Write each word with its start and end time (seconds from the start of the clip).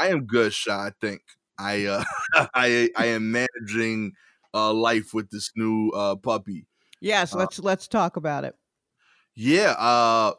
I 0.00 0.08
am 0.08 0.24
good, 0.24 0.54
Sha. 0.54 0.86
I 0.86 0.92
think 0.98 1.20
I 1.58 1.84
uh, 1.84 2.04
I 2.54 2.88
I 2.96 3.06
am 3.06 3.30
managing 3.30 4.12
uh, 4.54 4.72
life 4.72 5.12
with 5.12 5.28
this 5.30 5.50
new 5.54 5.90
uh, 5.90 6.16
puppy. 6.16 6.66
Yes, 7.02 7.34
Uh, 7.34 7.38
let's 7.38 7.58
let's 7.58 7.86
talk 7.86 8.16
about 8.16 8.44
it. 8.44 8.54
Yeah, 9.34 9.72
uh, 9.78 10.32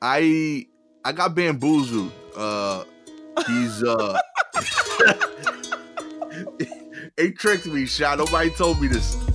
I 0.00 0.66
I 1.04 1.12
got 1.12 1.34
bamboozled. 1.34 2.10
Uh, 2.34 2.84
he's 3.46 3.82
uh, 3.82 4.18
he 7.18 7.32
tricked 7.32 7.66
me, 7.66 7.84
Sha. 7.84 8.14
Nobody 8.14 8.48
told 8.50 8.80
me 8.80 8.88
this. 8.88 9.31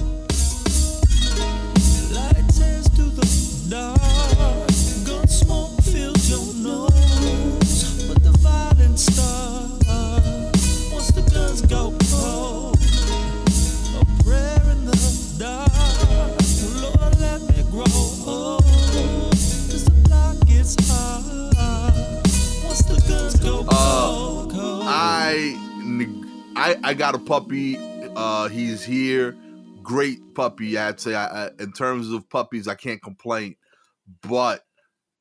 I 26.68 26.76
I 26.84 26.94
got 26.94 27.16
a 27.16 27.20
puppy. 27.20 27.78
Uh, 28.16 28.50
he's 28.50 28.84
here. 28.84 29.38
Great 29.82 30.20
puppy. 30.36 30.78
I'd 30.78 31.00
say. 31.00 31.16
I, 31.16 31.46
I, 31.46 31.50
in 31.60 31.72
terms 31.72 32.12
of 32.12 32.30
puppies, 32.30 32.68
I 32.68 32.76
can't 32.76 33.02
complain. 33.02 33.56
But 34.22 34.66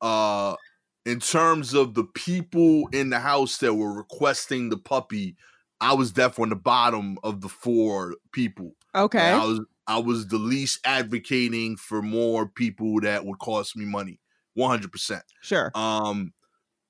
uh, 0.01 0.57
in 1.05 1.21
terms 1.21 1.73
of 1.73 1.93
the 1.93 2.03
people 2.03 2.89
in 2.91 3.09
the 3.09 3.19
house 3.19 3.59
that 3.59 3.73
were 3.73 3.93
requesting 3.93 4.69
the 4.69 4.77
puppy, 4.77 5.37
I 5.79 5.93
was 5.93 6.11
definitely 6.11 6.43
on 6.43 6.49
the 6.49 6.55
bottom 6.57 7.17
of 7.23 7.39
the 7.39 7.49
four 7.49 8.15
people. 8.33 8.73
Okay. 8.93 9.19
I 9.19 9.45
was 9.45 9.61
I 9.87 9.99
was 9.99 10.27
the 10.27 10.37
least 10.37 10.79
advocating 10.83 11.77
for 11.77 12.01
more 12.01 12.49
people 12.49 12.99
that 13.01 13.25
would 13.25 13.39
cost 13.39 13.77
me 13.77 13.85
money. 13.85 14.19
One 14.53 14.69
hundred 14.69 14.91
percent. 14.91 15.23
Sure. 15.41 15.71
Um, 15.75 16.33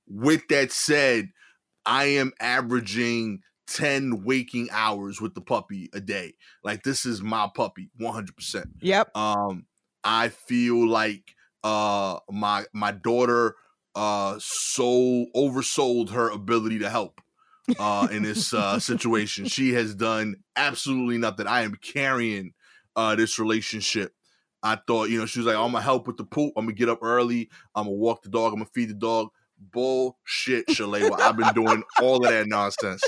with 0.08 0.48
that 0.50 0.72
said, 0.72 1.30
I 1.86 2.06
am 2.06 2.32
averaging 2.40 3.42
10 3.68 4.24
waking 4.24 4.70
hours 4.72 5.22
with 5.22 5.34
the 5.36 5.42
puppy 5.42 5.90
a 5.94 6.00
day. 6.00 6.34
Like 6.64 6.84
this 6.84 7.06
is 7.06 7.22
my 7.22 7.50
puppy, 7.54 7.90
100%. 8.00 8.66
Yep. 8.82 9.16
Um, 9.16 9.66
I 10.04 10.30
feel 10.30 10.88
like 10.88 11.36
uh 11.64 12.20
my 12.30 12.66
my 12.72 12.92
daughter 12.92 13.56
uh 13.96 14.38
so 14.40 15.26
oversold 15.36 16.12
her 16.12 16.30
ability 16.30 16.78
to 16.80 16.90
help 16.90 17.20
uh 17.80 18.08
in 18.12 18.24
this 18.24 18.54
uh 18.54 18.80
situation. 18.80 19.46
She 19.50 19.74
has 19.74 19.96
done 19.96 20.38
absolutely 20.56 21.18
nothing. 21.18 21.48
I 21.48 21.62
am 21.62 21.76
carrying 21.76 22.54
uh 22.96 23.16
this 23.16 23.38
relationship. 23.40 24.14
I 24.64 24.80
thought, 24.88 25.10
you 25.10 25.20
know, 25.20 25.26
she 25.26 25.40
was 25.40 25.48
like, 25.48 25.56
I'm 25.56 25.72
gonna 25.72 25.82
help 25.82 26.08
with 26.08 26.18
the 26.18 26.26
poop. 26.26 26.54
I'm 26.56 26.66
gonna 26.66 26.76
get 26.76 26.90
up 26.90 27.00
early. 27.02 27.50
I'm 27.76 27.86
gonna 27.86 27.96
walk 27.96 28.24
the 28.24 28.30
dog. 28.30 28.54
I'm 28.54 28.60
gonna 28.60 28.70
feed 28.74 28.90
the 28.90 28.96
dog. 28.96 29.30
Bullshit, 29.60 30.68
Shalewa. 30.68 31.20
I've 31.20 31.38
been 31.38 31.54
doing 31.54 31.84
all 32.02 32.18
of 32.18 32.32
that 32.32 32.48
nonsense. 32.48 33.02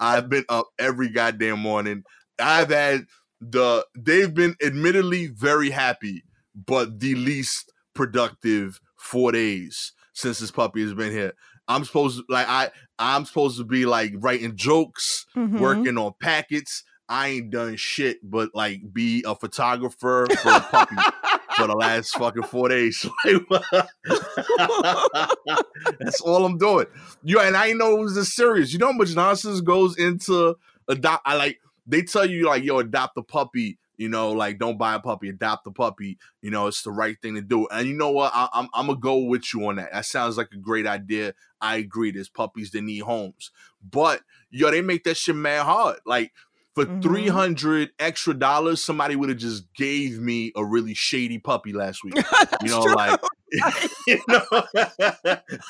I've 0.00 0.28
been 0.28 0.44
up 0.48 0.66
every 0.78 1.08
goddamn 1.08 1.60
morning. 1.60 2.04
I've 2.38 2.70
had 2.70 3.06
the 3.40 3.86
they've 3.96 4.32
been 4.32 4.54
admittedly 4.62 5.28
very 5.28 5.70
happy, 5.70 6.24
but 6.54 7.00
the 7.00 7.14
least 7.14 7.72
productive 7.94 8.80
four 8.98 9.32
days 9.32 9.92
since 10.14 10.38
this 10.38 10.50
puppy 10.50 10.82
has 10.82 10.94
been 10.94 11.12
here. 11.12 11.32
I'm 11.68 11.84
supposed 11.84 12.18
to 12.18 12.24
like 12.28 12.48
I 12.48 12.70
I'm 12.98 13.24
supposed 13.24 13.58
to 13.58 13.64
be 13.64 13.86
like 13.86 14.12
writing 14.16 14.56
jokes, 14.56 15.26
Mhm. 15.36 15.58
working 15.58 15.98
on 15.98 16.12
packets. 16.20 16.82
I 17.08 17.28
ain't 17.28 17.50
done 17.50 17.76
shit 17.76 18.18
but 18.22 18.50
like 18.54 18.80
be 18.92 19.24
a 19.26 19.34
photographer 19.34 20.26
for 20.42 20.52
a 20.52 20.60
puppy 20.60 20.96
for 21.60 21.66
the 21.66 21.76
last 21.76 22.16
fucking 22.16 22.44
four 22.44 22.68
days. 22.68 23.04
That's 25.98 26.20
all 26.20 26.44
I'm 26.44 26.58
doing. 26.58 26.86
You 27.22 27.40
and 27.40 27.56
I 27.56 27.72
know 27.72 27.96
it 27.96 28.00
was 28.00 28.14
this 28.14 28.34
serious. 28.34 28.72
You 28.72 28.78
know 28.78 28.86
how 28.86 28.92
much 28.92 29.14
nonsense 29.14 29.60
goes 29.60 29.98
into 29.98 30.56
adopt. 30.88 31.22
I 31.26 31.36
like 31.36 31.60
they 31.86 32.02
tell 32.02 32.26
you 32.26 32.46
like 32.46 32.64
yo 32.64 32.78
adopt 32.78 33.18
a 33.18 33.22
puppy. 33.22 33.78
You 33.96 34.08
know, 34.08 34.32
like 34.32 34.58
don't 34.58 34.78
buy 34.78 34.94
a 34.94 34.98
puppy, 34.98 35.28
adopt 35.28 35.66
a 35.66 35.70
puppy. 35.70 36.16
You 36.40 36.50
know, 36.50 36.68
it's 36.68 36.82
the 36.82 36.90
right 36.90 37.20
thing 37.20 37.34
to 37.34 37.42
do. 37.42 37.68
And 37.70 37.86
you 37.86 37.94
know 37.94 38.10
what? 38.10 38.32
I, 38.34 38.48
I'm 38.54 38.68
I'm 38.72 38.86
gonna 38.86 38.98
go 38.98 39.18
with 39.18 39.52
you 39.52 39.66
on 39.66 39.76
that. 39.76 39.92
That 39.92 40.06
sounds 40.06 40.38
like 40.38 40.48
a 40.52 40.56
great 40.56 40.86
idea. 40.86 41.34
I 41.60 41.76
agree. 41.76 42.10
There's 42.10 42.30
puppies 42.30 42.70
that 42.70 42.80
need 42.80 43.00
homes, 43.00 43.50
but 43.82 44.22
yo, 44.50 44.70
they 44.70 44.80
make 44.80 45.04
that 45.04 45.18
shit 45.18 45.36
mad 45.36 45.64
hard. 45.64 45.98
Like 46.06 46.32
for 46.74 46.86
Mhm. 46.86 47.02
300 47.02 47.90
extra 47.98 48.34
dollars, 48.34 48.82
somebody 48.82 49.16
would 49.16 49.28
have 49.28 49.38
just 49.38 49.72
gave 49.74 50.18
me 50.20 50.52
a 50.56 50.64
really 50.64 50.94
shady 50.94 51.38
puppy 51.38 51.72
last 51.72 52.04
week. 52.04 52.14
You 52.62 52.70
know, 52.70 52.82
true. 52.82 52.94
like 52.94 53.20
you 54.06 54.20
know, 54.28 54.42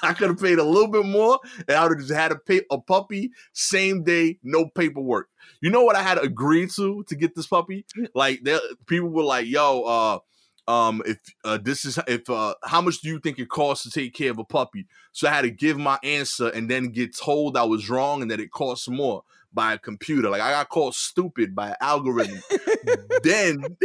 I 0.03 0.13
could 0.13 0.29
have 0.29 0.41
paid 0.41 0.59
a 0.59 0.65
little 0.65 0.89
bit 0.91 1.07
more, 1.07 1.39
and 1.67 1.77
I 1.77 1.83
would 1.83 1.93
have 1.99 2.07
just 2.07 2.13
had 2.13 2.33
a 2.33 2.37
pay 2.37 2.63
a 2.71 2.79
puppy 2.79 3.31
same 3.55 4.05
day, 4.05 4.39
no 4.43 4.67
paperwork. 4.67 5.29
You 5.63 5.71
know 5.71 5.83
what 5.83 5.97
I 5.97 6.03
had 6.03 6.17
to 6.17 6.21
agree 6.23 6.67
to 6.77 7.03
to 7.05 7.15
get 7.17 7.35
this 7.35 7.47
puppy? 7.47 7.87
Like, 8.15 8.41
there, 8.43 8.61
people 8.87 9.09
were 9.09 9.23
like, 9.23 9.47
"Yo, 9.47 9.83
uh, 9.83 10.19
um, 10.71 11.03
if 11.07 11.19
uh, 11.45 11.59
this 11.63 11.87
is 11.87 11.99
if 12.07 12.29
uh, 12.29 12.55
how 12.65 12.83
much 12.83 13.01
do 13.01 13.09
you 13.09 13.19
think 13.19 13.39
it 13.39 13.49
costs 13.49 13.85
to 13.85 13.91
take 13.91 14.13
care 14.15 14.31
of 14.31 14.39
a 14.39 14.45
puppy?" 14.45 14.87
So 15.13 15.27
I 15.27 15.33
had 15.33 15.43
to 15.43 15.51
give 15.51 15.79
my 15.79 15.99
answer 16.03 16.49
and 16.49 16.71
then 16.71 16.91
get 16.91 17.17
told 17.17 17.57
I 17.57 17.65
was 17.65 17.89
wrong 17.89 18.21
and 18.21 18.31
that 18.31 18.41
it 18.41 18.51
costs 18.53 18.89
more 18.89 19.23
by 19.53 19.75
a 19.75 19.79
computer. 19.79 20.31
Like 20.31 20.41
I 20.41 20.53
got 20.53 20.69
called 20.69 20.95
stupid 20.95 21.55
by 21.55 21.71
an 21.71 21.77
algorithm. 21.81 22.41
then 23.23 23.65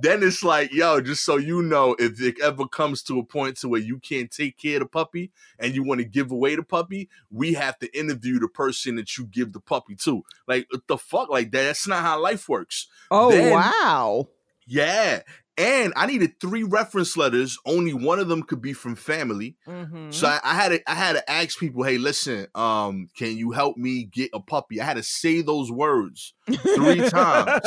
then 0.00 0.22
it's 0.22 0.42
like, 0.42 0.72
yo, 0.72 1.00
just 1.00 1.24
so 1.24 1.36
you 1.36 1.62
know, 1.62 1.94
if 1.98 2.20
it 2.20 2.40
ever 2.40 2.66
comes 2.66 3.02
to 3.04 3.18
a 3.18 3.24
point 3.24 3.56
to 3.58 3.68
where 3.68 3.80
you 3.80 3.98
can't 3.98 4.30
take 4.30 4.58
care 4.58 4.76
of 4.76 4.80
the 4.80 4.86
puppy 4.86 5.30
and 5.58 5.74
you 5.74 5.82
want 5.82 6.00
to 6.00 6.04
give 6.04 6.30
away 6.30 6.56
the 6.56 6.62
puppy, 6.62 7.08
we 7.30 7.54
have 7.54 7.78
to 7.78 7.98
interview 7.98 8.38
the 8.38 8.48
person 8.48 8.96
that 8.96 9.16
you 9.16 9.26
give 9.26 9.52
the 9.52 9.60
puppy 9.60 9.94
to. 9.96 10.22
Like, 10.46 10.66
what 10.70 10.86
the 10.86 10.98
fuck? 10.98 11.30
Like 11.30 11.50
that? 11.52 11.62
That's 11.62 11.86
not 11.86 12.02
how 12.02 12.20
life 12.20 12.48
works. 12.48 12.88
Oh 13.10 13.30
Then- 13.30 13.52
wow. 13.52 14.28
Yeah. 14.66 15.22
And 15.62 15.92
I 15.94 16.06
needed 16.06 16.40
three 16.40 16.64
reference 16.64 17.16
letters. 17.16 17.56
Only 17.64 17.94
one 17.94 18.18
of 18.18 18.28
them 18.28 18.42
could 18.42 18.60
be 18.60 18.72
from 18.72 18.96
family. 18.96 19.56
Mhm. 19.68 20.12
So 20.12 20.26
I, 20.26 20.40
I 20.42 20.54
had 20.54 20.68
to 20.70 20.90
I 20.90 20.94
had 20.94 21.12
to 21.12 21.30
ask 21.30 21.58
people, 21.58 21.84
hey, 21.84 21.98
listen, 21.98 22.48
um, 22.54 23.08
can 23.16 23.36
you 23.36 23.52
help 23.52 23.76
me 23.76 24.04
get 24.04 24.30
a 24.34 24.40
puppy? 24.40 24.80
I 24.80 24.84
had 24.84 24.96
to 24.96 25.02
say 25.04 25.40
those 25.40 25.70
words 25.70 26.34
three 26.46 27.00
times 27.10 27.62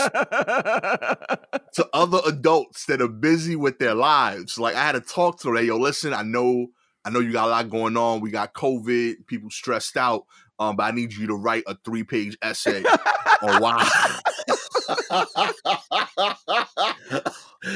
to 1.73 1.88
other 1.94 2.19
adults 2.25 2.85
that 2.88 3.01
are 3.01 3.07
busy 3.07 3.55
with 3.55 3.79
their 3.79 3.95
lives. 3.95 4.59
Like 4.59 4.75
I 4.75 4.84
had 4.84 4.94
to 4.94 5.01
talk 5.01 5.39
to 5.41 5.47
them. 5.47 5.57
Hey, 5.57 5.66
yo, 5.66 5.78
listen, 5.78 6.13
I 6.13 6.23
know, 6.23 6.67
I 7.05 7.11
know 7.11 7.19
you 7.19 7.31
got 7.31 7.47
a 7.47 7.51
lot 7.51 7.69
going 7.69 7.95
on. 7.95 8.19
We 8.19 8.31
got 8.31 8.53
COVID, 8.53 9.28
people 9.28 9.50
stressed 9.50 9.95
out. 9.95 10.25
Um, 10.57 10.78
but 10.78 10.84
I 10.84 10.91
need 10.91 11.13
you 11.13 11.28
to 11.28 11.35
write 11.35 11.63
a 11.67 11.75
three-page 11.84 12.38
essay 12.41 12.81
on 13.41 13.61
why. 13.61 13.89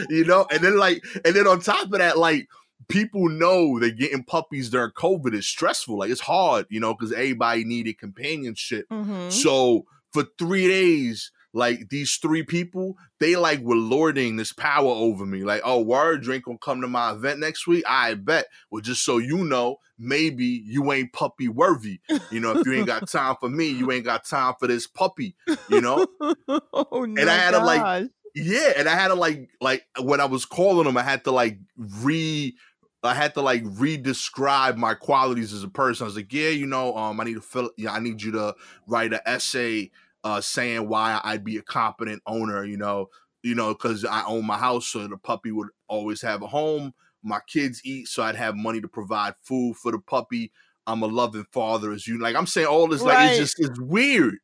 you 0.09 0.25
know, 0.25 0.45
and 0.51 0.63
then 0.63 0.77
like, 0.77 1.03
and 1.25 1.35
then 1.35 1.47
on 1.47 1.59
top 1.59 1.85
of 1.85 1.99
that, 1.99 2.17
like 2.17 2.47
people 2.87 3.29
know 3.29 3.79
that 3.79 3.97
getting 3.97 4.23
puppies 4.23 4.69
during 4.69 4.91
COVID 4.91 5.33
is 5.33 5.47
stressful. 5.47 5.97
Like 5.99 6.09
it's 6.09 6.21
hard, 6.21 6.65
you 6.69 6.79
know, 6.79 6.93
because 6.93 7.11
everybody 7.11 7.63
needed 7.63 7.97
companionship. 7.99 8.87
Mhm. 8.89 9.31
So 9.31 9.85
for 10.11 10.25
three 10.37 10.67
days, 10.67 11.31
like 11.53 11.89
these 11.89 12.15
three 12.17 12.43
people, 12.43 12.97
they 13.19 13.35
like 13.35 13.59
were 13.61 13.75
lording 13.75 14.35
this 14.35 14.53
power 14.53 14.89
over 14.89 15.25
me. 15.25 15.43
Like, 15.43 15.61
oh, 15.63 15.81
word, 15.81 16.21
drink 16.21 16.45
gonna 16.45 16.57
come 16.59 16.81
to 16.81 16.87
my 16.87 17.11
event 17.11 17.39
next 17.39 17.67
week. 17.67 17.83
I 17.87 18.13
bet. 18.13 18.45
Well, 18.69 18.81
just 18.81 19.03
so 19.03 19.17
you 19.17 19.43
know, 19.45 19.77
maybe 19.97 20.45
you 20.45 20.91
ain't 20.91 21.11
puppy 21.13 21.47
worthy. 21.47 21.99
You 22.31 22.39
know, 22.39 22.57
if 22.57 22.65
you 22.65 22.73
ain't 22.73 22.87
got 22.87 23.07
time 23.11 23.35
for 23.39 23.49
me, 23.49 23.67
you 23.67 23.91
ain't 23.91 24.05
got 24.05 24.25
time 24.25 24.53
for 24.59 24.67
this 24.67 24.85
puppy. 24.85 25.35
You 25.69 25.81
know, 25.81 26.05
oh, 26.47 27.03
and 27.03 27.19
I 27.29 27.35
had 27.35 27.51
to 27.51 27.63
like. 27.63 28.09
Yeah, 28.35 28.73
and 28.77 28.87
I 28.89 28.95
had 28.95 29.09
to 29.09 29.15
like 29.15 29.49
like 29.61 29.85
when 30.01 30.19
I 30.21 30.25
was 30.25 30.45
calling 30.45 30.85
them, 30.85 30.97
I 30.97 31.03
had 31.03 31.23
to 31.25 31.31
like 31.31 31.57
re 31.77 32.55
I 33.03 33.13
had 33.13 33.33
to 33.35 33.41
like 33.41 33.63
re-describe 33.65 34.75
my 34.77 34.93
qualities 34.93 35.53
as 35.53 35.63
a 35.63 35.69
person. 35.69 36.03
I 36.03 36.07
was 36.07 36.15
like, 36.17 36.33
yeah, 36.33 36.49
you 36.49 36.65
know, 36.65 36.95
um, 36.97 37.19
I 37.19 37.23
need 37.23 37.35
to 37.35 37.41
fill 37.41 37.71
yeah, 37.77 37.91
I 37.93 37.99
need 37.99 38.21
you 38.21 38.31
to 38.33 38.55
write 38.87 39.13
an 39.13 39.21
essay 39.25 39.91
uh 40.23 40.41
saying 40.41 40.87
why 40.89 41.21
I'd 41.23 41.43
be 41.45 41.57
a 41.57 41.61
competent 41.61 42.21
owner, 42.27 42.63
you 42.65 42.77
know, 42.77 43.09
you 43.43 43.55
know, 43.55 43.73
because 43.73 44.05
I 44.05 44.23
own 44.25 44.45
my 44.45 44.57
house, 44.57 44.87
so 44.87 45.07
the 45.07 45.17
puppy 45.17 45.51
would 45.51 45.69
always 45.87 46.21
have 46.21 46.41
a 46.41 46.47
home. 46.47 46.93
My 47.23 47.39
kids 47.47 47.81
eat, 47.83 48.07
so 48.07 48.23
I'd 48.23 48.35
have 48.35 48.55
money 48.55 48.81
to 48.81 48.87
provide 48.87 49.35
food 49.43 49.75
for 49.77 49.91
the 49.91 49.99
puppy. 49.99 50.51
I'm 50.89 51.03
a 51.03 51.07
loving 51.07 51.45
father, 51.51 51.91
as 51.91 52.07
you 52.07 52.19
like. 52.19 52.35
I'm 52.35 52.47
saying 52.47 52.67
all 52.67 52.87
this, 52.87 53.03
like 53.03 53.29
it's 53.29 53.37
just 53.37 53.59
it's 53.59 53.79
weird 53.79 54.37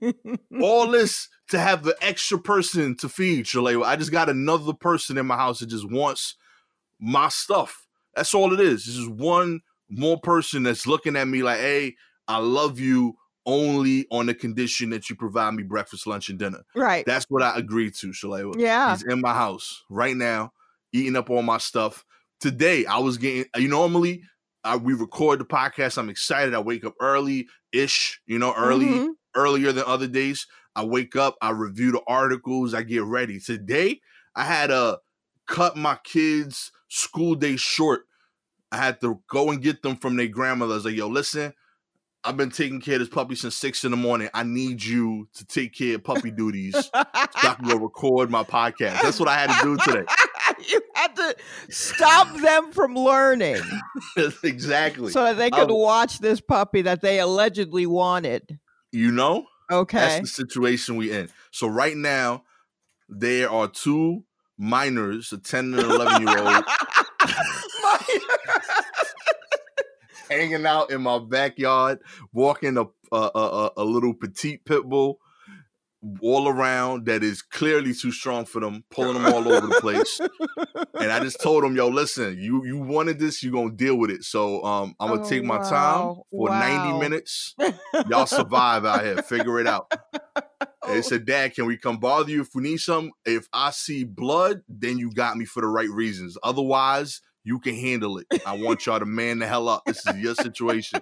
all 0.60 0.86
this 0.86 1.28
to 1.50 1.58
have 1.58 1.82
the 1.82 1.94
extra 2.00 2.38
person 2.38 2.96
to 2.96 3.08
feed 3.10 3.44
Shalay. 3.44 3.84
I 3.84 3.96
just 3.96 4.10
got 4.10 4.30
another 4.30 4.72
person 4.72 5.18
in 5.18 5.26
my 5.26 5.36
house 5.36 5.60
that 5.60 5.66
just 5.68 5.90
wants 5.90 6.36
my 6.98 7.28
stuff. 7.28 7.86
That's 8.14 8.32
all 8.32 8.54
it 8.54 8.60
is. 8.60 8.86
This 8.86 8.96
is 8.96 9.08
one 9.08 9.60
more 9.90 10.18
person 10.18 10.62
that's 10.62 10.86
looking 10.86 11.14
at 11.14 11.28
me 11.28 11.42
like, 11.42 11.58
hey, 11.58 11.94
I 12.26 12.38
love 12.38 12.80
you 12.80 13.16
only 13.44 14.06
on 14.10 14.26
the 14.26 14.34
condition 14.34 14.90
that 14.90 15.10
you 15.10 15.16
provide 15.16 15.52
me 15.52 15.62
breakfast, 15.62 16.06
lunch, 16.06 16.30
and 16.30 16.38
dinner. 16.38 16.64
Right. 16.74 17.04
That's 17.04 17.26
what 17.28 17.42
I 17.42 17.58
agreed 17.58 17.94
to, 17.96 18.08
Shalay. 18.08 18.54
yeah. 18.58 18.92
He's 18.92 19.04
in 19.04 19.20
my 19.20 19.34
house 19.34 19.84
right 19.90 20.16
now, 20.16 20.52
eating 20.92 21.16
up 21.16 21.28
all 21.28 21.42
my 21.42 21.58
stuff. 21.58 22.04
Today, 22.40 22.86
I 22.86 22.98
was 22.98 23.18
getting. 23.18 23.44
You 23.56 23.68
normally, 23.68 24.22
I, 24.64 24.76
we 24.76 24.94
record 24.94 25.40
the 25.40 25.44
podcast. 25.44 25.98
I'm 25.98 26.08
excited. 26.10 26.54
I 26.54 26.60
wake 26.60 26.84
up 26.84 26.94
early 27.00 27.48
ish. 27.72 28.20
You 28.26 28.38
know, 28.38 28.54
early 28.56 28.86
Mhm. 28.86 29.08
earlier 29.34 29.72
than 29.72 29.84
other 29.86 30.06
days. 30.06 30.46
I 30.76 30.84
wake 30.84 31.16
up. 31.16 31.36
I 31.42 31.50
review 31.50 31.92
the 31.92 32.02
articles. 32.06 32.72
I 32.74 32.82
get 32.82 33.02
ready. 33.02 33.38
Today, 33.40 34.00
I 34.34 34.44
had 34.44 34.68
to 34.68 34.98
cut 35.46 35.76
my 35.76 35.98
kids' 36.04 36.72
school 36.88 37.34
day 37.34 37.56
short. 37.56 38.02
I 38.70 38.76
had 38.78 39.00
to 39.02 39.20
go 39.28 39.50
and 39.50 39.60
get 39.62 39.82
them 39.82 39.96
from 39.96 40.16
their 40.16 40.28
grandmother. 40.28 40.72
I 40.72 40.76
was 40.76 40.84
like, 40.84 40.94
"Yo, 40.96 41.08
listen." 41.08 41.52
I've 42.24 42.36
been 42.36 42.50
taking 42.52 42.80
care 42.80 42.94
of 42.94 43.00
this 43.00 43.08
puppy 43.08 43.34
since 43.34 43.56
six 43.56 43.82
in 43.84 43.90
the 43.90 43.96
morning. 43.96 44.28
I 44.32 44.44
need 44.44 44.80
you 44.84 45.28
to 45.34 45.44
take 45.44 45.74
care 45.74 45.96
of 45.96 46.04
puppy 46.04 46.30
duties 46.30 46.72
so 46.72 46.88
I 46.94 47.56
can 47.58 47.68
go 47.68 47.74
record 47.82 48.30
my 48.30 48.44
podcast. 48.44 49.02
That's 49.02 49.18
what 49.18 49.28
I 49.28 49.34
had 49.34 49.50
to 49.50 49.60
do 49.64 49.76
today. 49.78 50.04
You 50.68 50.82
had 50.94 51.14
to 51.16 51.36
stop 51.70 52.34
them 52.36 52.72
from 52.72 52.94
learning 52.94 53.60
exactly. 54.44 55.10
so 55.12 55.24
that 55.24 55.36
they 55.38 55.50
could 55.50 55.70
I- 55.70 55.74
watch 55.74 56.18
this 56.18 56.40
puppy 56.40 56.82
that 56.82 57.00
they 57.02 57.20
allegedly 57.20 57.86
wanted. 57.86 58.58
you 58.92 59.10
know, 59.10 59.46
Okay. 59.70 59.98
that's 59.98 60.20
the 60.20 60.26
situation 60.26 60.96
we 60.96 61.10
in. 61.12 61.28
So 61.50 61.66
right 61.66 61.96
now, 61.96 62.42
there 63.08 63.50
are 63.50 63.68
two 63.68 64.24
minors, 64.58 65.32
a 65.32 65.38
10 65.38 65.74
and 65.74 65.82
11 65.82 66.22
year 66.26 66.38
old, 66.38 66.64
hanging 70.30 70.66
out 70.66 70.90
in 70.90 71.02
my 71.02 71.18
backyard, 71.18 71.98
walking 72.32 72.76
a 72.78 72.84
a, 73.14 73.30
a, 73.34 73.40
a- 73.40 73.72
a 73.78 73.84
little 73.84 74.14
petite 74.14 74.64
pit 74.64 74.84
bull 74.84 75.18
all 76.20 76.48
around 76.48 77.06
that 77.06 77.22
is 77.22 77.42
clearly 77.42 77.94
too 77.94 78.10
strong 78.12 78.44
for 78.44 78.60
them, 78.60 78.84
pulling 78.90 79.14
them 79.14 79.26
all 79.26 79.48
over 79.48 79.66
the 79.68 79.74
place. 79.80 80.18
And 80.98 81.12
I 81.12 81.20
just 81.20 81.40
told 81.42 81.64
them, 81.64 81.76
yo, 81.76 81.88
listen, 81.88 82.38
you 82.40 82.64
you 82.64 82.78
wanted 82.78 83.18
this, 83.18 83.42
you're 83.42 83.52
gonna 83.52 83.70
deal 83.72 83.96
with 83.96 84.10
it. 84.10 84.24
So 84.24 84.64
um 84.64 84.94
I'm 85.00 85.08
gonna 85.10 85.22
Oh, 85.22 85.28
take 85.28 85.44
my 85.44 85.58
time 85.58 86.14
for 86.30 86.50
Wow. 86.50 86.58
90 86.58 86.92
minutes. 86.94 87.54
Y'all 88.08 88.26
survive 88.26 88.84
out 88.84 89.04
here. 89.04 89.18
Figure 89.18 89.60
it 89.60 89.66
out. 89.66 89.92
Oh. 90.84 90.92
They 90.92 91.02
said, 91.02 91.24
Dad, 91.26 91.54
can 91.54 91.66
we 91.66 91.76
come 91.76 91.98
bother 91.98 92.30
you 92.30 92.40
if 92.42 92.48
we 92.54 92.62
need 92.62 92.78
some? 92.78 93.12
If 93.24 93.46
I 93.52 93.70
see 93.70 94.04
blood, 94.04 94.62
then 94.68 94.98
you 94.98 95.12
got 95.12 95.36
me 95.36 95.44
for 95.44 95.60
the 95.60 95.68
right 95.68 95.88
reasons. 95.88 96.36
Otherwise, 96.42 97.20
you 97.44 97.58
can 97.60 97.74
handle 97.76 98.18
it. 98.18 98.26
I 98.44 98.56
want 98.56 98.86
y'all 98.86 98.98
to 98.98 99.06
man 99.06 99.38
the 99.38 99.46
hell 99.46 99.68
up. 99.68 99.84
This 99.86 100.04
is 100.06 100.16
your 100.16 100.34
situation. 100.34 101.00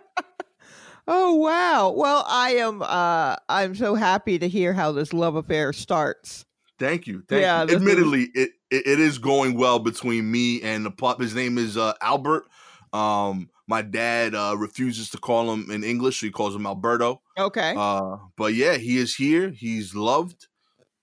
Oh 1.12 1.34
wow. 1.34 1.90
Well, 1.96 2.24
I 2.28 2.50
am 2.56 2.82
uh 2.82 3.34
I'm 3.48 3.74
so 3.74 3.96
happy 3.96 4.38
to 4.38 4.48
hear 4.48 4.72
how 4.72 4.92
this 4.92 5.12
love 5.12 5.34
affair 5.34 5.72
starts. 5.72 6.44
Thank 6.78 7.06
you. 7.08 7.22
Thank 7.28 7.42
Yeah, 7.42 7.62
you. 7.62 7.68
is- 7.70 7.74
Admittedly, 7.74 8.22
it, 8.34 8.50
it 8.70 8.86
it 8.86 9.00
is 9.00 9.18
going 9.18 9.56
well 9.56 9.80
between 9.80 10.30
me 10.30 10.62
and 10.62 10.86
the 10.86 10.90
pup. 10.92 11.20
His 11.20 11.34
name 11.34 11.58
is 11.58 11.76
uh, 11.76 11.94
Albert. 12.00 12.44
Um, 12.92 13.50
my 13.66 13.82
dad 13.82 14.34
uh, 14.36 14.54
refuses 14.56 15.10
to 15.10 15.18
call 15.18 15.52
him 15.52 15.70
in 15.70 15.82
English, 15.84 16.20
so 16.20 16.26
he 16.26 16.30
calls 16.32 16.54
him 16.54 16.64
Alberto. 16.66 17.20
Okay. 17.38 17.74
Uh, 17.76 18.16
but 18.36 18.54
yeah, 18.54 18.74
he 18.76 18.96
is 18.98 19.14
here. 19.16 19.50
He's 19.50 19.94
loved. 19.94 20.46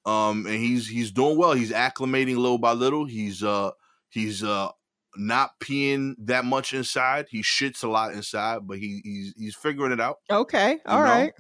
Um, 0.06 0.46
and 0.46 0.56
he's 0.56 0.88
he's 0.88 1.12
doing 1.12 1.38
well. 1.38 1.52
He's 1.54 1.72
acclimating 1.74 2.38
little 2.38 2.58
by 2.60 2.72
little. 2.72 3.06
He's 3.06 3.44
uh 3.44 3.72
he's 4.10 4.42
uh 4.44 4.70
not 5.18 5.52
peeing 5.60 6.16
that 6.20 6.46
much 6.46 6.74
inside. 6.74 7.28
He 7.30 7.42
shits 7.42 7.84
a 7.84 7.88
lot 7.88 8.14
inside, 8.14 8.68
but 8.68 8.78
he 8.78 9.02
he's 9.04 9.34
he's 9.38 9.56
figuring 9.56 9.92
it 9.92 10.00
out. 10.00 10.18
okay. 10.30 10.80
All 10.86 11.00
know, 11.00 11.06
right. 11.06 11.34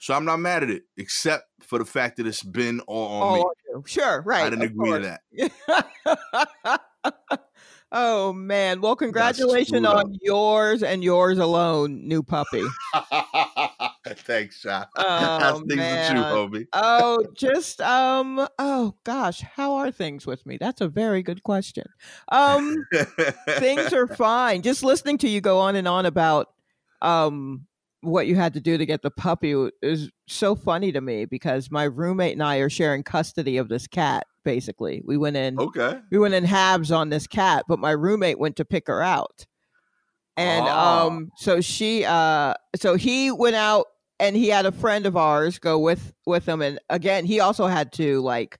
So 0.00 0.14
I'm 0.14 0.24
not 0.24 0.38
mad 0.38 0.64
at 0.64 0.70
it, 0.70 0.82
except 0.96 1.44
for 1.60 1.78
the 1.78 1.84
fact 1.84 2.16
that 2.16 2.26
it's 2.26 2.42
been 2.42 2.80
all 2.88 3.06
on 3.06 3.22
All 3.22 3.34
me. 3.36 3.44
Oh, 3.76 3.84
sure, 3.86 4.22
right. 4.22 4.44
I 4.46 4.50
didn't 4.50 4.64
agree 4.64 4.90
course. 4.90 5.06
to 5.06 5.50
that. 6.66 6.80
oh 7.92 8.32
man. 8.32 8.80
Well, 8.80 8.96
congratulations 8.96 9.86
on 9.86 10.16
yours 10.20 10.82
and 10.82 11.04
yours 11.04 11.38
alone, 11.38 12.08
new 12.08 12.22
puppy. 12.22 12.64
Thanks. 14.06 14.66
Oh, 14.66 15.54
things 15.58 15.68
with 15.68 15.70
you, 15.70 15.76
man. 15.76 16.16
homie? 16.16 16.66
oh, 16.72 17.24
just 17.34 17.80
um 17.80 18.46
oh 18.58 18.94
gosh, 19.04 19.42
how 19.42 19.74
are 19.74 19.90
things 19.90 20.26
with 20.26 20.44
me? 20.44 20.56
That's 20.58 20.80
a 20.80 20.88
very 20.88 21.22
good 21.22 21.42
question. 21.42 21.84
Um 22.30 22.86
things 23.46 23.92
are 23.92 24.06
fine. 24.16 24.62
Just 24.62 24.82
listening 24.82 25.18
to 25.18 25.28
you 25.28 25.40
go 25.40 25.60
on 25.60 25.76
and 25.76 25.86
on 25.86 26.06
about 26.06 26.48
um 27.00 27.66
what 28.02 28.26
you 28.26 28.34
had 28.34 28.52
to 28.54 28.60
do 28.60 28.76
to 28.76 28.84
get 28.84 29.02
the 29.02 29.10
puppy 29.10 29.54
is 29.80 30.10
so 30.28 30.54
funny 30.54 30.92
to 30.92 31.00
me 31.00 31.24
because 31.24 31.70
my 31.70 31.84
roommate 31.84 32.32
and 32.32 32.42
I 32.42 32.56
are 32.56 32.68
sharing 32.68 33.02
custody 33.02 33.56
of 33.56 33.68
this 33.68 33.86
cat 33.86 34.26
basically. 34.44 35.02
We 35.06 35.16
went 35.16 35.36
in 35.36 35.58
okay. 35.58 36.00
we 36.10 36.18
went 36.18 36.34
in 36.34 36.44
halves 36.44 36.90
on 36.90 37.08
this 37.10 37.26
cat, 37.26 37.64
but 37.68 37.78
my 37.78 37.92
roommate 37.92 38.38
went 38.38 38.56
to 38.56 38.64
pick 38.64 38.88
her 38.88 39.02
out. 39.02 39.46
And 40.36 40.66
Ah. 40.68 41.06
um 41.06 41.30
so 41.36 41.60
she 41.60 42.04
uh 42.04 42.54
so 42.76 42.96
he 42.96 43.30
went 43.30 43.54
out 43.56 43.86
and 44.18 44.34
he 44.34 44.48
had 44.48 44.66
a 44.66 44.72
friend 44.72 45.06
of 45.06 45.16
ours 45.16 45.58
go 45.58 45.78
with 45.78 46.12
with 46.26 46.46
him 46.46 46.60
and 46.60 46.78
again 46.90 47.24
he 47.24 47.38
also 47.40 47.66
had 47.66 47.92
to 47.92 48.20
like 48.20 48.58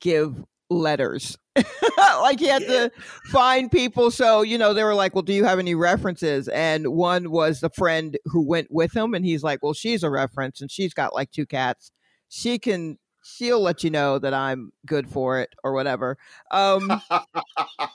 give 0.00 0.42
letters. 0.80 1.38
like 2.22 2.40
he 2.40 2.46
had 2.46 2.62
Yeah. 2.62 2.88
to 2.88 2.90
find 3.26 3.70
people 3.70 4.10
so 4.10 4.42
you 4.42 4.56
know 4.58 4.72
they 4.74 4.84
were 4.84 4.94
like, 4.94 5.14
"Well, 5.14 5.22
do 5.22 5.32
you 5.34 5.44
have 5.44 5.58
any 5.58 5.74
references?" 5.74 6.48
And 6.48 6.88
one 6.88 7.30
was 7.30 7.60
the 7.60 7.70
friend 7.70 8.18
who 8.26 8.46
went 8.46 8.68
with 8.70 8.96
him 8.96 9.14
and 9.14 9.24
he's 9.24 9.42
like, 9.42 9.62
"Well, 9.62 9.74
she's 9.74 10.02
a 10.02 10.10
reference 10.10 10.60
and 10.60 10.70
she's 10.70 10.94
got 10.94 11.14
like 11.14 11.30
two 11.30 11.46
cats. 11.46 11.92
She 12.28 12.58
can 12.58 12.98
she'll 13.24 13.60
let 13.60 13.84
you 13.84 13.90
know 13.90 14.18
that 14.18 14.34
I'm 14.34 14.72
good 14.86 15.08
for 15.08 15.40
it 15.40 15.50
or 15.62 15.72
whatever." 15.72 16.16
Um 16.50 17.02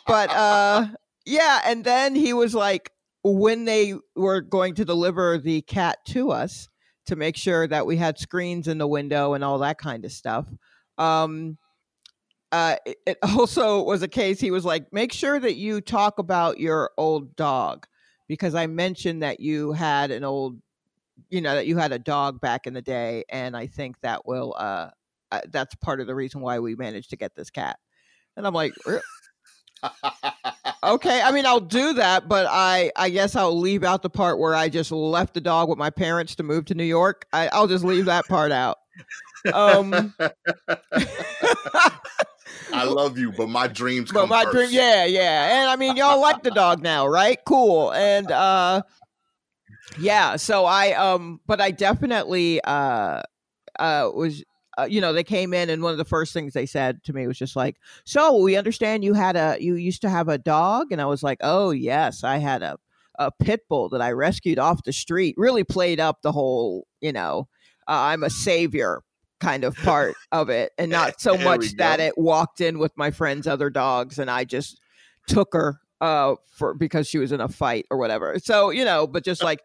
but 0.08 0.30
uh 0.30 0.88
yeah 1.26 1.62
and 1.66 1.84
then 1.84 2.16
he 2.16 2.34
was 2.34 2.54
like 2.56 2.92
when 3.24 3.66
they 3.66 3.96
were 4.16 4.42
going 4.42 4.76
to 4.76 4.86
deliver 4.86 5.38
the 5.38 5.62
cat 5.64 5.98
to 6.06 6.32
us 6.32 6.70
to 7.08 7.16
make 7.16 7.36
sure 7.36 7.68
that 7.68 7.86
we 7.86 7.98
had 7.98 8.18
screens 8.20 8.68
in 8.68 8.78
the 8.78 8.88
window 8.88 9.34
and 9.34 9.44
all 9.44 9.60
that 9.60 9.78
kind 9.78 10.06
of 10.06 10.12
stuff 10.12 10.46
um 10.98 11.58
uh 12.52 12.76
it, 12.86 13.18
also 13.38 13.84
was 13.84 14.02
a 14.02 14.08
case 14.08 14.40
he 14.40 14.52
was 14.52 14.66
like 14.66 14.92
make 14.94 15.12
sure 15.12 15.40
that 15.40 15.56
you 15.56 15.82
talk 15.82 16.20
about 16.20 16.60
your 16.60 16.92
old 16.98 17.36
dog 17.36 17.86
because 18.28 18.56
i 18.56 18.68
mentioned 18.68 19.22
that 19.24 19.40
you 19.40 19.72
had 19.72 20.12
an 20.12 20.24
old 20.24 20.60
you 21.30 21.42
know 21.42 21.56
that 21.56 21.68
you 21.68 21.78
had 21.78 21.92
a 21.92 22.00
dog 22.00 22.40
back 22.40 22.68
in 22.68 22.74
the 22.74 22.82
day 22.82 23.24
and 23.30 23.56
i 23.58 23.68
think 23.68 24.00
that 24.02 24.26
will 24.26 24.56
uh 24.58 24.90
uh, 25.32 25.42
that's 25.50 25.76
part 25.76 26.00
of 26.00 26.08
the 26.08 26.16
reason 26.16 26.40
why 26.40 26.60
we 26.60 26.74
managed 26.76 27.10
to 27.10 27.18
get 27.18 27.36
this 27.36 27.50
cat. 27.50 27.78
And 28.38 28.48
i'm 28.48 28.54
like 28.54 28.74
okay 30.84 31.22
i 31.22 31.32
mean 31.32 31.46
i'll 31.46 31.60
do 31.60 31.94
that 31.94 32.28
but 32.28 32.48
i 32.50 32.92
i 32.96 33.10
guess 33.10 33.36
i'll 33.36 33.60
leave 33.60 33.84
out 33.84 34.02
the 34.02 34.10
part 34.10 34.40
where 34.40 34.56
i 34.56 34.70
just 34.70 34.92
left 34.92 35.34
the 35.34 35.42
dog 35.42 35.70
with 35.70 35.78
my 35.78 35.90
parents 35.90 36.36
to 36.36 36.44
move 36.44 36.66
to 36.66 36.76
new 36.76 36.84
york. 36.84 37.26
I, 37.34 37.48
i'll 37.50 37.68
just 37.68 37.84
leave 37.84 38.06
that 38.06 38.26
part 38.28 38.52
out. 38.52 38.78
Um 39.54 40.14
I 42.74 42.84
love 42.84 43.18
you, 43.18 43.32
but 43.32 43.50
my 43.50 43.68
dreams 43.68 44.12
but 44.12 44.22
come 44.22 44.30
my 44.30 44.44
first. 44.44 44.56
dream 44.56 44.70
yeah 44.72 45.06
yeah. 45.06 45.62
And 45.62 45.70
i 45.70 45.76
mean 45.76 45.98
y'all 45.98 46.22
like 46.22 46.44
the 46.44 46.52
dog 46.52 46.82
now 46.82 47.08
right? 47.08 47.40
Cool. 47.46 47.92
And 47.92 48.32
uh 48.32 48.82
yeah 49.98 50.36
so 50.36 50.66
i 50.66 50.92
um 50.94 51.40
but 51.48 51.62
i 51.62 51.72
definitely 51.72 52.62
uh 52.66 53.22
uh 53.80 54.10
was 54.14 54.44
uh, 54.78 54.84
you 54.84 55.02
know 55.02 55.14
they 55.14 55.24
came 55.24 55.54
in 55.54 55.70
and 55.70 55.82
one 55.82 55.92
of 55.92 55.98
the 55.98 56.06
first 56.06 56.34
things 56.34 56.54
they 56.54 56.66
said 56.66 57.04
to 57.04 57.14
me 57.14 57.26
was 57.26 57.38
just 57.38 57.56
like 57.56 57.78
so 58.06 58.38
we 58.38 58.56
understand 58.56 59.04
you 59.04 59.14
had 59.14 59.36
a 59.36 59.58
you 59.60 59.76
used 59.76 60.02
to 60.02 60.10
have 60.10 60.28
a 60.28 60.38
dog? 60.38 60.92
And 60.92 61.02
i 61.02 61.06
was 61.06 61.24
like 61.24 61.40
oh 61.42 61.72
yes 61.72 62.24
i 62.24 62.38
had 62.38 62.62
a 62.62 62.78
a 63.18 63.32
pit 63.32 63.62
bull 63.68 63.90
that 63.90 64.02
i 64.02 64.12
rescued 64.12 64.60
off 64.60 64.84
the 64.84 64.94
street. 64.94 65.34
Really 65.38 65.64
played 65.64 66.00
up 66.00 66.22
the 66.22 66.32
whole 66.32 66.86
you 67.02 67.12
know 67.12 67.48
uh, 67.88 68.12
i'm 68.12 68.24
a 68.24 68.30
savior 68.30 69.02
kind 69.40 69.64
of 69.64 69.76
part 69.76 70.16
of 70.32 70.50
it 70.50 70.72
and 70.78 70.92
not 70.92 71.20
so 71.22 71.38
much 71.38 71.74
that 71.78 72.00
it 72.00 72.18
walked 72.18 72.62
in 72.62 72.80
with 72.80 72.92
my 72.98 73.12
friend's 73.12 73.48
other 73.48 73.70
dogs 73.70 74.20
and 74.20 74.30
i 74.30 74.44
just 74.44 74.80
took 75.28 75.54
her 75.54 75.80
uh 76.00 76.36
for 76.46 76.74
because 76.74 77.08
she 77.08 77.18
was 77.18 77.32
in 77.32 77.42
a 77.42 77.48
fight 77.48 77.86
or 77.90 77.98
whatever 77.98 78.38
so 78.40 78.70
you 78.70 78.86
know 78.86 79.08
but 79.08 79.24
just 79.24 79.44
like 79.44 79.60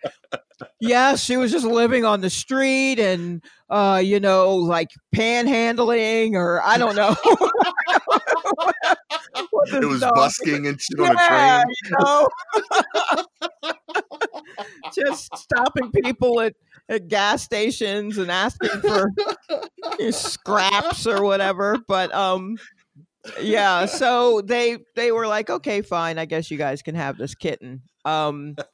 yeah 0.81 1.14
she 1.14 1.37
was 1.37 1.52
just 1.52 1.67
living 1.67 2.05
on 2.05 2.21
the 2.23 2.31
street 2.31 2.99
and 2.99 3.43
uh 3.69 4.00
you 4.02 4.19
know 4.19 4.57
like 4.57 4.88
panhandling 5.14 6.35
or 6.35 6.62
i 6.62 6.79
don't 6.79 6.97
know 6.97 7.14
It 9.67 9.87
was 9.87 10.00
dog- 10.00 10.14
busking 10.14 10.67
and 10.67 10.81
shit 10.81 10.99
on 11.00 11.14
yeah, 11.17 11.62
the 11.62 11.64
train. 11.64 11.75
you 11.85 11.91
know? 11.99 12.29
just 14.95 15.37
stopping 15.37 15.91
people 16.05 16.41
at, 16.41 16.55
at 16.89 17.09
gas 17.09 17.43
stations 17.43 18.19
and 18.19 18.31
asking 18.31 18.81
for 18.81 19.11
you 19.99 20.07
know, 20.07 20.11
scraps 20.11 21.07
or 21.07 21.23
whatever. 21.25 21.79
But 21.89 22.15
um, 22.15 22.57
yeah. 23.41 23.87
So 23.87 24.41
they 24.41 24.79
they 24.97 25.12
were 25.12 25.27
like, 25.27 25.51
okay, 25.51 25.83
fine. 25.83 26.19
I 26.19 26.25
guess 26.25 26.51
you 26.51 26.59
guys 26.59 26.83
can 26.83 26.95
have 26.95 27.19
this 27.19 27.35
kitten. 27.35 27.83
Um, 28.05 28.57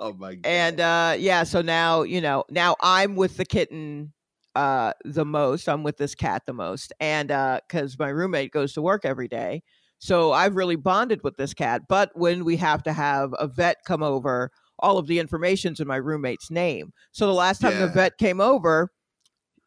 Oh 0.00 0.14
my 0.14 0.34
god. 0.34 0.46
and 0.46 0.80
uh 0.80 1.14
yeah 1.18 1.42
so 1.42 1.60
now 1.60 2.04
you 2.04 2.20
know 2.22 2.44
now 2.50 2.74
i'm 2.80 3.16
with 3.16 3.36
the 3.36 3.44
kitten 3.44 4.14
uh 4.54 4.92
the 5.04 5.26
most 5.26 5.68
i'm 5.68 5.82
with 5.82 5.98
this 5.98 6.14
cat 6.14 6.42
the 6.46 6.54
most 6.54 6.92
and 7.00 7.30
uh 7.30 7.60
because 7.68 7.98
my 7.98 8.08
roommate 8.08 8.50
goes 8.50 8.72
to 8.72 8.80
work 8.82 9.04
every 9.04 9.28
day 9.28 9.62
so 9.98 10.32
i've 10.32 10.56
really 10.56 10.76
bonded 10.76 11.22
with 11.22 11.36
this 11.36 11.52
cat 11.52 11.82
but 11.86 12.10
when 12.14 12.46
we 12.46 12.56
have 12.56 12.82
to 12.84 12.94
have 12.94 13.34
a 13.38 13.46
vet 13.46 13.76
come 13.86 14.02
over 14.02 14.50
all 14.78 14.98
of 14.98 15.06
the 15.06 15.18
information's 15.18 15.80
in 15.80 15.86
my 15.86 15.96
roommate's 15.96 16.50
name 16.50 16.92
so 17.12 17.26
the 17.26 17.32
last 17.32 17.60
time 17.60 17.78
the 17.78 17.88
vet 17.88 18.16
came 18.18 18.40
over 18.40 18.90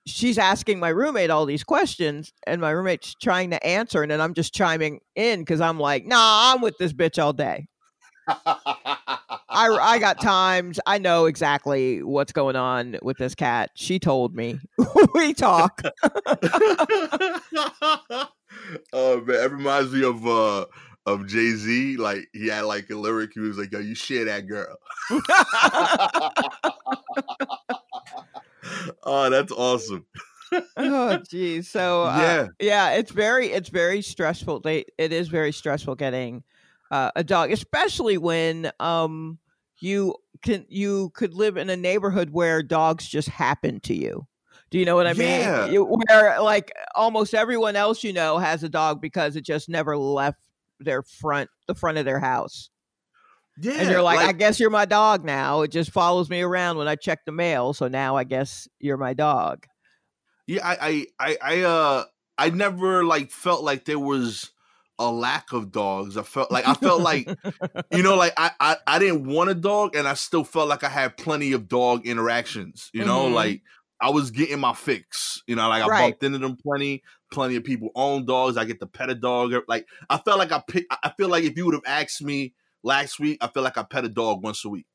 she's 0.06 0.38
asking 0.38 0.80
my 0.80 0.90
roommate 0.90 1.30
all 1.30 1.46
these 1.46 1.64
questions 1.64 2.32
and 2.46 2.62
my 2.62 2.70
roommate's 2.70 3.16
trying 3.22 3.50
to 3.50 3.66
answer 3.66 4.02
and 4.02 4.12
then 4.12 4.22
i'm 4.22 4.34
just 4.34 4.54
chiming 4.54 5.00
in 5.16 5.40
because 5.40 5.62
i'm 5.62 5.80
like 5.80 6.06
nah 6.06 6.54
i'm 6.54 6.62
with 6.62 6.78
this 6.78 6.94
bitch 6.94 7.22
all 7.22 7.34
day 7.34 7.68
I, 9.50 9.70
I 9.70 10.00
got 10.00 10.22
times. 10.22 10.80
I 10.86 10.98
know 10.98 11.26
exactly 11.26 12.04
what's 12.04 12.32
going 12.32 12.56
on 12.56 12.98
with 13.02 13.18
this 13.18 13.36
cat. 13.36 13.72
She 13.76 14.00
told 14.00 14.36
me. 14.36 14.60
we 15.14 15.34
talk. 15.34 15.82
oh 18.94 19.22
man, 19.22 19.44
it 19.44 19.52
reminds 19.52 19.92
me 19.94 20.04
of 20.04 20.26
uh 20.28 20.66
of 21.08 21.26
Jay 21.26 21.52
Z. 21.52 21.98
Like 21.98 22.28
he 22.34 22.48
had 22.48 22.66
like 22.66 22.90
a 22.92 22.96
lyric. 22.96 23.32
He 23.34 23.40
was 23.40 23.58
like, 23.58 23.72
"Yo, 23.72 23.80
you 23.80 23.96
share 23.96 24.26
that 24.26 24.48
girl." 24.48 24.78
oh, 29.04 29.30
that's 29.30 29.52
awesome. 29.54 30.06
oh, 30.78 31.18
geez. 31.30 31.70
So 31.70 32.04
uh, 32.04 32.18
Yeah. 32.20 32.48
yeah, 32.60 32.94
it's 32.96 33.12
very, 33.12 33.48
it's 33.48 33.70
very 33.70 34.02
stressful. 34.02 34.60
They, 34.60 34.86
it 34.98 35.12
is 35.12 35.28
very 35.30 35.52
stressful 35.52 35.96
getting 35.96 36.44
uh, 36.92 37.12
a 37.16 37.24
dog, 37.24 37.52
especially 37.52 38.18
when 38.18 38.72
um 38.80 39.40
you 39.80 40.16
can 40.44 40.66
you 40.70 41.12
could 41.16 41.34
live 41.34 41.58
in 41.58 41.70
a 41.70 41.78
neighborhood 41.78 42.30
where 42.32 42.62
dogs 42.62 43.08
just 43.08 43.30
happen 43.30 43.80
to 43.82 43.94
you. 43.94 44.28
Do 44.70 44.78
you 44.78 44.86
know 44.86 44.96
what 44.98 45.08
I 45.08 45.14
mean? 45.14 45.40
Where 46.10 46.42
like 46.42 46.74
almost 46.96 47.34
everyone 47.34 47.78
else 47.78 48.04
you 48.04 48.12
know 48.12 48.38
has 48.38 48.64
a 48.64 48.70
dog 48.70 49.02
because 49.02 49.38
it 49.38 49.46
just 49.46 49.70
never 49.70 49.98
left 49.98 50.47
their 50.80 51.02
front 51.04 51.50
the 51.68 51.76
front 51.76 51.98
of 51.98 52.06
their 52.06 52.20
house. 52.20 52.70
Yeah, 53.60 53.74
and 53.74 53.90
you're 53.90 54.04
like, 54.04 54.20
I 54.20 54.34
guess 54.34 54.60
you're 54.60 54.70
my 54.70 54.86
dog 54.86 55.26
now. 55.26 55.62
It 55.64 55.72
just 55.72 55.92
follows 55.92 56.30
me 56.30 56.42
around 56.42 56.78
when 56.78 56.88
I 56.88 56.96
check 56.96 57.26
the 57.26 57.32
mail. 57.32 57.74
So 57.74 57.88
now 57.88 58.16
I 58.16 58.24
guess 58.24 58.68
you're 58.80 58.98
my 58.98 59.14
dog. 59.16 59.66
Yeah, 60.46 60.66
I, 60.66 60.78
I, 60.80 61.06
I, 61.20 61.38
I, 61.42 61.62
uh, 61.64 62.04
I 62.38 62.50
never 62.52 63.04
like 63.04 63.32
felt 63.32 63.64
like 63.64 63.86
there 63.86 63.98
was 63.98 64.52
a 65.00 65.12
lack 65.12 65.54
of 65.54 65.72
dogs. 65.72 66.18
I 66.18 66.24
felt 66.24 66.52
like 66.52 66.68
I 66.68 66.76
felt 66.76 67.02
like, 67.02 67.28
you 67.92 68.04
know, 68.04 68.16
like 68.16 68.34
I, 68.38 68.52
I, 68.60 68.76
I 68.86 69.00
didn't 69.00 69.26
want 69.28 69.50
a 69.50 69.56
dog, 69.56 69.96
and 69.96 70.08
I 70.08 70.14
still 70.14 70.44
felt 70.44 70.70
like 70.70 70.84
I 70.84 70.90
had 70.90 71.18
plenty 71.18 71.52
of 71.54 71.68
dog 71.68 72.06
interactions. 72.06 72.92
You 72.94 73.06
know, 73.06 73.28
Mhm. 73.28 73.34
like 73.34 73.62
I 74.00 74.10
was 74.10 74.32
getting 74.32 74.60
my 74.60 74.74
fix. 74.74 75.42
You 75.48 75.56
know, 75.56 75.68
like 75.70 75.84
I 75.84 75.88
Right. 75.88 76.02
bumped 76.10 76.24
into 76.24 76.38
them 76.40 76.56
plenty. 76.56 77.04
Plenty 77.32 77.56
of 77.58 77.64
people 77.64 77.90
own 77.96 78.26
dogs. 78.26 78.56
I 78.58 78.64
get 78.66 78.80
to 78.80 78.86
pet 78.88 79.10
a 79.10 79.16
dog. 79.16 79.54
Er, 79.54 79.64
like 79.68 79.86
I 80.10 80.18
felt 80.18 80.38
like 80.40 80.52
I 80.52 80.62
pick. 80.68 80.86
I 81.04 81.12
feel 81.18 81.30
like 81.30 81.44
if 81.44 81.58
you 81.58 81.66
would 81.66 81.74
have 81.76 81.84
asked 81.86 82.22
me 82.22 82.54
last 82.84 83.20
week, 83.20 83.38
I 83.42 83.48
feel 83.48 83.64
like 83.64 83.78
I 83.78 83.84
pet 83.84 84.06
a 84.06 84.10
dog 84.10 84.44
once 84.44 84.64
a 84.64 84.70
week. 84.70 84.86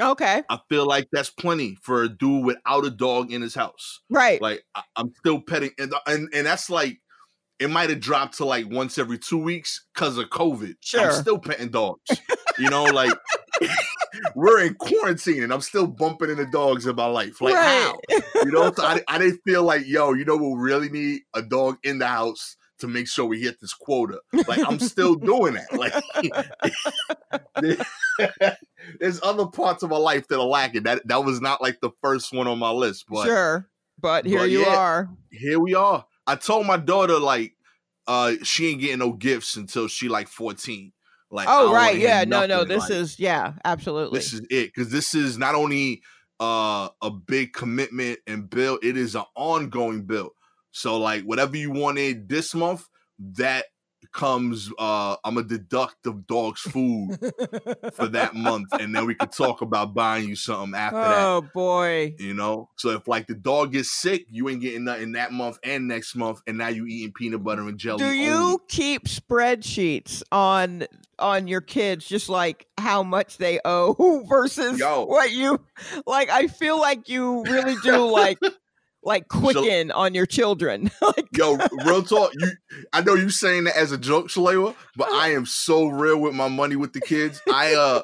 okay. 0.00 0.42
I 0.48 0.58
feel 0.68 0.86
like 0.86 1.06
that's 1.12 1.30
plenty 1.30 1.76
for 1.82 2.02
a 2.02 2.08
dude 2.08 2.44
without 2.44 2.84
a 2.84 2.90
dog 2.90 3.32
in 3.32 3.40
his 3.40 3.54
house 3.54 4.00
Right. 4.10 4.42
like 4.42 4.62
I, 4.74 4.82
I'm 4.96 5.12
still 5.18 5.40
petting 5.40 5.70
and, 5.78 5.94
uh, 5.94 6.00
and 6.06 6.28
and 6.34 6.46
that's 6.46 6.68
like 6.68 7.00
it 7.58 7.70
might 7.70 7.88
have 7.88 8.00
dropped 8.00 8.36
to 8.38 8.44
like 8.44 8.66
once 8.70 8.98
every 8.98 9.16
two 9.16 9.38
weeks 9.38 9.86
because 9.94 10.18
of 10.18 10.26
COVID. 10.28 10.74
Sure. 10.80 11.00
I'm 11.00 11.12
still 11.12 11.38
petting 11.38 11.70
dogs. 11.70 12.00
you 12.58 12.68
know, 12.68 12.84
like 12.84 13.12
we're 14.34 14.62
in 14.62 14.74
quarantine 14.74 15.42
and 15.42 15.52
I'm 15.52 15.60
still 15.60 15.86
bumping 15.86 16.30
into 16.30 16.46
dogs 16.46 16.86
in 16.86 16.96
my 16.96 17.06
life. 17.06 17.40
Like 17.40 17.54
right. 17.54 17.94
how? 18.10 18.20
You 18.44 18.52
know, 18.52 18.72
so 18.72 18.84
I, 18.84 19.00
I 19.08 19.18
didn't 19.18 19.40
feel 19.44 19.62
like, 19.62 19.86
yo, 19.86 20.12
you 20.12 20.24
know, 20.24 20.36
we 20.36 20.54
really 20.56 20.88
need 20.88 21.22
a 21.34 21.42
dog 21.42 21.76
in 21.82 21.98
the 21.98 22.06
house 22.06 22.56
to 22.78 22.86
make 22.86 23.08
sure 23.08 23.24
we 23.24 23.40
hit 23.40 23.60
this 23.60 23.72
quota. 23.72 24.20
Like 24.46 24.60
I'm 24.66 24.78
still 24.78 25.14
doing 25.16 25.54
that. 25.54 25.72
Like 25.72 25.94
there's 29.00 29.20
other 29.22 29.46
parts 29.46 29.82
of 29.82 29.90
my 29.90 29.96
life 29.96 30.28
that 30.28 30.38
are 30.38 30.46
lacking. 30.46 30.84
That 30.84 31.06
that 31.08 31.24
was 31.24 31.40
not 31.40 31.62
like 31.62 31.80
the 31.80 31.90
first 32.02 32.32
one 32.32 32.46
on 32.46 32.58
my 32.58 32.70
list, 32.70 33.06
but 33.08 33.24
sure. 33.24 33.68
But 33.98 34.26
here 34.26 34.40
but 34.40 34.50
you 34.50 34.60
yeah. 34.60 34.76
are. 34.76 35.10
here 35.30 35.58
we 35.58 35.74
are. 35.74 36.04
I 36.26 36.36
told 36.36 36.66
my 36.66 36.76
daughter 36.76 37.18
like 37.18 37.54
uh 38.06 38.34
she 38.42 38.68
ain't 38.68 38.80
getting 38.80 38.98
no 38.98 39.12
gifts 39.12 39.56
until 39.56 39.88
she 39.88 40.08
like 40.08 40.28
14. 40.28 40.92
Like 41.30 41.48
Oh, 41.50 41.72
right. 41.72 41.98
Yeah. 41.98 42.24
No, 42.26 42.46
no. 42.46 42.64
This 42.64 42.82
like, 42.82 42.90
is, 42.92 43.18
yeah, 43.18 43.54
absolutely. 43.64 44.18
this 44.18 44.32
is 44.32 44.40
it 44.50 44.72
because 44.74 44.90
this 44.90 45.14
is 45.14 45.38
not 45.38 45.54
only 45.54 46.02
uh 46.38 46.88
a 47.02 47.10
big 47.10 47.52
commitment 47.52 48.18
and 48.26 48.48
bill, 48.48 48.78
it 48.82 48.96
is 48.96 49.14
an 49.14 49.24
ongoing 49.34 50.02
bill. 50.02 50.30
So 50.70 50.98
like 50.98 51.22
whatever 51.24 51.56
you 51.56 51.70
wanted 51.70 52.28
this 52.28 52.54
month, 52.54 52.84
that 53.18 53.66
comes 54.16 54.70
uh 54.78 55.14
I'm 55.22 55.34
gonna 55.34 55.46
deduct 55.46 56.02
the 56.02 56.14
dog's 56.26 56.62
food 56.62 57.18
for 57.92 58.08
that 58.08 58.34
month, 58.34 58.72
and 58.72 58.94
then 58.94 59.06
we 59.06 59.14
could 59.14 59.30
talk 59.30 59.60
about 59.60 59.94
buying 59.94 60.28
you 60.28 60.34
something 60.34 60.74
after 60.74 60.96
that. 60.96 61.18
oh, 61.18 61.46
boy. 61.54 62.14
You 62.18 62.32
know, 62.34 62.70
so 62.76 62.90
if 62.90 63.06
like 63.06 63.26
the 63.26 63.34
dog 63.34 63.72
gets 63.72 63.92
sick, 63.92 64.26
you 64.30 64.48
ain't 64.48 64.62
getting 64.62 64.84
nothing 64.84 65.12
that 65.12 65.32
month 65.32 65.58
and 65.62 65.86
next 65.86 66.16
month, 66.16 66.40
and 66.46 66.56
now 66.56 66.68
you 66.68 66.86
eating 66.86 67.12
peanut 67.12 67.44
butter 67.44 67.68
and 67.68 67.78
jelly. 67.78 67.98
Do 67.98 68.06
only. 68.06 68.24
you 68.24 68.62
keep 68.68 69.04
spreadsheets 69.04 70.22
on 70.32 70.86
on 71.18 71.46
your 71.46 71.60
kids 71.60 72.06
just 72.06 72.28
like 72.28 72.66
how 72.78 73.02
much 73.02 73.36
they 73.38 73.60
owe 73.64 74.24
versus 74.28 74.78
Yo. 74.78 75.04
what 75.04 75.30
you 75.30 75.60
like 76.06 76.30
I 76.30 76.46
feel 76.46 76.78
like 76.78 77.08
you 77.08 77.42
really 77.44 77.76
do 77.82 78.10
like 78.10 78.38
like 79.06 79.28
quicken 79.28 79.92
on 79.92 80.14
your 80.14 80.26
children. 80.26 80.90
like 81.00 81.28
Yo, 81.32 81.56
real 81.86 82.02
talk. 82.02 82.32
You, 82.34 82.50
I 82.92 83.00
know 83.00 83.14
you 83.14 83.30
saying 83.30 83.64
that 83.64 83.76
as 83.76 83.92
a 83.92 83.98
joke, 83.98 84.26
Shalewa, 84.28 84.74
but 84.96 85.10
I 85.12 85.32
am 85.32 85.46
so 85.46 85.86
real 85.86 86.20
with 86.20 86.34
my 86.34 86.48
money 86.48 86.76
with 86.76 86.92
the 86.92 87.00
kids. 87.00 87.40
I 87.48 87.74
uh, 87.74 88.02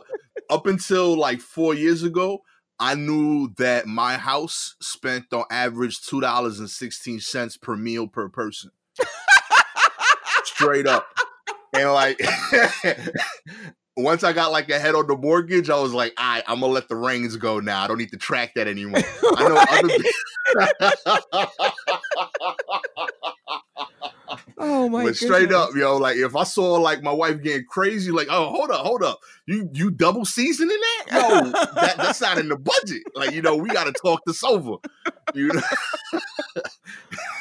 up 0.48 0.66
until 0.66 1.18
like 1.18 1.40
four 1.40 1.74
years 1.74 2.04
ago, 2.04 2.42
I 2.78 2.94
knew 2.94 3.52
that 3.58 3.86
my 3.86 4.16
house 4.16 4.76
spent 4.80 5.32
on 5.32 5.44
average 5.50 6.00
two 6.00 6.20
dollars 6.20 6.60
and 6.60 6.70
sixteen 6.70 7.20
cents 7.20 7.56
per 7.56 7.76
meal 7.76 8.06
per 8.06 8.28
person. 8.28 8.70
Straight 10.44 10.86
up, 10.86 11.06
and 11.74 11.92
like. 11.92 12.20
Once 13.96 14.24
I 14.24 14.32
got 14.32 14.52
like 14.52 14.70
ahead 14.70 14.94
on 14.94 15.06
the 15.06 15.16
mortgage, 15.16 15.68
I 15.68 15.78
was 15.78 15.92
like, 15.92 16.14
"I, 16.16 16.42
I'm 16.46 16.60
gonna 16.60 16.72
let 16.72 16.88
the 16.88 16.96
reins 16.96 17.36
go 17.36 17.60
now. 17.60 17.82
I 17.82 17.86
don't 17.86 17.98
need 17.98 18.10
to 18.10 18.16
track 18.16 18.54
that 18.54 18.66
anymore." 18.66 19.02
I 19.36 19.48
know 19.48 19.56
other 19.70 19.88
oh 24.58 24.88
my 24.88 25.04
but 25.04 25.16
straight 25.16 25.50
goodness. 25.50 25.58
up, 25.58 25.76
yo, 25.76 25.96
like 25.96 26.16
if 26.16 26.34
I 26.36 26.44
saw 26.44 26.74
like 26.74 27.02
my 27.02 27.12
wife 27.12 27.42
getting 27.42 27.66
crazy, 27.66 28.10
like, 28.10 28.28
oh, 28.30 28.48
hold 28.50 28.70
up, 28.70 28.80
hold 28.84 29.02
up, 29.02 29.20
you 29.46 29.68
you 29.72 29.90
double 29.90 30.24
seasoning 30.24 30.78
that? 30.78 31.04
No, 31.12 31.50
that, 31.74 31.96
that's 31.96 32.20
not 32.20 32.38
in 32.38 32.48
the 32.48 32.56
budget. 32.56 33.02
Like, 33.14 33.32
you 33.32 33.42
know, 33.42 33.56
we 33.56 33.68
got 33.68 33.84
to 33.84 33.92
talk 33.92 34.22
this 34.26 34.42
over. 34.44 34.76
You 35.34 35.48
know, 35.48 35.60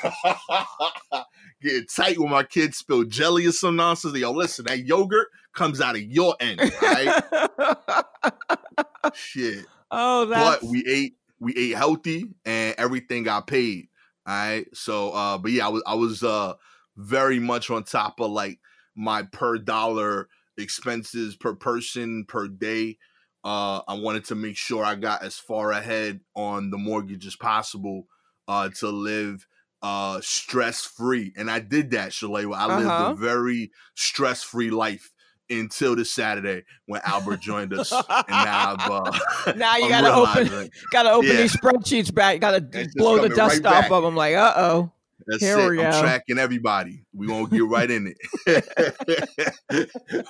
getting 1.62 1.86
tight 1.86 2.20
when 2.20 2.32
my 2.32 2.44
kids 2.44 2.78
spill 2.78 3.04
jelly 3.04 3.46
or 3.46 3.52
some 3.52 3.76
nonsense. 3.76 4.18
Yo, 4.18 4.32
listen, 4.32 4.66
that 4.66 4.86
yogurt 4.86 5.28
comes 5.54 5.82
out 5.82 5.96
of 5.96 6.02
your 6.02 6.36
end, 6.40 6.60
right? 6.82 7.24
Shit, 9.14 9.66
oh 9.90 10.26
that's 10.26 10.62
but 10.62 10.70
we 10.70 10.86
ate 10.88 11.16
we 11.40 11.56
ate 11.56 11.76
healthy 11.76 12.26
and 12.46 12.76
everything 12.78 13.24
got 13.24 13.48
paid. 13.48 13.88
All 14.28 14.34
right. 14.34 14.66
So 14.74 15.12
uh 15.12 15.38
but 15.38 15.52
yeah, 15.52 15.68
I 15.68 15.70
was 15.70 15.84
I 15.88 15.96
was 15.96 16.24
uh 16.24 16.54
very 16.98 17.40
much 17.40 17.70
on 17.70 17.84
top 17.84 18.20
of 18.20 18.32
like 18.32 18.60
my 18.96 19.24
per 19.24 19.58
dollar 19.58 20.30
expenses 20.58 21.36
per 21.36 21.56
person 21.56 22.26
per 22.28 22.48
day. 22.48 22.98
Uh 23.44 23.82
I 23.88 23.96
wanted 23.96 24.26
to 24.26 24.36
make 24.36 24.58
sure 24.58 24.86
I 24.86 24.96
got 24.96 25.24
as 25.24 25.38
far 25.38 25.72
ahead 25.72 26.22
on 26.36 26.70
the 26.70 26.78
mortgage 26.78 27.26
as 27.26 27.36
possible 27.36 28.08
uh 28.48 28.70
to 28.80 28.90
live 28.90 29.48
uh 29.82 30.20
stress 30.22 30.84
free. 30.86 31.34
And 31.36 31.50
I 31.50 31.60
did 31.60 31.92
that, 31.92 32.12
Shalewa. 32.12 32.56
I 32.56 32.78
lived 32.78 32.88
Uh-huh. 32.90 33.12
a 33.12 33.16
very 33.16 33.72
stress 33.96 34.44
free 34.44 34.70
life 34.70 35.12
until 35.50 35.96
this 35.98 36.12
Saturday 36.14 36.64
when 36.86 37.02
Albert 37.04 37.42
joined 37.42 37.74
us. 37.74 37.92
and 37.92 38.06
now 38.30 38.76
I've 38.80 38.90
uh 38.90 39.54
now 39.56 39.76
you 39.78 39.90
gotta 39.90 40.14
open 40.14 40.70
gotta 40.92 41.12
open 41.12 41.30
Yeah. 41.30 41.38
these 41.38 41.56
spreadsheets 41.56 42.14
back. 42.14 42.40
Gotta 42.40 42.62
blow 42.96 43.20
the 43.20 43.30
dust 43.30 43.64
right 43.64 43.66
off 43.74 43.82
back. 43.84 43.92
of 43.92 44.04
them. 44.04 44.16
Like, 44.16 44.36
uh 44.36 44.54
oh. 44.56 44.92
That's 45.28 45.44
Here 45.44 45.60
it. 45.60 45.70
we 45.78 45.84
I'm 45.84 45.92
go. 45.92 46.02
tracking 46.02 46.40
everybody. 46.40 47.04
We 47.14 47.28
gonna 47.28 47.48
get 47.48 47.64
right 47.66 47.90
in 47.92 48.08
it. 48.08 48.18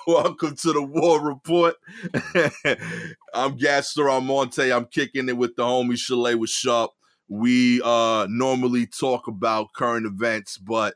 Welcome 0.06 0.56
to 0.58 0.74
the 0.74 0.82
War 0.84 1.22
Report. 1.26 1.76
I'm 3.34 3.56
Gastor 3.58 4.10
Almonte. 4.10 4.70
I'm 4.72 4.86
kicking 4.86 5.30
it 5.30 5.38
with 5.38 5.56
the 5.56 5.64
homie 5.64 5.94
Shalewa 5.94 6.48
Sharpe. 6.50 6.92
We 7.34 7.82
uh 7.82 8.28
normally 8.30 8.88
talk 8.88 9.28
about 9.30 9.72
current 9.74 10.06
events, 10.06 10.58
but 10.58 10.96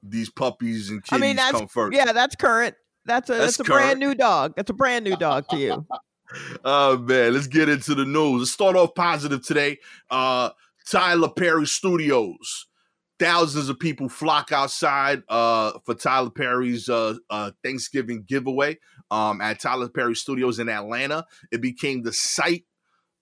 these 0.00 0.30
puppies 0.30 0.90
and 0.90 1.02
I 1.10 1.18
mean, 1.18 1.34
that's 1.34 1.58
come 1.58 1.66
first. 1.66 1.96
yeah, 1.96 2.12
that's 2.12 2.36
current. 2.36 2.76
That's 3.04 3.28
a 3.30 3.32
That's 3.32 3.56
that's, 3.56 3.60
a 3.60 3.64
current. 3.64 3.84
brand 3.84 3.98
new 3.98 4.14
dog. 4.14 4.54
That's 4.56 4.70
a 4.70 4.74
brand 4.74 5.04
new 5.04 5.16
dog 5.16 5.48
to 5.50 5.56
you. 5.56 5.84
oh 6.64 6.98
man, 6.98 7.34
let's 7.34 7.48
get 7.48 7.68
into 7.68 7.96
the 7.96 8.04
news. 8.04 8.38
Let's 8.38 8.52
start 8.52 8.76
off 8.76 8.94
positive 8.94 9.44
today. 9.44 9.78
Uh 10.08 10.50
Tyler 10.88 11.28
Perry 11.28 11.66
Studios. 11.66 12.66
Thousands 13.18 13.68
of 13.68 13.80
people 13.80 14.08
flock 14.08 14.52
outside 14.52 15.24
uh 15.28 15.72
for 15.84 15.94
Tyler 15.94 16.30
Perry's 16.30 16.88
uh, 16.88 17.14
uh 17.28 17.50
Thanksgiving 17.64 18.22
giveaway 18.22 18.78
um 19.10 19.40
at 19.40 19.60
Tyler 19.60 19.88
Perry 19.88 20.14
Studios 20.14 20.60
in 20.60 20.68
Atlanta. 20.68 21.26
It 21.50 21.60
became 21.60 22.04
the 22.04 22.12
site 22.12 22.66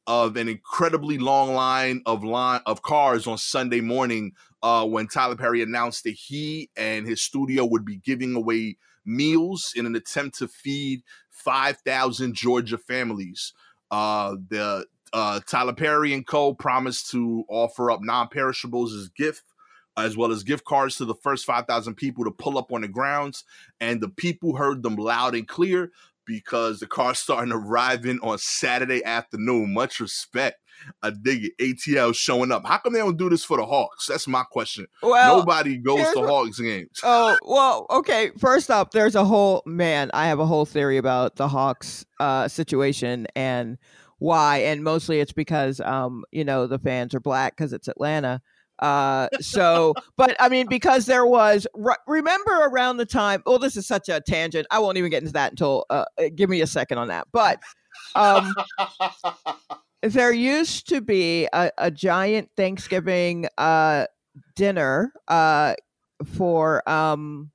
of 0.07 0.37
an 0.37 0.49
incredibly 0.49 1.19
long 1.19 1.55
line 1.55 2.03
of 2.07 2.25
line 2.25 2.61
of 2.67 2.83
cars 2.83 3.27
on 3.27 3.39
Sunday 3.39 3.81
morning 3.81 4.33
uh, 4.63 4.87
when 4.87 5.07
Tyler 5.07 5.37
Perry 5.37 5.63
announced 5.63 6.05
that 6.05 6.15
he 6.15 6.71
and 6.77 7.07
his 7.07 7.23
studio 7.23 7.65
would 7.65 7.85
be 7.85 7.97
giving 7.97 8.35
away 8.35 8.77
meals 9.05 9.73
in 9.77 9.87
an 9.87 9.97
attempt 9.97 10.39
to 10.39 10.49
feed 10.49 11.03
5,000 11.31 12.35
Georgia 12.35 12.79
families. 12.79 13.53
Uh, 13.91 14.37
the 14.49 14.87
uh, 15.13 15.41
Tyler 15.47 15.73
Perry 15.73 16.15
and 16.15 16.27
Co. 16.27 16.55
promised 16.55 17.11
to 17.11 17.45
offer 17.49 17.91
up 17.91 18.01
non-perishables 18.03 18.95
as 18.95 19.09
gift, 19.09 19.45
as 19.97 20.17
well 20.17 20.31
as 20.31 20.43
gift 20.43 20.65
cards 20.65 20.97
to 20.97 21.05
the 21.05 21.15
first 21.15 21.45
5,000 21.45 21.95
people 21.95 22.25
to 22.25 22.31
pull 22.31 22.59
up 22.59 22.73
on 22.73 22.83
the 22.83 22.89
grounds. 22.89 23.45
And 23.81 24.01
the 24.01 24.09
people 24.09 24.57
heard 24.57 24.83
them 24.83 24.97
loud 24.97 25.35
and 25.35 25.49
clear 25.49 25.91
because 26.31 26.79
the 26.79 26.87
car's 26.87 27.19
starting 27.19 27.53
arriving 27.53 28.21
on 28.23 28.39
Saturday 28.39 29.05
afternoon. 29.05 29.75
Much 29.75 29.99
respect. 29.99 30.59
I 31.03 31.11
dig 31.11 31.45
it. 31.45 31.53
ATL 31.61 32.15
showing 32.15 32.53
up. 32.53 32.65
How 32.65 32.79
come 32.79 32.93
they 32.93 33.01
don't 33.01 33.19
do 33.19 33.29
this 33.29 33.45
for 33.45 33.57
the 33.57 33.67
Hawks? 33.67 34.07
That's 34.07 34.29
my 34.29 34.45
question. 34.45 34.87
Well, 35.03 35.39
Nobody 35.39 35.77
goes 35.77 36.13
to 36.15 36.27
Hawks 36.27 36.59
games. 36.61 37.01
Oh, 37.03 37.37
well, 37.43 37.87
okay. 37.91 38.31
First 38.39 38.71
up, 38.71 38.93
there's 38.93 39.17
a 39.17 39.25
whole 39.25 39.63
man, 39.67 40.11
I 40.15 40.27
have 40.29 40.39
a 40.39 40.47
whole 40.47 40.65
theory 40.65 40.97
about 40.97 41.37
the 41.37 41.49
Hawks 41.49 42.07
uh 42.19 42.47
situation 42.49 43.27
and 43.35 43.77
why 44.19 44.59
and 44.59 44.85
mostly 44.85 45.21
it's 45.21 45.33
because 45.33 45.81
um 45.81 46.23
you 46.31 46.45
know 46.45 46.67
the 46.67 46.79
fans 46.79 47.15
are 47.15 47.21
black 47.21 47.57
cuz 47.57 47.73
it's 47.73 47.89
Atlanta. 47.89 48.41
Uh 48.81 49.29
so 49.41 49.95
but 50.17 50.35
I 50.41 50.49
mean 50.49 50.67
because 50.69 51.07
there 51.07 51.27
was 51.27 51.67
re- 51.75 51.97
remember 52.07 52.53
around 52.65 52.97
the 52.97 53.07
time 53.07 53.43
well 53.45 53.59
this 53.59 53.77
is 53.77 53.87
such 53.87 54.09
a 54.09 54.21
tangent. 54.21 54.67
I 54.71 54.79
won't 54.79 54.97
even 54.97 55.11
get 55.11 55.23
into 55.23 55.35
that 55.35 55.53
until 55.53 55.85
uh 55.91 56.05
uh, 56.19 56.25
give 56.35 56.51
me 56.51 56.61
a 56.63 56.67
second 56.67 56.99
on 56.99 57.09
that. 57.09 57.27
But 57.33 57.61
um 58.15 58.55
there 60.03 60.33
used 60.33 60.89
to 60.89 61.01
be 61.01 61.47
a, 61.53 61.71
a 61.79 61.91
giant 61.91 62.51
Thanksgiving 62.57 63.47
uh, 63.59 64.07
dinner 64.57 65.13
uh, 65.29 65.75
for, 66.37 66.89
um, 66.89 67.51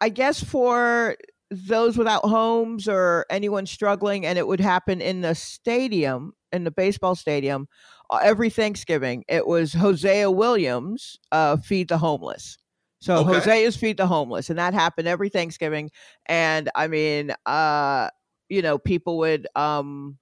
I 0.00 0.08
guess, 0.08 0.42
for 0.42 1.16
those 1.50 1.96
without 1.96 2.24
homes 2.24 2.88
or 2.88 3.26
anyone 3.30 3.66
struggling, 3.66 4.24
and 4.26 4.38
it 4.38 4.46
would 4.46 4.60
happen 4.60 5.00
in 5.00 5.20
the 5.20 5.34
stadium, 5.34 6.32
in 6.52 6.64
the 6.64 6.70
baseball 6.70 7.14
stadium, 7.14 7.68
every 8.12 8.50
Thanksgiving. 8.50 9.24
It 9.28 9.46
was 9.46 9.72
Hosea 9.72 10.30
Williams, 10.30 11.18
uh, 11.32 11.56
Feed 11.58 11.88
the 11.88 11.98
Homeless. 11.98 12.58
So 13.00 13.18
Okay. 13.18 13.34
Hosea's 13.34 13.76
Feed 13.76 13.96
the 13.96 14.06
Homeless, 14.06 14.50
and 14.50 14.58
that 14.58 14.74
happened 14.74 15.06
every 15.06 15.28
Thanksgiving. 15.28 15.90
And 16.26 16.68
I 16.74 16.88
mean, 16.88 17.32
uh, 17.46 18.08
you 18.48 18.62
know, 18.62 18.78
people 18.78 19.18
would 19.18 19.46
um, 19.54 20.18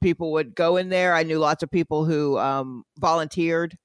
people 0.00 0.32
would 0.32 0.54
go 0.54 0.76
in 0.76 0.90
there. 0.90 1.14
I 1.14 1.22
knew 1.24 1.38
lots 1.38 1.62
of 1.62 1.70
people 1.70 2.04
who 2.04 2.38
um, 2.38 2.84
volunteered 2.98 3.76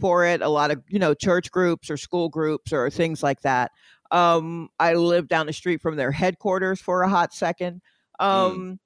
for 0.00 0.24
it. 0.24 0.40
A 0.42 0.48
lot 0.48 0.70
of 0.70 0.82
you 0.88 0.98
know 0.98 1.14
church 1.14 1.50
groups 1.50 1.90
or 1.90 1.96
school 1.96 2.28
groups 2.28 2.72
or 2.72 2.90
things 2.90 3.22
like 3.22 3.40
that. 3.42 3.72
Um, 4.10 4.68
I 4.78 4.94
lived 4.94 5.28
down 5.28 5.46
the 5.46 5.52
street 5.52 5.80
from 5.80 5.96
their 5.96 6.12
headquarters 6.12 6.80
for 6.80 7.02
a 7.02 7.08
hot 7.08 7.32
second, 7.32 7.80
um, 8.18 8.80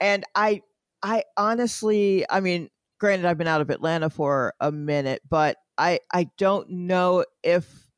and 0.00 0.24
I, 0.34 0.62
I 1.02 1.24
honestly, 1.36 2.24
I 2.30 2.40
mean, 2.40 2.70
granted, 2.98 3.26
I've 3.26 3.38
been 3.38 3.48
out 3.48 3.60
of 3.60 3.70
Atlanta 3.70 4.10
for 4.10 4.54
a 4.60 4.72
minute, 4.72 5.22
but 5.28 5.56
I, 5.76 6.00
I 6.12 6.28
don't 6.36 6.68
know 6.70 7.24
if 7.42 7.88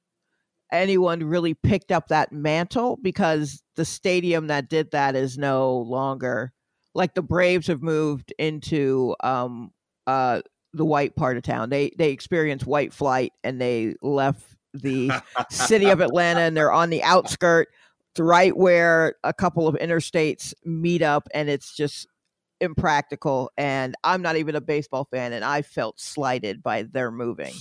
anyone 0.73 1.25
really 1.25 1.55
picked 1.55 1.91
up 1.91 2.09
that 2.09 2.33
mantle 2.33 2.99
because 3.03 3.63
the 3.77 3.85
stadium 3.85 4.47
that 4.49 4.69
did 4.69 4.91
that 4.93 5.17
is 5.17 5.37
no 5.37 5.77
longer 5.77 6.53
like 6.95 7.15
the 7.15 7.23
Braves 7.23 7.67
have 7.67 7.83
moved 7.83 8.33
into 8.39 9.15
um 9.23 9.71
uh 10.07 10.41
the 10.73 10.85
white 10.85 11.17
part 11.17 11.37
of 11.37 11.43
town. 11.43 11.71
They 11.71 11.91
they 11.99 12.11
experienced 12.11 12.67
white 12.67 12.93
flight 12.93 13.33
and 13.43 13.61
they 13.61 13.95
left 14.03 14.57
the 14.73 15.11
city 15.51 15.87
of 15.87 16.01
Atlanta 16.01 16.41
and 16.41 16.57
they're 16.57 16.73
on 16.73 16.91
the 16.91 17.03
outskirt 17.03 17.69
right 18.19 18.57
where 18.57 19.15
a 19.25 19.33
couple 19.33 19.67
of 19.67 19.75
interstates 19.77 20.53
meet 20.65 21.01
up 21.01 21.29
and 21.33 21.49
it's 21.49 21.75
just 21.75 22.07
impractical 22.61 23.51
and 23.57 23.95
I'm 24.05 24.23
not 24.23 24.37
even 24.37 24.55
a 24.55 24.61
baseball 24.61 25.07
fan 25.11 25.33
and 25.33 25.45
I 25.45 25.63
felt 25.63 25.99
slighted 25.99 26.63
by 26.63 26.83
their 26.83 27.11
moving. 27.11 27.55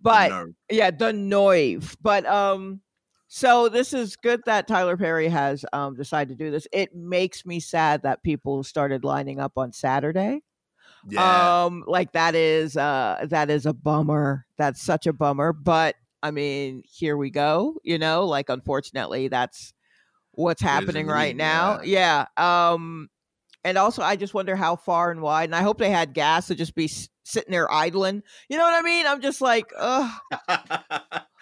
But 0.00 0.30
Nerve. 0.30 0.54
yeah, 0.70 0.90
the 0.90 1.12
Noive. 1.12 1.96
But 2.00 2.26
um 2.26 2.80
so 3.28 3.68
this 3.68 3.92
is 3.92 4.16
good 4.16 4.42
that 4.46 4.68
Tyler 4.68 4.96
Perry 4.96 5.28
has 5.28 5.64
um 5.72 5.94
decided 5.94 6.38
to 6.38 6.44
do 6.44 6.50
this. 6.50 6.66
It 6.72 6.94
makes 6.94 7.44
me 7.44 7.60
sad 7.60 8.02
that 8.02 8.22
people 8.22 8.62
started 8.64 9.04
lining 9.04 9.40
up 9.40 9.52
on 9.56 9.72
Saturday. 9.72 10.42
yeah. 11.08 11.64
Um 11.64 11.84
like 11.86 12.12
that 12.12 12.34
is 12.34 12.76
uh 12.76 13.26
that 13.28 13.50
is 13.50 13.66
a 13.66 13.74
bummer. 13.74 14.46
That's 14.56 14.82
such 14.82 15.06
a 15.06 15.12
bummer, 15.12 15.52
but 15.52 15.96
I 16.22 16.30
mean, 16.30 16.82
here 16.86 17.16
we 17.16 17.30
go, 17.30 17.76
you 17.84 17.98
know, 17.98 18.24
like 18.24 18.48
unfortunately 18.48 19.28
that's 19.28 19.74
what's 20.32 20.62
happening 20.62 21.06
right 21.06 21.36
now. 21.36 21.80
Yeah. 21.82 22.26
Um 22.36 23.08
and 23.66 23.76
also 23.76 24.02
I 24.02 24.16
just 24.16 24.32
wonder 24.34 24.56
how 24.56 24.76
far 24.76 25.10
and 25.10 25.20
wide 25.20 25.44
and 25.44 25.54
I 25.54 25.62
hope 25.62 25.78
they 25.78 25.90
had 25.90 26.14
gas 26.14 26.46
to 26.46 26.54
just 26.54 26.74
be 26.74 26.84
s- 26.86 27.08
sitting 27.24 27.50
there 27.52 27.70
idling. 27.72 28.22
You 28.48 28.56
know 28.56 28.64
what 28.64 28.74
I 28.74 28.82
mean? 28.82 29.06
I'm 29.06 29.20
just 29.20 29.40
like, 29.40 29.70
ugh, 29.76 30.10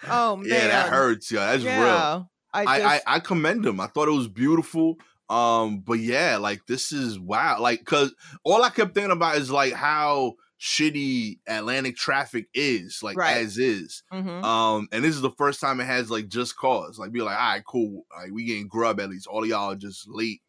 oh 0.09 0.35
man. 0.37 0.45
yeah, 0.49 0.67
that 0.67 0.89
hurts, 0.89 1.31
yeah. 1.31 1.51
That's 1.51 1.63
real. 1.63 1.71
yeah. 1.73 2.23
I, 2.53 2.61
I, 2.65 2.79
just, 2.79 3.07
I 3.07 3.15
I 3.15 3.19
commend 3.19 3.63
them. 3.65 3.79
I 3.79 3.87
thought 3.87 4.07
it 4.07 4.11
was 4.11 4.27
beautiful. 4.27 4.95
Um, 5.29 5.79
but 5.79 5.99
yeah, 5.99 6.37
like 6.37 6.65
this 6.67 6.91
is 6.91 7.19
wow. 7.19 7.59
Like, 7.59 7.83
cause 7.85 8.13
all 8.43 8.63
I 8.63 8.69
kept 8.69 8.93
thinking 8.93 9.11
about 9.11 9.37
is 9.37 9.49
like 9.51 9.73
how 9.73 10.35
shitty 10.61 11.39
Atlanta 11.47 11.91
traffic 11.91 12.47
is, 12.53 12.99
like 13.03 13.17
Right. 13.17 13.37
as 13.37 13.57
is. 13.57 14.03
mhm. 14.13 14.43
Um, 14.43 14.87
and 14.91 15.03
this 15.03 15.15
is 15.15 15.21
the 15.21 15.31
first 15.31 15.59
time 15.59 15.79
it 15.79 15.85
has 15.85 16.09
like 16.09 16.27
just 16.29 16.55
cause. 16.55 16.97
Like, 16.97 17.11
be 17.11 17.21
like, 17.21 17.37
all 17.37 17.49
right, 17.53 17.63
cool. 17.65 18.05
Like, 18.15 18.31
we 18.31 18.45
getting 18.45 18.67
grub 18.67 18.99
at 18.99 19.09
least. 19.09 19.27
All 19.27 19.43
of 19.43 19.49
y'all 19.49 19.71
are 19.71 19.75
just 19.75 20.07
late 20.07 20.41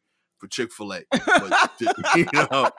for 0.47 0.49
Chick 0.49 0.73
Fil 0.73 0.93
A. 0.93 1.03
You 2.17 2.27
know, 2.33 2.71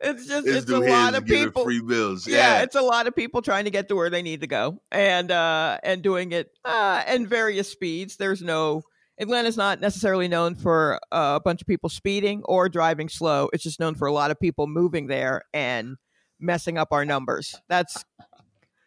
it's 0.00 0.26
just 0.26 0.46
this 0.46 0.62
it's 0.62 0.70
a 0.70 0.78
lot 0.78 1.14
of 1.14 1.24
people. 1.24 1.64
free 1.64 1.80
bills. 1.80 2.26
yeah, 2.26 2.36
Yeah, 2.36 2.62
it's 2.62 2.76
a 2.76 2.82
lot 2.82 3.06
of 3.06 3.14
people 3.14 3.42
trying 3.42 3.64
to 3.64 3.70
get 3.70 3.88
to 3.88 3.96
where 3.96 4.10
they 4.10 4.22
need 4.22 4.40
to 4.40 4.46
go 4.46 4.80
and 4.90 5.30
uh 5.30 5.78
and 5.82 6.02
doing 6.02 6.32
it 6.32 6.50
uh 6.64 7.02
in 7.08 7.26
various 7.26 7.70
speeds. 7.70 8.16
There's 8.16 8.42
no 8.42 8.82
Atlanta's 9.18 9.56
not 9.56 9.80
necessarily 9.80 10.28
known 10.28 10.54
for 10.54 10.98
uh, 11.12 11.38
a 11.38 11.40
bunch 11.40 11.60
of 11.60 11.66
people 11.66 11.90
speeding 11.90 12.42
or 12.46 12.70
driving 12.70 13.10
slow. 13.10 13.50
It's 13.52 13.62
just 13.62 13.78
known 13.78 13.94
for 13.94 14.08
a 14.08 14.12
lot 14.12 14.30
of 14.30 14.40
people 14.40 14.66
moving 14.66 15.08
there 15.08 15.42
and 15.52 15.96
messing 16.38 16.78
up 16.78 16.88
our 16.92 17.04
numbers. 17.04 17.54
That's 17.68 18.02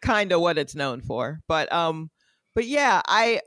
kind 0.02 0.32
of 0.32 0.42
what 0.42 0.58
it's 0.58 0.74
known 0.76 1.02
for. 1.02 1.42
But 1.48 1.72
um 1.72 2.10
but 2.56 2.66
yeah, 2.66 3.02
I 3.08 3.42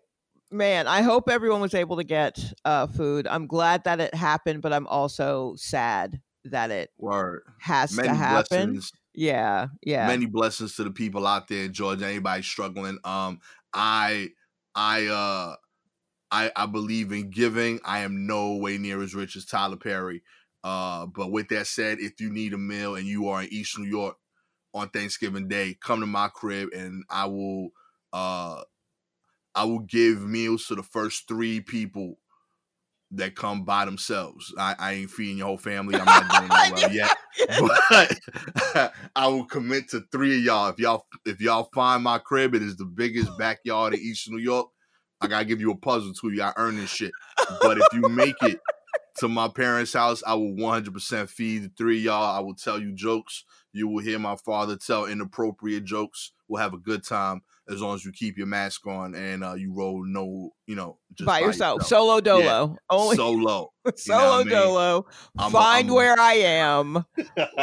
man, 0.51 0.87
I 0.87 1.03
hope 1.03 1.29
everyone 1.29 1.61
was 1.61 1.75
able 1.75 1.97
to 1.97 2.05
get 2.05 2.39
uh 2.65 2.87
food. 2.87 3.27
I'm 3.27 3.47
glad 3.47 3.85
that 3.85 4.01
it 4.01 4.15
happened, 4.15 4.63
but 4.63 4.73
I'm 4.73 4.87
also 4.87 5.55
sad 5.57 6.21
that 6.45 6.71
it 6.71 6.91
word. 6.99 7.43
has 7.61 7.97
Many 7.97 8.09
to 8.09 8.15
happen. 8.15 8.73
blessings. 8.73 8.93
Yeah, 9.15 9.69
yeah. 9.83 10.07
many 10.07 10.27
blessings 10.27 10.77
to 10.77 10.85
the 10.85 10.91
people 10.91 11.27
out 11.27 11.49
there 11.49 11.65
in 11.65 11.73
Georgia. 11.73 12.07
Anybody 12.07 12.43
struggling? 12.43 12.99
Um, 13.03 13.41
I, 13.73 14.29
I, 14.75 15.07
uh, 15.07 15.57
I, 16.31 16.53
I 16.55 16.67
believe 16.67 17.13
in 17.13 17.31
giving. 17.31 17.81
I 17.85 18.01
am 18.01 18.27
no 18.27 18.57
way 18.57 18.77
near 18.77 19.03
as 19.03 19.15
rich 19.15 19.37
as 19.37 19.47
Tyler 19.47 19.77
Perry. 19.77 20.23
Uh, 20.63 21.07
but 21.07 21.31
with 21.31 21.49
that 21.49 21.67
said, 21.67 21.99
if 22.01 22.21
you 22.21 22.31
need 22.31 22.53
a 22.53 22.59
meal 22.59 22.97
and 22.97 23.07
you 23.07 23.29
are 23.29 23.43
in 23.43 23.49
East 23.53 23.79
New 23.79 23.89
York 23.89 24.17
on 24.75 24.91
Thanksgiving 24.91 25.49
Day, 25.49 25.79
come 25.81 26.01
to 26.01 26.07
my 26.07 26.29
crib 26.29 26.71
and 26.77 27.05
I 27.09 27.25
will, 27.27 27.71
uh, 28.13 28.63
I 29.57 29.65
will 29.65 29.81
give 29.81 30.23
meals 30.23 30.67
to 30.67 30.75
the 30.75 30.83
first 30.83 31.27
three 31.27 31.61
people 31.61 32.19
that 33.13 33.35
come 33.35 33.65
by 33.65 33.85
themselves. 33.85 34.53
I, 34.59 34.75
I 34.79 34.93
ain't 34.93 35.11
feeding 35.11 35.39
your 35.39 35.47
whole 35.47 35.59
family. 35.59 35.97
I'm 35.97 36.05
not 36.05 36.31
doing 36.31 36.49
that 36.49 36.73
well 36.75 36.93
yet 36.93 37.17
but 38.75 38.93
I 39.17 39.29
will 39.29 39.45
commit 39.45 39.89
to 39.91 40.03
three 40.13 40.39
of 40.39 40.45
y'all. 40.45 40.69
If 40.69 40.79
y'all 40.79 41.07
if 41.25 41.41
y'all 41.41 41.69
find 41.75 42.03
my 42.03 42.19
crib, 42.19 42.55
it 42.55 42.63
is 42.63 42.77
the 42.77 42.85
biggest 42.85 43.37
backyard 43.39 43.95
in 43.95 44.01
East 44.01 44.31
New 44.31 44.39
York. 44.39 44.69
I 45.21 45.29
gotta 45.29 45.45
give 45.45 45.61
you 45.61 45.71
a 45.71 45.77
puzzle 45.77 46.13
to 46.13 46.31
Y'all 46.31 46.53
earn 46.57 46.77
this 46.77 46.91
shit. 46.91 47.13
But 47.61 47.79
if 47.79 47.87
you 47.93 48.03
make 48.09 48.37
it 48.43 48.61
to 49.19 49.29
my 49.29 49.49
parents' 49.49 49.95
house, 49.95 50.23
I 50.27 50.35
will 50.35 50.53
100% 50.53 51.29
feed 51.29 51.63
the 51.63 51.71
three 51.77 51.99
of 51.99 52.05
y'all. 52.05 52.37
I 52.37 52.41
will 52.41 52.55
tell 52.55 52.81
you 52.81 52.93
jokes. 52.93 53.45
You 53.73 53.89
will 53.89 54.03
hear 54.03 54.19
my 54.19 54.37
father 54.37 54.77
tell 54.77 55.07
inappropriate 55.07 55.85
jokes. 55.85 56.33
We'll 56.49 56.63
have 56.63 56.75
a 56.75 56.79
good 56.79 57.05
time 57.05 57.43
as 57.69 57.81
long 57.81 57.95
as 57.95 58.05
you 58.05 58.13
keep 58.13 58.37
your 58.39 58.47
mask 58.47 58.87
on 58.87 59.15
and 59.15 59.43
uh, 59.43 59.55
you 59.55 59.73
roll 59.75 60.05
no, 60.05 60.51
you 60.67 60.75
know, 60.77 60.99
just 61.15 61.27
by, 61.27 61.41
yourself. 61.41 61.83
Solo 61.87 62.21
dolo. 62.21 62.77
Only 62.89 63.17
Solo. 63.17 63.73
solo 63.97 64.19
what 64.19 64.33
I 64.33 64.39
mean? 64.45 64.49
dolo. 64.49 65.07
Find 65.51 65.91
a- 65.91 65.95
where 65.95 66.19
I 66.19 66.35
am. 66.35 67.05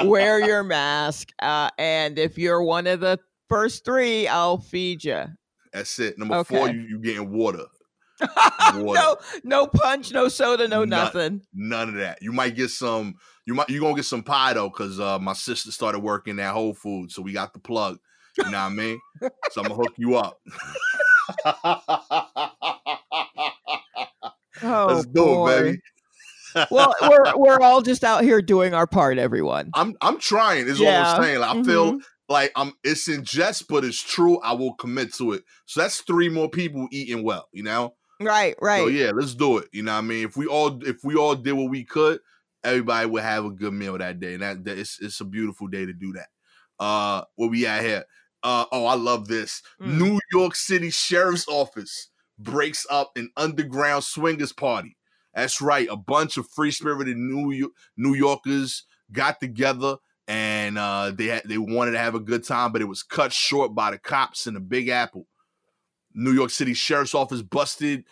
wear 0.06 0.46
your 0.46 0.64
mask. 0.64 1.30
Uh, 1.42 1.70
and 1.78 2.20
if 2.20 2.38
you're 2.38 2.62
one 2.64 2.88
of 2.88 3.00
the 3.00 3.20
first 3.50 3.86
three, 3.86 4.28
I'll 4.28 4.58
feed 4.58 5.04
you. 5.04 5.24
That's 5.72 5.98
it. 6.00 6.18
Number 6.20 6.44
four, 6.44 6.68
Okay. 6.68 6.74
you, 6.74 6.82
you 6.82 7.00
getting 7.02 7.32
water. 7.32 7.66
Water. 8.76 9.00
no, 9.02 9.18
no 9.44 9.68
punch, 9.68 10.12
no 10.14 10.28
soda, 10.30 10.68
no 10.68 10.82
None. 10.86 10.90
nothing. 10.90 11.42
None 11.54 11.90
of 11.90 11.96
that. 11.96 12.20
You 12.22 12.32
might 12.32 12.56
get 12.56 12.70
some. 12.70 13.16
You 13.46 13.54
might. 13.56 13.70
You 13.70 13.82
gonna 13.82 13.96
get 13.96 14.06
some 14.06 14.24
pie 14.24 14.54
though, 14.54 14.70
because 14.70 15.00
uh, 15.00 15.20
my 15.20 15.34
sister 15.34 15.72
started 15.72 16.00
working 16.00 16.40
at 16.40 16.54
Whole 16.54 16.74
Foods, 16.74 17.16
so 17.16 17.22
we 17.22 17.34
got 17.34 17.54
the 17.54 17.60
plug. 17.60 17.98
You 18.38 18.46
know 18.46 18.52
what 18.52 18.58
I 18.58 18.70
mean? 18.70 19.00
So 19.52 19.62
I'm 19.62 19.68
gonna 19.68 19.76
hook 19.76 19.94
you 19.98 20.16
up. 20.16 20.40
Oh, 24.62 24.86
Let's 24.88 25.06
do 25.08 25.12
boy. 25.14 25.52
it, 25.52 25.80
baby. 26.56 26.68
well, 26.72 26.94
we're 27.02 27.38
we're 27.38 27.60
all 27.60 27.82
just 27.82 28.04
out 28.04 28.24
here 28.24 28.42
doing 28.42 28.74
our 28.74 28.88
part, 28.88 29.18
everyone. 29.18 29.72
I'm 29.74 29.96
I'm 30.02 30.20
trying. 30.20 30.68
Is 30.68 30.80
all 30.80 30.86
Yeah. 30.86 31.16
I'm 31.16 31.24
saying. 31.24 31.40
Like, 31.40 31.58
I 31.58 31.64
feel 31.64 31.94
Mhm. 31.94 32.02
like 32.30 32.52
I'm. 32.56 32.74
It's 32.84 33.08
in 33.08 33.24
jest, 33.26 33.68
but 33.68 33.84
it's 33.84 34.02
true. 34.02 34.40
I 34.42 34.54
will 34.54 34.74
commit 34.76 35.14
to 35.16 35.34
it. 35.34 35.44
So 35.66 35.82
that's 35.82 36.02
three 36.02 36.30
more 36.30 36.50
people 36.50 36.88
eating 36.92 37.24
well. 37.24 37.48
You 37.52 37.64
know. 37.64 37.96
Right, 38.22 38.56
right. 38.62 38.80
So 38.82 38.88
yeah, 38.88 39.12
let's 39.14 39.34
do 39.36 39.58
it. 39.58 39.68
You 39.74 39.84
know 39.84 39.94
what 39.94 39.98
I 40.00 40.02
mean? 40.02 40.26
If 40.26 40.38
we 40.38 40.46
all 40.46 40.80
if 40.86 40.98
we 41.04 41.16
all 41.16 41.36
did 41.36 41.54
what 41.54 41.70
we 41.72 41.84
could, 41.84 42.20
everybody 42.64 43.08
would 43.08 43.24
have 43.24 43.46
a 43.46 43.50
good 43.50 43.74
meal 43.74 43.98
that 43.98 44.20
day. 44.20 44.36
And 44.36 44.44
that, 44.44 44.64
that 44.66 44.78
it's 44.78 45.00
it's 45.02 45.20
a 45.20 45.26
beautiful 45.26 45.68
day 45.68 45.86
to 45.86 45.94
do 45.94 46.14
that. 46.14 46.28
Uh 46.80 47.24
where 47.36 47.50
we 47.50 47.66
at 47.66 47.84
here? 47.84 48.06
Uh 48.44 48.66
oh, 48.72 48.86
I 48.86 48.96
love 48.96 49.28
this. 49.28 49.62
Mm. 49.82 49.98
New 50.00 50.20
York 50.32 50.56
City 50.56 50.90
Sheriff's 50.90 51.48
Office 51.48 52.10
breaks 52.38 52.86
up 52.90 53.12
an 53.16 53.30
underground 53.38 54.04
swingers 54.04 54.52
party. 54.52 54.98
That's 55.34 55.62
right. 55.62 55.88
A 55.90 55.96
bunch 55.98 56.38
of 56.38 56.48
free 56.50 56.72
spirited 56.72 57.18
New 57.18 57.72
New 57.98 58.14
Yorkers 58.14 58.84
got 59.12 59.40
together 59.40 59.98
and 60.28 60.78
uh 60.78 61.12
they 61.16 61.28
had 61.28 61.44
they 61.46 61.58
wanted 61.58 61.92
to 61.92 62.00
have 62.00 62.16
a 62.16 62.20
good 62.20 62.44
time, 62.44 62.72
but 62.72 62.82
it 62.82 62.86
was 62.86 63.04
cut 63.04 63.34
short 63.34 63.74
by 63.74 63.92
the 63.92 63.98
cops 63.98 64.48
in 64.48 64.54
the 64.54 64.60
Big 64.60 64.90
Apple. 64.90 65.28
New 66.14 66.32
York 66.32 66.50
City 66.50 66.74
Sheriff's 66.74 67.16
Office 67.16 67.42
busted 67.42 68.04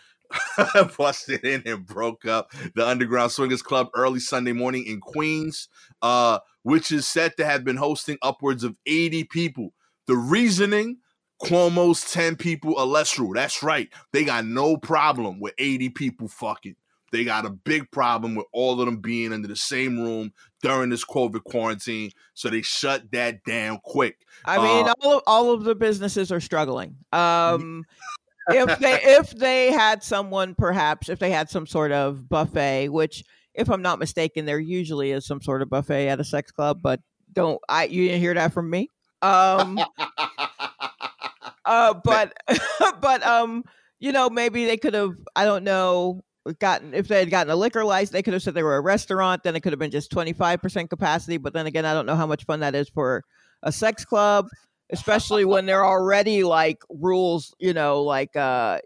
busted 0.97 1.43
in 1.43 1.61
and 1.65 1.85
broke 1.85 2.25
up 2.25 2.51
the 2.75 2.87
Underground 2.87 3.31
Swingers 3.31 3.61
Club 3.61 3.89
early 3.93 4.19
Sunday 4.19 4.53
morning 4.53 4.85
in 4.85 4.99
Queens, 4.99 5.67
uh, 6.01 6.39
which 6.63 6.91
is 6.91 7.07
said 7.07 7.35
to 7.37 7.45
have 7.45 7.63
been 7.63 7.75
hosting 7.77 8.17
upwards 8.21 8.63
of 8.63 8.75
80 8.85 9.25
people. 9.25 9.73
The 10.11 10.17
reasoning 10.17 10.97
Cuomo's 11.41 12.11
10 12.11 12.35
people 12.35 12.77
or 12.77 12.85
less 12.85 13.17
rule. 13.17 13.33
That's 13.33 13.63
right. 13.63 13.87
They 14.11 14.25
got 14.25 14.43
no 14.43 14.75
problem 14.75 15.39
with 15.39 15.53
80 15.57 15.87
people 15.91 16.27
fucking. 16.27 16.75
They 17.13 17.23
got 17.23 17.45
a 17.45 17.49
big 17.49 17.89
problem 17.91 18.35
with 18.35 18.45
all 18.51 18.81
of 18.81 18.87
them 18.87 18.97
being 18.97 19.31
under 19.31 19.47
the 19.47 19.55
same 19.55 19.97
room 19.97 20.33
during 20.61 20.89
this 20.89 21.05
COVID 21.05 21.45
quarantine. 21.45 22.11
So 22.33 22.49
they 22.49 22.61
shut 22.61 23.09
that 23.13 23.41
down 23.45 23.79
quick. 23.85 24.17
I 24.43 24.57
mean, 24.57 24.85
Uh, 24.85 24.93
all 25.01 25.15
of, 25.15 25.23
all 25.25 25.51
of 25.53 25.63
the 25.63 25.75
businesses 25.75 26.29
are 26.29 26.41
struggling. 26.41 26.97
Um, 27.13 27.85
if 28.49 28.79
they 28.79 28.99
if 29.01 29.31
they 29.31 29.71
had 29.71 30.03
someone, 30.03 30.55
perhaps 30.55 31.07
if 31.07 31.19
they 31.19 31.31
had 31.31 31.49
some 31.49 31.65
sort 31.65 31.93
of 31.93 32.27
buffet, 32.27 32.89
which, 32.89 33.23
if 33.53 33.69
I'm 33.69 33.81
not 33.81 33.97
mistaken, 33.97 34.45
there 34.45 34.59
usually 34.59 35.11
is 35.11 35.25
some 35.25 35.41
sort 35.41 35.61
of 35.61 35.69
buffet 35.69 36.09
at 36.09 36.19
a 36.19 36.25
sex 36.25 36.51
club. 36.51 36.81
But 36.81 36.99
don't 37.31 37.61
I? 37.69 37.85
You 37.85 38.09
didn't 38.09 38.19
hear 38.19 38.33
that 38.33 38.51
from 38.51 38.69
me. 38.69 38.89
Um, 39.21 39.79
uh, 41.65 41.93
but 42.03 42.33
but 43.01 43.23
um, 43.25 43.63
you 43.99 44.11
know, 44.11 44.29
maybe 44.29 44.65
they 44.65 44.77
could 44.77 44.93
have. 44.93 45.15
I 45.35 45.45
don't 45.45 45.63
know. 45.63 46.21
Gotten 46.57 46.95
if 46.95 47.07
they 47.07 47.19
had 47.19 47.29
gotten 47.29 47.51
a 47.51 47.55
liquor 47.55 47.85
license, 47.85 48.09
they 48.09 48.23
could 48.23 48.33
have 48.33 48.41
said 48.41 48.55
they 48.55 48.63
were 48.63 48.77
a 48.77 48.81
restaurant. 48.81 49.43
Then 49.43 49.55
it 49.55 49.61
could 49.61 49.73
have 49.73 49.79
been 49.79 49.91
just 49.91 50.09
twenty 50.11 50.33
five 50.33 50.59
percent 50.59 50.89
capacity. 50.89 51.37
But 51.37 51.53
then 51.53 51.67
again, 51.67 51.85
I 51.85 51.93
don't 51.93 52.07
know 52.07 52.15
how 52.15 52.25
much 52.25 52.45
fun 52.45 52.61
that 52.61 52.73
is 52.73 52.89
for 52.89 53.23
a 53.61 53.71
sex 53.71 54.03
club, 54.05 54.47
especially 54.91 55.45
when 55.45 55.65
there 55.65 55.83
are 55.83 55.99
already 55.99 56.43
like 56.43 56.81
rules. 56.89 57.53
You 57.59 57.73
know, 57.73 58.01
like 58.03 58.35
uh, 58.35 58.79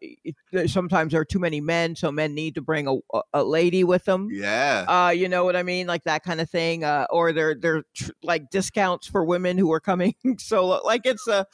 sometimes 0.68 1.12
there 1.12 1.22
are 1.22 1.26
too 1.26 1.40
many 1.40 1.62
men, 1.62 1.96
so 1.96 2.12
men 2.12 2.34
need 2.34 2.56
to 2.56 2.62
bring 2.62 2.88
a, 2.88 2.96
a- 3.14 3.22
a 3.34 3.44
lady 3.44 3.84
with 3.84 4.06
them. 4.06 4.30
yeah. 4.32 4.86
Uh, 4.88 5.10
you 5.10 5.28
know 5.30 5.44
what 5.46 5.56
I 5.56 5.64
mean, 5.64 5.88
like 5.88 6.04
that 6.06 6.24
kind 6.24 6.40
of 6.42 6.50
thing. 6.50 6.84
Uh, 6.84 7.08
or 7.10 7.34
they're 7.34 7.56
they're 7.56 7.84
tr- 7.96 8.12
like 8.24 8.50
discounts 8.50 9.08
for 9.08 9.24
women 9.26 9.58
who 9.58 9.72
are 9.74 9.80
coming 9.80 10.16
solo. 10.38 10.82
Like 10.84 11.02
it's 11.06 11.28
a 11.28 11.46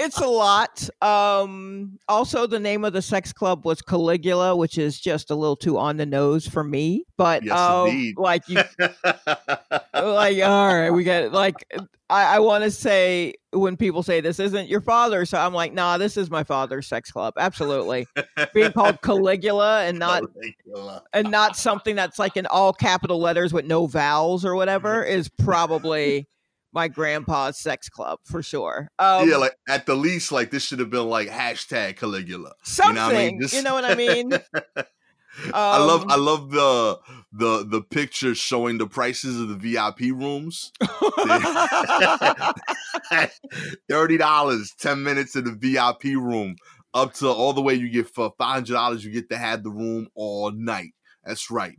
it's 0.00 0.18
a 0.18 0.26
lot. 0.26 0.88
Um, 1.02 1.98
also, 2.08 2.46
the 2.46 2.60
name 2.60 2.84
of 2.84 2.92
the 2.92 3.02
sex 3.02 3.32
club 3.32 3.64
was 3.64 3.82
Caligula, 3.82 4.56
which 4.56 4.78
is 4.78 5.00
just 5.00 5.30
a 5.30 5.34
little 5.34 5.56
too 5.56 5.78
on 5.78 5.96
the 5.96 6.06
nose 6.06 6.46
for 6.46 6.64
me. 6.64 7.04
But 7.16 7.44
Yes, 7.44 7.58
um, 7.58 8.14
like 8.16 8.48
you, 8.48 8.56
like 9.94 10.42
all 10.42 10.74
right, 10.74 10.90
we 10.90 11.04
get 11.04 11.24
it. 11.24 11.32
Like 11.32 11.66
I, 12.08 12.36
I 12.36 12.38
want 12.40 12.64
to 12.64 12.70
say 12.70 13.34
when 13.52 13.76
people 13.76 14.02
say 14.02 14.20
this 14.20 14.40
isn't 14.40 14.68
your 14.68 14.80
father, 14.80 15.24
so 15.24 15.38
I'm 15.38 15.54
like, 15.54 15.72
nah, 15.72 15.98
this 15.98 16.16
is 16.16 16.30
my 16.30 16.44
father's 16.44 16.86
sex 16.86 17.10
club. 17.10 17.34
Absolutely, 17.36 18.06
being 18.54 18.72
called 18.72 19.00
Caligula 19.02 19.84
and 19.84 19.98
not 19.98 20.24
Caligula. 20.32 21.02
and 21.12 21.30
not 21.30 21.56
something 21.56 21.96
that's 21.96 22.18
like 22.18 22.36
in 22.36 22.46
all 22.46 22.72
capital 22.72 23.20
letters 23.20 23.52
with 23.52 23.64
no 23.64 23.86
vowels 23.86 24.44
or 24.44 24.54
whatever 24.56 25.04
is 25.04 25.28
probably 25.28 26.26
my 26.72 26.88
grandpa's 26.88 27.58
sex 27.58 27.88
club 27.88 28.18
for 28.24 28.42
sure. 28.42 28.88
Um, 28.98 29.28
yeah, 29.28 29.36
like 29.36 29.56
at 29.68 29.86
the 29.86 29.94
least, 29.94 30.30
like 30.32 30.50
this 30.50 30.62
should 30.64 30.78
have 30.78 30.90
been 30.90 31.08
like 31.08 31.28
hashtag 31.28 31.96
Caligula. 31.96 32.52
something. 32.62 32.94
know 32.94 33.06
what 33.06 33.14
I 33.14 33.26
mean? 33.28 33.38
This- 33.40 33.54
You 33.54 33.62
know 33.62 33.74
what 33.74 33.84
I 33.84 33.94
mean? 33.94 34.32
I 35.54 35.78
love 35.78 36.02
Um, 36.02 36.10
I 36.10 36.16
love 36.16 36.50
the 36.50 36.98
the 37.32 37.64
the 37.64 37.80
picture 37.82 38.34
showing 38.34 38.78
the 38.78 38.86
prices 38.86 39.40
of 39.40 39.48
the 39.48 39.54
VIP 39.54 40.12
rooms. 40.12 40.72
Thirty 43.88 44.18
dollars, 44.18 44.74
ten 44.78 45.02
minutes 45.02 45.36
in 45.36 45.44
the 45.44 45.52
VIP 45.52 46.16
room, 46.16 46.56
up 46.94 47.14
to 47.14 47.28
all 47.28 47.52
the 47.52 47.62
way 47.62 47.74
you 47.74 47.88
get 47.88 48.08
for 48.08 48.32
five 48.38 48.54
hundred 48.54 48.74
dollars. 48.74 49.04
You 49.04 49.12
get 49.12 49.28
to 49.30 49.38
have 49.38 49.62
the 49.62 49.70
room 49.70 50.08
all 50.14 50.50
night. 50.50 50.92
That's 51.24 51.50
right. 51.50 51.76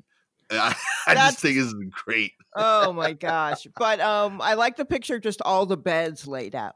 I, 0.51 0.75
I 1.07 1.15
just 1.15 1.39
think 1.39 1.57
this 1.57 1.67
is 1.67 1.75
great. 2.05 2.33
oh 2.55 2.91
my 2.93 3.13
gosh! 3.13 3.67
But 3.77 3.99
um, 4.01 4.41
I 4.41 4.55
like 4.55 4.75
the 4.77 4.85
picture. 4.85 5.19
Just 5.19 5.41
all 5.43 5.65
the 5.65 5.77
beds 5.77 6.27
laid 6.27 6.55
out, 6.55 6.75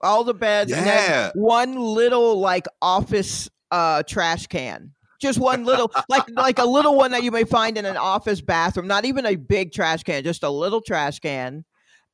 all 0.00 0.24
the 0.24 0.34
beds, 0.34 0.72
and 0.72 0.86
Yeah. 0.86 1.30
one 1.34 1.74
little 1.74 2.38
like 2.40 2.66
office 2.82 3.48
uh 3.70 4.02
trash 4.02 4.46
can. 4.46 4.92
Just 5.20 5.38
one 5.38 5.64
little, 5.66 5.92
like 6.08 6.24
like 6.30 6.58
a 6.58 6.64
little 6.64 6.96
one 6.96 7.10
that 7.10 7.22
you 7.22 7.30
may 7.30 7.44
find 7.44 7.76
in 7.76 7.84
an 7.84 7.98
office 7.98 8.40
bathroom. 8.40 8.86
Not 8.86 9.04
even 9.04 9.26
a 9.26 9.36
big 9.36 9.70
trash 9.70 10.02
can, 10.02 10.24
just 10.24 10.42
a 10.42 10.48
little 10.48 10.80
trash 10.80 11.18
can, 11.18 11.64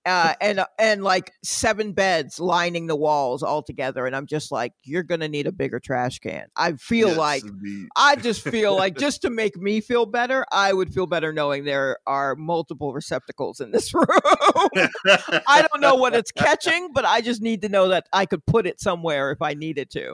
uh, 0.07 0.35
and 0.41 0.65
and 0.79 1.03
like 1.03 1.33
seven 1.43 1.93
beds 1.93 2.39
lining 2.39 2.87
the 2.87 2.95
walls 2.97 3.43
all 3.43 3.63
together. 3.63 4.07
And 4.07 4.15
I'm 4.15 4.27
just 4.27 4.53
like, 4.53 4.73
you're 4.85 5.03
gonna 5.03 5.29
need 5.29 5.47
a 5.47 5.53
bigger 5.53 5.81
trash 5.81 6.21
can. 6.21 6.47
I 6.57 6.75
feel 6.75 7.09
Yes, 7.09 7.17
like 7.19 7.43
indeed. 7.43 7.89
I 7.97 8.17
just 8.17 8.43
feel 8.49 8.77
like 8.77 8.97
just 8.97 9.23
to 9.23 9.31
make 9.31 9.57
me 9.57 9.81
feel 9.81 10.07
better, 10.07 10.47
I 10.53 10.73
would 10.73 10.95
feel 10.95 11.07
better 11.07 11.33
knowing 11.33 11.65
there 11.65 11.99
are 12.07 12.37
multiple 12.37 12.93
receptacles 12.93 13.61
in 13.61 13.73
this 13.73 13.93
room. 13.95 14.07
I 15.47 15.67
don't 15.71 15.81
know 15.81 15.97
what 15.97 16.15
it's 16.15 16.31
catching, 16.31 16.93
but 16.93 17.05
I 17.05 17.21
just 17.21 17.43
need 17.43 17.63
to 17.63 17.69
know 17.69 17.89
that 17.89 18.07
I 18.13 18.27
could 18.27 18.47
put 18.47 18.67
it 18.67 18.81
somewhere 18.81 19.33
if 19.33 19.43
I 19.43 19.55
needed 19.55 19.91
to. 19.91 20.13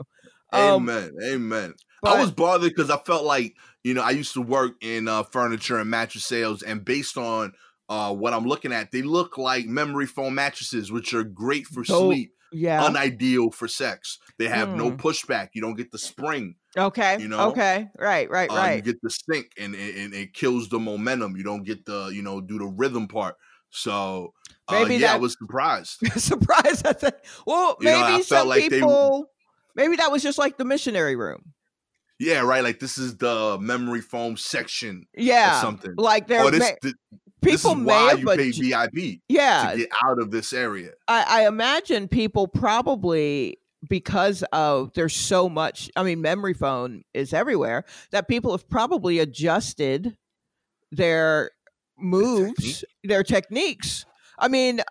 Um, 0.51 0.89
Amen. 0.89 1.11
Amen. 1.23 1.73
but- 2.01 2.17
I 2.17 2.21
was 2.21 2.31
bothered 2.31 2.69
because 2.75 2.89
I 2.89 2.97
felt 2.97 3.23
like 3.25 3.55
you 3.83 3.93
know 3.93 4.01
I 4.01 4.11
used 4.11 4.33
to 4.33 4.41
work 4.41 4.73
in 4.81 5.07
uh, 5.07 5.23
furniture 5.23 5.77
and 5.77 5.89
mattress 5.89 6.25
sales, 6.25 6.63
and 6.63 6.83
based 6.83 7.17
on 7.17 7.53
uh, 7.89 8.13
what 8.13 8.33
I'm 8.33 8.45
looking 8.45 8.71
at, 8.73 8.91
they 8.91 9.01
look 9.01 9.37
like 9.37 9.65
memory 9.65 10.05
foam 10.07 10.35
mattresses, 10.35 10.91
which 10.91 11.13
are 11.13 11.23
great 11.23 11.65
for 11.67 11.83
sleep, 11.83 12.31
yeah. 12.51 12.85
unideal 12.87 13.51
for 13.51 13.67
sex. 13.67 14.19
They 14.39 14.47
have 14.47 14.75
no 14.75 14.89
Hmm. 14.91 14.95
pushback. 14.97 15.49
You 15.53 15.61
don't 15.61 15.75
get 15.75 15.91
the 15.91 15.97
spring. 15.97 16.55
Okay. 16.77 17.17
you 17.19 17.27
know, 17.27 17.49
Okay. 17.49 17.87
Right. 17.99 18.29
Right. 18.29 18.49
Uh, 18.49 18.75
You 18.75 18.81
get 18.81 19.01
the 19.01 19.09
sink, 19.09 19.47
and, 19.59 19.75
and 19.75 19.97
and 19.97 20.13
it 20.13 20.33
kills 20.33 20.69
the 20.69 20.79
momentum. 20.79 21.35
You 21.37 21.43
don't 21.43 21.63
get 21.63 21.85
the 21.85 22.07
you 22.07 22.21
know 22.23 22.41
do 22.41 22.57
the 22.57 22.65
rhythm 22.65 23.07
part. 23.07 23.35
So 23.69 24.33
uh, 24.67 24.79
Maybe 24.81 24.95
yeah, 24.97 25.09
I 25.09 25.13
that- 25.13 25.21
was 25.21 25.35
surprised. 25.37 25.97
Surprised 26.19 26.85
at 26.87 26.99
that. 27.01 27.25
Well, 27.45 27.75
You 27.81 27.87
know, 27.89 27.95
I 27.97 28.11
maybe 28.11 28.23
felt 28.23 28.25
some 28.41 28.47
like 28.47 28.61
they- 28.69 28.79
people. 28.79 29.27
Maybe 29.75 29.95
that 29.97 30.11
was 30.11 30.21
just 30.23 30.37
like 30.37 30.57
the 30.57 30.65
missionary 30.65 31.15
room. 31.15 31.53
yeah, 32.19 32.41
right. 32.41 32.63
Like 32.63 32.79
this 32.79 32.97
is 32.99 33.17
the 33.17 33.57
memory 33.59 34.01
foam 34.01 34.37
section 34.37 35.05
Yeah. 35.17 35.57
or 35.57 35.61
something. 35.61 35.93
Like 35.97 36.27
there, 36.27 36.43
Or 36.43 36.51
this, 36.51 36.59
may, 36.59 36.75
th- 36.81 36.81
this 36.83 36.93
people 37.43 37.71
is 37.71 37.77
may 37.77 37.83
why 37.85 38.09
have, 38.09 38.19
you 38.19 38.25
pay 38.27 38.51
VIP 38.51 39.21
yeah, 39.27 39.71
to 39.71 39.77
get 39.77 39.89
out 40.03 40.19
of 40.19 40.31
this 40.31 40.53
area. 40.53 40.91
I, 41.07 41.25
I 41.27 41.47
imagine 41.47 42.07
people 42.07 42.47
probably 42.47 43.57
because 43.87 44.43
of 44.53 44.93
there's 44.93 45.15
so 45.15 45.49
much 45.49 45.91
i 45.97 46.03
mean 46.03 46.21
memory 46.21 46.53
foam 46.53 47.03
is 47.13 47.33
everywhere 47.33 47.83
that 48.11 48.29
people 48.29 48.51
have 48.51 48.69
probably 48.69 49.19
adjusted 49.19 50.15
their 50.91 51.51
moves 51.97 52.83
their 53.03 53.23
techniques. 53.23 54.05
I 54.37 54.47
mean 54.47 54.81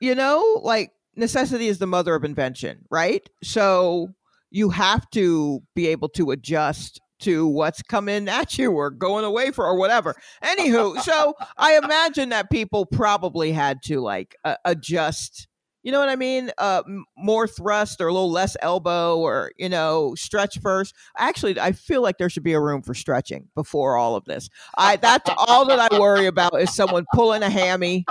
you 0.00 0.14
know 0.14 0.60
like 0.62 0.92
necessity 1.16 1.68
is 1.68 1.78
the 1.78 1.86
mother 1.86 2.14
of 2.14 2.24
invention 2.24 2.84
right? 2.90 3.28
So 3.42 4.14
you 4.50 4.70
have 4.70 5.08
to 5.10 5.62
be 5.74 5.88
able 5.88 6.08
to 6.10 6.30
adjust 6.30 7.00
to 7.20 7.46
what's 7.46 7.82
coming 7.82 8.28
at 8.28 8.58
you 8.58 8.72
or 8.72 8.90
going 8.90 9.24
away 9.24 9.50
for 9.50 9.66
or 9.66 9.76
whatever 9.76 10.14
anywho 10.42 10.98
so 11.00 11.34
i 11.56 11.76
imagine 11.76 12.30
that 12.30 12.50
people 12.50 12.86
probably 12.86 13.52
had 13.52 13.82
to 13.82 14.00
like 14.00 14.36
uh, 14.44 14.56
adjust 14.64 15.46
you 15.84 15.92
know 15.92 16.00
what 16.00 16.08
I 16.08 16.16
mean? 16.16 16.50
Uh, 16.58 16.82
more 17.16 17.46
thrust 17.46 18.00
or 18.00 18.08
a 18.08 18.12
little 18.12 18.30
less 18.30 18.56
elbow 18.60 19.16
or, 19.16 19.52
you 19.56 19.68
know, 19.68 20.14
stretch 20.16 20.58
first. 20.58 20.94
Actually, 21.16 21.58
I 21.58 21.72
feel 21.72 22.02
like 22.02 22.18
there 22.18 22.28
should 22.28 22.42
be 22.42 22.52
a 22.52 22.60
room 22.60 22.82
for 22.82 22.94
stretching 22.94 23.48
before 23.54 23.96
all 23.96 24.16
of 24.16 24.24
this. 24.24 24.50
I 24.76 24.96
That's 24.96 25.30
all 25.38 25.64
that 25.66 25.78
I 25.78 25.98
worry 25.98 26.26
about 26.26 26.60
is 26.60 26.74
someone 26.74 27.06
pulling 27.14 27.42
a 27.42 27.48
hammy 27.48 28.04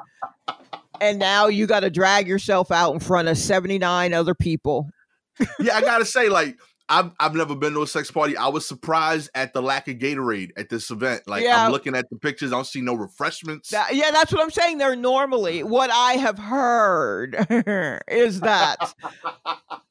and 1.02 1.20
now 1.20 1.48
you 1.48 1.68
got 1.68 1.82
to 1.82 1.90
drag 1.90 2.28
yourself 2.28 2.72
out 2.72 2.94
in 2.94 3.00
front 3.00 3.28
of 3.28 3.38
79 3.38 4.14
other 4.14 4.36
people. 4.36 4.90
yeah, 5.60 5.76
I 5.76 5.82
gotta 5.82 6.06
say, 6.06 6.30
like, 6.30 6.58
I've 6.90 7.12
I've 7.20 7.36
never 7.36 7.56
been 7.56 7.74
to 7.74 7.82
a 7.82 7.88
sex 7.88 8.10
party. 8.10 8.38
I 8.38 8.48
was 8.48 8.66
surprised 8.66 9.30
at 9.36 9.54
the 9.54 9.62
lack 9.62 9.88
of 9.88 9.98
Gatorade 9.98 10.52
at 10.58 10.70
this 10.70 10.90
event. 10.90 11.24
Like, 11.28 11.44
Yeah. 11.44 11.66
I'm 11.66 11.72
looking 11.72 11.96
at 11.96 12.10
the 12.10 12.18
pictures, 12.18 12.52
I 12.54 12.56
don't 12.56 12.66
see 12.68 12.82
no 12.82 12.94
refreshments. 12.94 13.70
That- 13.72 13.94
yeah, 13.96 14.12
that's 14.12 14.32
what 14.32 14.42
I'm 14.42 14.52
saying. 14.52 14.78
They're 14.78 14.96
normally, 14.96 15.64
what 15.64 15.90
I 15.92 16.14
have 16.14 16.38
heard 16.38 17.36
is 18.08 18.40
that 18.42 18.94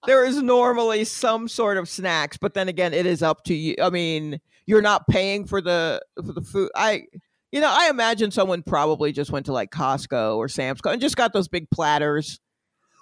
there 0.06 0.24
is 0.24 0.40
normally 0.40 1.04
some 1.04 1.48
sort 1.48 1.76
of 1.76 1.88
snacks, 1.88 2.36
but 2.36 2.54
then 2.54 2.68
again, 2.68 2.94
it 2.94 3.06
is 3.06 3.22
up 3.22 3.44
to 3.44 3.54
you. 3.54 3.74
I 3.82 3.90
mean, 3.90 4.40
you're 4.66 4.82
not 4.82 5.06
paying 5.08 5.44
for 5.44 5.60
the 5.60 6.00
for 6.16 6.32
the 6.32 6.40
food. 6.40 6.70
I, 6.74 7.04
you 7.52 7.60
know, 7.60 7.70
I 7.70 7.88
imagine 7.90 8.30
someone 8.30 8.62
probably 8.62 9.12
just 9.12 9.30
went 9.30 9.46
to 9.46 9.52
like 9.52 9.70
Costco 9.70 10.36
or 10.36 10.48
Sam's 10.48 10.80
Club 10.80 10.94
and 10.94 11.02
just 11.02 11.16
got 11.16 11.32
those 11.32 11.48
big 11.48 11.70
platters 11.70 12.40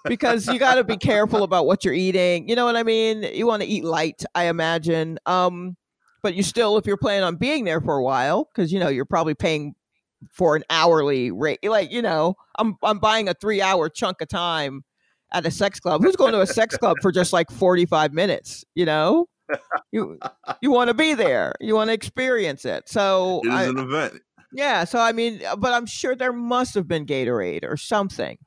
because 0.07 0.47
you 0.47 0.59
got 0.59 0.75
to 0.75 0.83
be 0.83 0.97
careful 0.97 1.43
about 1.43 1.65
what 1.65 1.83
you're 1.85 1.93
eating. 1.93 2.47
You 2.49 2.55
know 2.55 2.65
what 2.65 2.75
I 2.75 2.83
mean? 2.83 3.23
You 3.23 3.47
want 3.47 3.61
to 3.63 3.67
eat 3.67 3.83
light, 3.83 4.23
I 4.33 4.45
imagine. 4.45 5.19
Um, 5.25 5.75
but 6.23 6.33
you 6.35 6.43
still, 6.43 6.77
if 6.77 6.85
you're 6.85 6.97
planning 6.97 7.23
on 7.23 7.35
being 7.35 7.65
there 7.65 7.81
for 7.81 7.97
a 7.97 8.03
while, 8.03 8.49
because 8.53 8.71
you 8.71 8.79
know 8.79 8.87
you're 8.89 9.05
probably 9.05 9.35
paying 9.35 9.75
for 10.31 10.55
an 10.55 10.63
hourly 10.69 11.31
rate. 11.31 11.59
Like, 11.63 11.91
you 11.91 12.01
know, 12.01 12.35
I'm 12.57 12.75
I'm 12.81 12.99
buying 12.99 13.29
a 13.29 13.33
three 13.33 13.61
hour 13.61 13.89
chunk 13.89 14.21
of 14.21 14.27
time 14.27 14.83
at 15.33 15.45
a 15.45 15.51
sex 15.51 15.79
club. 15.79 16.01
Who's 16.03 16.15
going 16.15 16.31
to 16.33 16.41
a 16.41 16.47
sex 16.47 16.77
club 16.77 16.97
for 17.01 17.11
just 17.11 17.33
like 17.33 17.51
45 17.51 18.13
minutes? 18.13 18.63
You 18.73 18.85
know? 18.85 19.27
You 19.91 20.17
you 20.61 20.71
want 20.71 20.87
to 20.87 20.95
be 20.95 21.13
there. 21.13 21.53
You 21.59 21.75
want 21.75 21.89
to 21.89 21.93
experience 21.93 22.65
it. 22.65 22.89
So 22.89 23.41
It 23.43 23.47
is 23.49 23.53
I- 23.53 23.63
an 23.65 23.77
event. 23.77 24.13
yeah, 24.51 24.83
so 24.85 24.97
I 24.97 25.11
mean, 25.11 25.41
but 25.59 25.73
I'm 25.73 25.85
sure 25.85 26.15
there 26.15 26.33
must 26.33 26.73
have 26.73 26.87
been 26.87 27.05
Gatorade 27.05 27.63
or 27.63 27.77
something. 27.77 28.39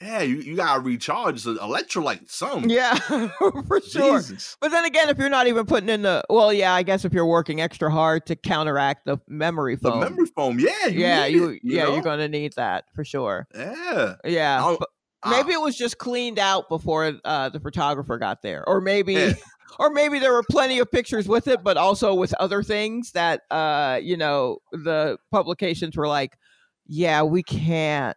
Yeah, 0.00 0.22
you, 0.22 0.36
you 0.36 0.56
gotta 0.56 0.80
recharge 0.80 1.42
the 1.42 1.56
electrolyte 1.56 2.30
some. 2.30 2.70
Yeah, 2.70 2.94
for 2.98 3.80
sure. 3.82 4.18
Jesus. 4.20 4.56
But 4.60 4.70
then 4.70 4.84
again, 4.86 5.10
if 5.10 5.18
you're 5.18 5.28
not 5.28 5.46
even 5.46 5.66
putting 5.66 5.90
in 5.90 6.02
the 6.02 6.24
well, 6.30 6.52
yeah, 6.52 6.72
I 6.72 6.82
guess 6.82 7.04
if 7.04 7.12
you're 7.12 7.26
working 7.26 7.60
extra 7.60 7.90
hard 7.90 8.24
to 8.26 8.36
counteract 8.36 9.04
the 9.04 9.18
memory 9.28 9.74
The 9.76 9.90
foam, 9.90 10.00
memory 10.00 10.26
foam, 10.34 10.58
yeah, 10.58 10.86
you 10.86 11.00
yeah, 11.00 11.26
you, 11.26 11.48
it, 11.50 11.60
you 11.62 11.76
yeah, 11.76 11.84
know? 11.84 11.94
you're 11.94 12.02
gonna 12.02 12.28
need 12.28 12.54
that 12.54 12.84
for 12.94 13.04
sure. 13.04 13.46
Yeah. 13.54 14.14
Yeah, 14.24 14.76
Ah, 15.22 15.28
maybe 15.30 15.52
it 15.52 15.60
was 15.60 15.76
just 15.76 15.98
cleaned 15.98 16.38
out 16.38 16.70
before 16.70 17.12
uh, 17.26 17.50
the 17.50 17.60
photographer 17.60 18.16
got 18.16 18.40
there, 18.40 18.66
or 18.66 18.80
maybe, 18.80 19.12
Yeah. 19.12 19.32
or 19.78 19.90
maybe 19.90 20.18
there 20.18 20.32
were 20.32 20.44
plenty 20.50 20.78
of 20.78 20.90
pictures 20.90 21.28
with 21.28 21.46
it, 21.46 21.62
but 21.62 21.76
also 21.76 22.14
with 22.14 22.32
other 22.40 22.62
things 22.62 23.12
that 23.12 23.42
uh, 23.50 24.00
you 24.02 24.16
know 24.16 24.58
the 24.72 25.18
publications 25.30 25.94
were 25.94 26.08
like, 26.08 26.38
yeah, 26.86 27.22
we 27.22 27.42
can't 27.42 28.16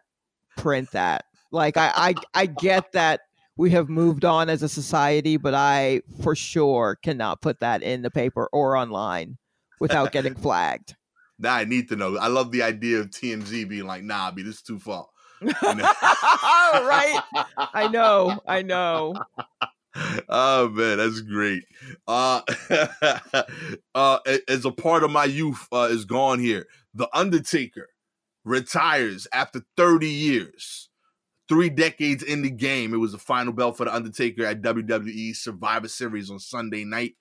print 0.56 0.90
that. 0.92 1.26
Like, 1.54 1.76
I, 1.76 1.92
I, 1.94 2.14
I 2.34 2.46
get 2.46 2.92
that 2.92 3.20
we 3.56 3.70
have 3.70 3.88
moved 3.88 4.24
on 4.24 4.48
as 4.48 4.62
a 4.62 4.68
society, 4.68 5.36
but 5.36 5.54
I 5.54 6.02
for 6.22 6.34
sure 6.34 6.98
cannot 7.02 7.40
put 7.40 7.60
that 7.60 7.82
in 7.82 8.02
the 8.02 8.10
paper 8.10 8.48
or 8.52 8.76
online 8.76 9.38
without 9.80 10.12
getting 10.12 10.34
flagged. 10.42 10.96
Now 11.38 11.54
I 11.54 11.64
need 11.64 11.88
to 11.88 11.96
know. 11.96 12.16
I 12.16 12.28
love 12.28 12.52
the 12.52 12.62
idea 12.62 12.98
of 12.98 13.10
TMZ 13.10 13.68
being 13.68 13.86
like, 13.86 14.02
nah, 14.02 14.30
be 14.30 14.42
this 14.42 14.56
is 14.56 14.62
too 14.62 14.78
far. 14.78 15.06
You 15.40 15.48
know? 15.48 15.62
right? 15.72 17.20
I 17.58 17.88
know, 17.88 18.40
I 18.46 18.62
know. 18.62 19.14
oh 20.28 20.68
man, 20.68 20.98
that's 20.98 21.20
great. 21.20 21.64
Uh, 22.06 22.40
uh, 23.94 24.18
as 24.48 24.64
a 24.64 24.70
part 24.70 25.04
of 25.04 25.10
my 25.10 25.24
youth 25.24 25.66
uh, 25.72 25.88
is 25.90 26.04
gone 26.04 26.38
here. 26.38 26.66
The 26.94 27.08
Undertaker 27.12 27.88
retires 28.44 29.26
after 29.32 29.62
30 29.76 30.08
years, 30.08 30.88
three 31.48 31.70
decades 31.70 32.22
in 32.22 32.42
the 32.42 32.50
game. 32.50 32.94
It 32.94 32.98
was 32.98 33.12
the 33.12 33.18
final 33.18 33.52
bell 33.52 33.72
for 33.72 33.84
the 33.84 33.94
Undertaker 33.94 34.44
at 34.44 34.62
WWE 34.62 35.36
Survivor 35.36 35.88
Series 35.88 36.30
on 36.30 36.38
Sunday 36.38 36.84
night. 36.84 37.14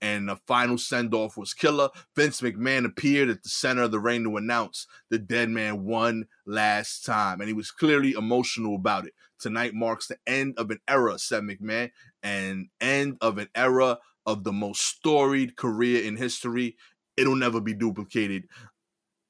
And 0.00 0.28
the 0.28 0.36
final 0.46 0.76
send 0.76 1.14
off 1.14 1.36
was 1.36 1.54
killer. 1.54 1.88
Vince 2.14 2.42
McMahon 2.42 2.84
appeared 2.84 3.30
at 3.30 3.42
the 3.42 3.48
center 3.48 3.82
of 3.82 3.90
the 3.90 4.00
ring 4.00 4.24
to 4.24 4.36
announce 4.36 4.86
the 5.08 5.18
dead 5.18 5.48
man 5.48 5.84
won 5.84 6.26
last 6.46 7.06
time. 7.06 7.40
And 7.40 7.48
he 7.48 7.54
was 7.54 7.70
clearly 7.70 8.12
emotional 8.12 8.74
about 8.74 9.06
it. 9.06 9.14
Tonight 9.38 9.72
marks 9.72 10.06
the 10.06 10.18
end 10.26 10.58
of 10.58 10.70
an 10.70 10.80
era, 10.88 11.18
said 11.18 11.44
McMahon, 11.44 11.90
and 12.22 12.68
end 12.80 13.16
of 13.20 13.38
an 13.38 13.48
era 13.54 13.98
of 14.26 14.44
the 14.44 14.52
most 14.52 14.82
storied 14.82 15.56
career 15.56 16.04
in 16.04 16.16
history. 16.16 16.76
It'll 17.16 17.36
never 17.36 17.60
be 17.60 17.74
duplicated. 17.74 18.44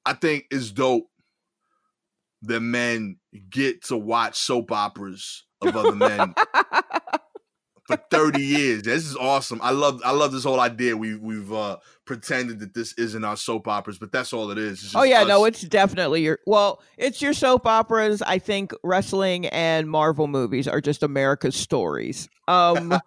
I 0.04 0.14
think 0.14 0.46
it's 0.50 0.70
dope 0.70 1.08
that 2.42 2.60
men 2.60 3.16
get 3.50 3.84
to 3.84 3.96
watch 3.96 4.36
soap 4.36 4.72
operas 4.72 5.44
of 5.62 5.76
other 5.76 5.94
men 5.94 6.34
for 7.86 7.96
30 8.10 8.42
years. 8.42 8.82
This 8.82 9.04
is 9.04 9.16
awesome. 9.16 9.60
I 9.62 9.70
love 9.70 10.00
I 10.04 10.12
love 10.12 10.32
this 10.32 10.44
whole 10.44 10.60
idea. 10.60 10.96
We 10.96 11.16
we've 11.16 11.52
uh 11.52 11.78
pretended 12.04 12.60
that 12.60 12.74
this 12.74 12.92
isn't 12.94 13.24
our 13.24 13.36
soap 13.36 13.68
operas, 13.68 13.98
but 13.98 14.12
that's 14.12 14.32
all 14.32 14.50
it 14.50 14.58
is. 14.58 14.92
Oh 14.94 15.02
yeah, 15.02 15.24
no, 15.24 15.44
it's 15.44 15.62
definitely 15.62 16.22
your 16.22 16.38
well, 16.46 16.82
it's 16.96 17.20
your 17.20 17.34
soap 17.34 17.66
operas. 17.66 18.22
I 18.22 18.38
think 18.38 18.72
wrestling 18.82 19.46
and 19.46 19.88
Marvel 19.88 20.26
movies 20.26 20.66
are 20.66 20.80
just 20.80 21.02
America's 21.02 21.56
stories. 21.56 22.28
Um 22.48 22.98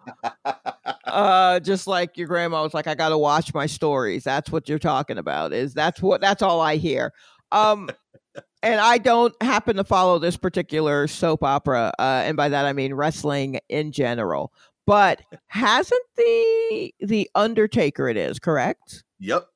uh 1.04 1.60
just 1.60 1.86
like 1.86 2.16
your 2.16 2.28
grandma 2.28 2.62
was 2.62 2.74
like 2.74 2.86
I 2.86 2.94
got 2.94 3.10
to 3.10 3.18
watch 3.18 3.52
my 3.54 3.66
stories. 3.66 4.24
That's 4.24 4.50
what 4.50 4.68
you're 4.68 4.78
talking 4.78 5.18
about. 5.18 5.52
Is 5.52 5.74
that's 5.74 6.00
what 6.00 6.20
that's 6.20 6.42
all 6.42 6.60
I 6.60 6.76
hear. 6.76 7.12
Um 7.50 7.90
and 8.62 8.80
I 8.80 8.98
don't 8.98 9.34
happen 9.42 9.76
to 9.76 9.84
follow 9.84 10.18
this 10.18 10.36
particular 10.36 11.06
soap 11.06 11.42
opera 11.42 11.92
uh 11.98 12.22
and 12.24 12.36
by 12.36 12.48
that 12.48 12.64
I 12.64 12.72
mean 12.72 12.94
wrestling 12.94 13.60
in 13.68 13.92
general. 13.92 14.52
But 14.86 15.20
hasn't 15.48 16.04
the 16.16 16.94
the 17.00 17.30
Undertaker 17.34 18.08
it 18.08 18.16
is, 18.16 18.38
correct? 18.38 19.04
Yep. 19.20 19.46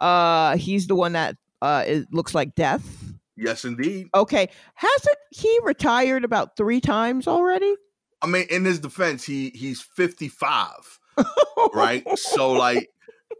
Uh 0.00 0.56
he's 0.56 0.86
the 0.86 0.94
one 0.94 1.12
that 1.12 1.36
uh 1.60 1.84
it 1.86 2.06
looks 2.12 2.34
like 2.34 2.54
death. 2.54 3.02
Yes, 3.36 3.64
indeed. 3.64 4.08
Okay. 4.14 4.48
Hasn't 4.74 5.16
he 5.30 5.58
retired 5.62 6.24
about 6.24 6.56
three 6.56 6.80
times 6.80 7.26
already? 7.26 7.74
I 8.20 8.26
mean, 8.26 8.46
in 8.50 8.64
his 8.64 8.78
defense, 8.78 9.24
he 9.24 9.50
he's 9.50 9.80
55, 9.80 11.00
right? 11.74 12.06
so 12.16 12.52
like 12.52 12.88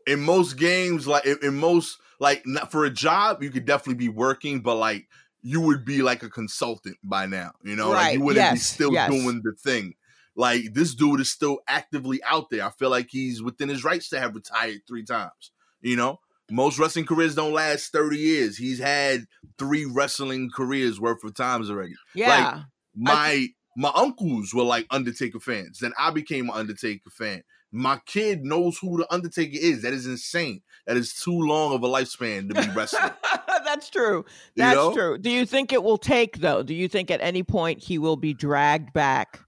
in 0.06 0.20
most 0.20 0.56
games, 0.56 1.06
like 1.06 1.24
in, 1.24 1.38
in 1.42 1.56
most 1.56 1.98
like 2.22 2.46
not 2.46 2.70
for 2.70 2.84
a 2.84 2.90
job, 2.90 3.42
you 3.42 3.50
could 3.50 3.64
definitely 3.64 3.96
be 3.96 4.08
working, 4.08 4.60
but 4.60 4.76
like 4.76 5.08
you 5.42 5.60
would 5.60 5.84
be 5.84 6.02
like 6.02 6.22
a 6.22 6.30
consultant 6.30 6.96
by 7.02 7.26
now, 7.26 7.50
you 7.64 7.74
know, 7.74 7.90
like 7.90 8.14
you 8.14 8.20
wouldn't 8.20 8.52
be 8.52 8.58
still 8.60 8.92
yes. 8.92 9.10
doing 9.10 9.42
the 9.42 9.52
thing. 9.58 9.94
Like 10.36 10.72
this 10.72 10.94
dude 10.94 11.20
is 11.20 11.32
still 11.32 11.58
actively 11.66 12.22
out 12.22 12.48
there. 12.48 12.64
I 12.64 12.70
feel 12.70 12.90
like 12.90 13.08
he's 13.10 13.42
within 13.42 13.68
his 13.68 13.82
rights 13.82 14.08
to 14.10 14.20
have 14.20 14.36
retired 14.36 14.82
three 14.86 15.04
times. 15.04 15.50
You 15.80 15.96
know, 15.96 16.20
most 16.48 16.78
wrestling 16.78 17.06
careers 17.06 17.34
don't 17.34 17.52
last 17.52 17.90
30 17.90 18.16
years. 18.16 18.56
He's 18.56 18.78
had 18.78 19.24
three 19.58 19.84
wrestling 19.84 20.48
careers 20.54 21.00
worth 21.00 21.24
of 21.24 21.34
times 21.34 21.70
already 21.70 21.94
yeah. 22.14 22.62
my 22.96 23.48
my 23.76 23.90
uncles 23.96 24.54
were 24.54 24.62
like 24.62 24.86
Undertaker 24.90 25.40
fans. 25.40 25.80
Then 25.80 25.92
I 25.98 26.12
became 26.12 26.50
an 26.50 26.56
Undertaker 26.56 27.10
fan. 27.10 27.42
My 27.72 27.98
kid 28.06 28.44
knows 28.44 28.78
who 28.78 28.98
the 28.98 29.12
Undertaker 29.12 29.56
is. 29.58 29.82
That 29.82 29.92
is 29.94 30.06
insane. 30.06 30.60
That 30.86 30.96
is 30.98 31.14
too 31.14 31.38
long 31.38 31.74
of 31.74 31.82
a 31.82 31.88
lifespan 31.88 32.48
to 32.52 32.60
be 32.60 32.68
wrestling. 32.74 33.10
That's 33.64 33.88
true. 33.88 34.24
You 34.54 34.64
That's 34.64 34.76
know? 34.76 34.92
true. 34.92 35.18
Do 35.18 35.30
you 35.30 35.46
think 35.46 35.72
it 35.72 35.82
will 35.82 35.96
take 35.98 36.38
though? 36.38 36.62
Do 36.62 36.74
you 36.74 36.88
think 36.88 37.10
at 37.10 37.20
any 37.22 37.42
point 37.42 37.82
he 37.82 37.96
will 37.98 38.16
be 38.16 38.34
dragged 38.34 38.92
back? 38.92 39.40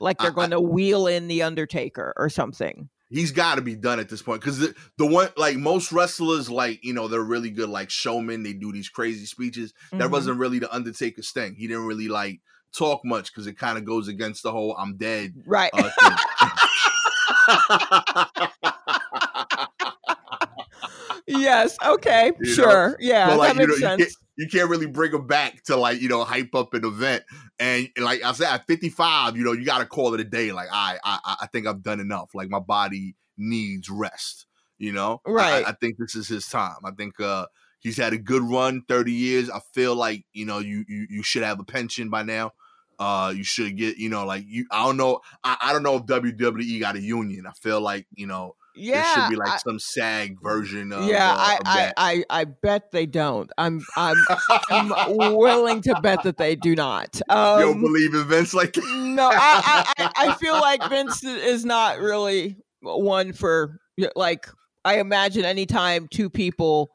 Like 0.00 0.18
they're 0.18 0.30
I- 0.32 0.34
going 0.34 0.50
to 0.50 0.60
wheel 0.60 1.06
in 1.06 1.28
the 1.28 1.42
Undertaker 1.42 2.12
or 2.16 2.28
something. 2.28 2.88
He's 3.12 3.32
got 3.32 3.56
to 3.56 3.60
be 3.62 3.74
done 3.74 3.98
at 3.98 4.08
this 4.08 4.22
point 4.22 4.40
because 4.40 4.58
the, 4.60 4.74
the 4.96 5.04
one 5.06 5.28
like 5.36 5.56
most 5.56 5.90
wrestlers, 5.92 6.48
like 6.48 6.84
you 6.84 6.92
know, 6.92 7.08
they're 7.08 7.20
really 7.22 7.50
good 7.50 7.68
like 7.68 7.90
showmen. 7.90 8.42
They 8.44 8.52
do 8.52 8.72
these 8.72 8.88
crazy 8.88 9.26
speeches. 9.26 9.74
That 9.92 10.08
Mhm. 10.08 10.12
wasn't 10.12 10.38
really 10.38 10.60
the 10.60 10.72
Undertaker's 10.72 11.30
thing. 11.32 11.54
He 11.56 11.66
didn't 11.66 11.86
really 11.86 12.06
like 12.08 12.40
talk 12.72 13.00
much 13.04 13.32
because 13.32 13.48
it 13.48 13.58
kind 13.58 13.76
of 13.78 13.84
goes 13.84 14.06
against 14.06 14.44
the 14.44 14.52
whole 14.52 14.76
"I'm 14.78 14.96
dead" 14.96 15.34
Right. 15.44 15.70
uh, 15.74 15.82
thing. 15.90 16.16
yes. 21.26 21.76
Okay. 21.84 22.32
You 22.40 22.46
know? 22.46 22.52
sure. 22.52 22.96
Yeah. 23.00 23.28
But, 23.28 23.38
like, 23.38 23.56
that 23.56 23.62
you 23.62 23.68
makes 23.68 23.80
know, 23.80 23.92
you 23.92 23.98
sense. 23.98 24.02
can't, 24.02 24.14
you 24.36 24.48
can't 24.48 24.70
really 24.70 24.86
bring 24.86 25.12
them 25.12 25.26
back 25.26 25.62
to 25.64 25.76
like 25.76 26.00
you 26.00 26.08
know 26.08 26.24
hype 26.24 26.54
up 26.54 26.72
an 26.74 26.84
event. 26.84 27.24
And 27.58 27.88
like 27.98 28.22
I 28.24 28.32
said, 28.32 28.52
at 28.52 28.66
55, 28.66 29.36
you 29.36 29.44
know, 29.44 29.52
you 29.52 29.64
got 29.64 29.78
to 29.78 29.86
call 29.86 30.14
it 30.14 30.20
a 30.20 30.24
day. 30.24 30.52
Like 30.52 30.68
I, 30.72 30.98
I, 31.04 31.36
I 31.42 31.46
think 31.48 31.66
I've 31.66 31.82
done 31.82 32.00
enough. 32.00 32.30
Like 32.34 32.48
my 32.48 32.60
body 32.60 33.16
needs 33.36 33.90
rest. 33.90 34.46
You 34.78 34.92
know, 34.92 35.20
Right. 35.26 35.64
I, 35.66 35.70
I 35.70 35.72
think 35.72 35.96
this 35.98 36.14
is 36.14 36.26
his 36.26 36.46
time. 36.48 36.76
I 36.86 36.90
think 36.92 37.20
uh 37.20 37.46
he's 37.80 37.98
had 37.98 38.14
a 38.14 38.18
good 38.18 38.42
run, 38.42 38.82
30 38.88 39.12
years. 39.12 39.50
I 39.50 39.60
feel 39.74 39.94
like 39.94 40.24
you 40.32 40.46
know 40.46 40.58
you 40.58 40.84
you, 40.88 41.06
you 41.10 41.22
should 41.22 41.42
have 41.42 41.60
a 41.60 41.64
pension 41.64 42.08
by 42.08 42.22
now. 42.22 42.52
Uh, 43.00 43.32
you 43.34 43.42
should 43.42 43.76
get, 43.78 43.96
you 43.96 44.10
know, 44.10 44.26
like 44.26 44.44
you. 44.46 44.66
I 44.70 44.84
don't 44.84 44.98
know. 44.98 45.20
I, 45.42 45.56
I 45.62 45.72
don't 45.72 45.82
know 45.82 45.96
if 45.96 46.02
WWE 46.02 46.78
got 46.80 46.96
a 46.96 47.00
union. 47.00 47.46
I 47.46 47.52
feel 47.52 47.80
like, 47.80 48.06
you 48.14 48.26
know, 48.26 48.56
yeah. 48.76 49.02
there 49.02 49.14
should 49.24 49.30
be 49.30 49.36
like 49.36 49.48
I- 49.52 49.56
some 49.56 49.78
SAG 49.78 50.36
version 50.42 50.92
of. 50.92 51.06
yeah, 51.06 51.30
uh, 51.32 51.36
I, 51.38 51.58
I. 51.64 51.92
I, 51.96 52.24
I 52.40 52.44
bet 52.44 52.90
they 52.92 53.06
don't. 53.06 53.50
I'm, 53.56 53.80
I'm, 53.96 54.16
I'm 54.70 54.90
willing 55.34 55.80
to 55.82 55.98
bet 56.02 56.24
that 56.24 56.36
they 56.36 56.56
do 56.56 56.76
not. 56.76 57.14
you 57.16 57.24
don't 57.34 57.76
Um, 57.76 57.80
believe 57.80 58.12
in 58.14 58.20
events 58.20 58.52
like 58.52 58.74
that? 58.74 58.84
no, 58.84 59.30
I, 59.32 59.34
I, 59.34 59.94
I 59.98 60.28
I 60.28 60.34
feel 60.34 60.60
like 60.60 60.86
Vince 60.90 61.24
is 61.24 61.64
not 61.64 62.00
really 62.00 62.58
one 62.82 63.32
for 63.32 63.80
like. 64.14 64.46
I 64.84 64.98
imagine 65.00 65.44
anytime 65.44 66.06
two 66.08 66.28
people, 66.30 66.90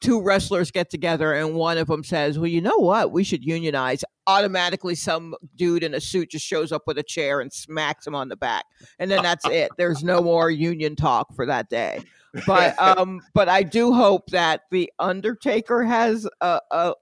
two 0.00 0.20
wrestlers 0.20 0.70
get 0.70 0.90
together 0.90 1.32
and 1.32 1.54
one 1.54 1.78
of 1.78 1.88
them 1.88 2.04
says, 2.04 2.38
"Well, 2.38 2.48
you 2.48 2.60
know 2.60 2.78
what? 2.78 3.12
We 3.12 3.24
should 3.24 3.44
unionize." 3.44 4.04
Automatically, 4.26 4.94
some 4.94 5.34
dude 5.54 5.84
in 5.84 5.94
a 5.94 6.00
suit 6.00 6.30
just 6.30 6.44
shows 6.44 6.72
up 6.72 6.82
with 6.86 6.98
a 6.98 7.02
chair 7.02 7.40
and 7.40 7.52
smacks 7.52 8.06
him 8.06 8.14
on 8.14 8.28
the 8.28 8.36
back, 8.36 8.64
and 8.98 9.10
then 9.10 9.22
that's 9.22 9.46
it. 9.46 9.70
There's 9.76 10.02
no 10.02 10.22
more 10.22 10.50
union 10.50 10.96
talk 10.96 11.34
for 11.34 11.46
that 11.46 11.68
day. 11.68 12.02
But 12.46 12.80
um, 12.82 13.20
but 13.34 13.48
I 13.48 13.62
do 13.62 13.92
hope 13.92 14.30
that 14.30 14.62
the 14.70 14.92
Undertaker 14.98 15.84
has 15.84 16.28
a 16.40 16.60
a, 16.70 16.94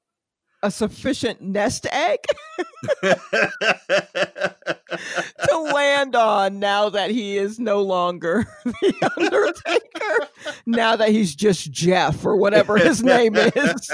a 0.65 0.71
sufficient 0.71 1.43
nest 1.43 1.87
egg 1.93 2.21
to 3.03 3.19
land 5.75 6.17
on 6.17 6.59
now 6.59 6.89
that 6.89 7.11
he 7.11 7.37
is 7.37 7.59
no 7.59 7.83
longer 7.83 8.47
the 8.65 9.13
Undertaker. 9.15 10.31
now 10.65 10.97
that 10.97 11.11
he's 11.11 11.35
just 11.35 11.71
Jeff 11.71 12.25
or 12.25 12.37
whatever 12.37 12.79
his 12.79 13.03
name 13.03 13.37
is. 13.37 13.91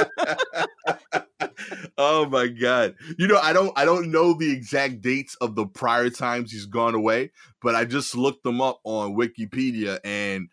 oh 1.99 2.27
my 2.27 2.47
god. 2.47 2.95
You 3.19 3.27
know, 3.27 3.39
I 3.39 3.53
don't 3.53 3.77
I 3.77 3.85
don't 3.85 4.13
know 4.13 4.35
the 4.35 4.53
exact 4.53 5.01
dates 5.01 5.35
of 5.41 5.57
the 5.57 5.67
prior 5.67 6.09
times 6.09 6.53
he's 6.53 6.67
gone 6.67 6.95
away, 6.95 7.33
but 7.61 7.75
I 7.75 7.85
just 7.85 8.17
looked 8.17 8.45
them 8.45 8.61
up 8.61 8.79
on 8.85 9.17
Wikipedia 9.17 9.99
and 10.05 10.49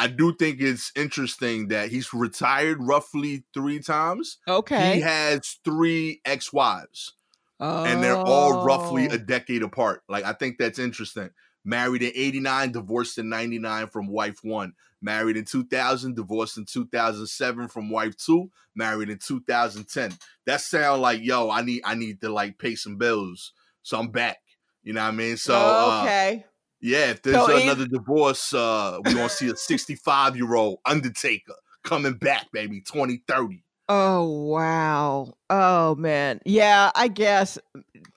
I 0.00 0.06
do 0.08 0.34
think 0.34 0.60
it's 0.60 0.90
interesting 0.96 1.68
that 1.68 1.90
he's 1.90 2.12
retired 2.14 2.78
roughly 2.80 3.44
3 3.54 3.80
times. 3.80 4.38
Okay. 4.48 4.94
He 4.96 5.00
has 5.02 5.58
3 5.64 6.20
ex-wives. 6.24 7.14
and 7.60 8.02
they're 8.02 8.16
all 8.16 8.64
roughly 8.64 9.06
Oh. 9.10 9.14
a 9.14 9.18
decade 9.18 9.62
apart. 9.62 10.02
Like 10.08 10.24
I 10.24 10.32
think 10.32 10.56
that's 10.58 10.78
interesting. 10.78 11.28
Married 11.62 12.02
in 12.02 12.12
89, 12.14 12.72
divorced 12.72 13.18
in 13.18 13.28
99 13.28 13.88
from 13.88 14.06
wife 14.06 14.38
1. 14.42 14.72
Married 15.02 15.36
in 15.36 15.44
2000, 15.44 16.16
divorced 16.16 16.56
in 16.56 16.64
2007 16.64 17.68
from 17.68 17.90
wife 17.90 18.16
2, 18.16 18.50
married 18.74 19.10
in 19.10 19.18
2010. 19.18 20.12
That 20.46 20.62
sound 20.62 21.02
like, 21.02 21.20
yo, 21.22 21.50
I 21.50 21.60
need 21.60 21.82
I 21.84 21.94
need 21.94 22.22
to 22.22 22.30
like 22.32 22.58
pay 22.58 22.74
some 22.76 22.96
bills. 22.96 23.52
So 23.82 23.98
I'm 23.98 24.08
back. 24.08 24.38
You 24.82 24.94
know 24.94 25.02
what 25.02 25.08
I 25.08 25.12
mean? 25.12 25.36
So 25.36 25.54
uh, 25.54 26.00
okay. 26.04 26.46
Yeah, 26.80 27.10
if 27.10 27.22
there's 27.22 27.44
So 27.44 27.56
he- 27.56 27.62
another 27.64 27.86
divorce, 27.86 28.52
uh 28.54 28.98
we're 29.04 29.14
going 29.14 29.28
to 29.28 29.34
see 29.34 29.48
a 29.48 29.54
65-year-old 29.54 30.78
Undertaker 30.86 31.54
coming 31.84 32.14
back, 32.14 32.50
baby, 32.52 32.80
2030. 32.80 33.62
Oh 33.88 34.24
wow. 34.46 35.32
Oh 35.48 35.94
man. 35.96 36.40
Yeah, 36.44 36.90
I 36.94 37.08
guess 37.08 37.58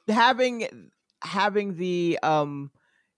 having 0.08 0.68
having 1.24 1.78
the 1.78 2.20
um 2.22 2.70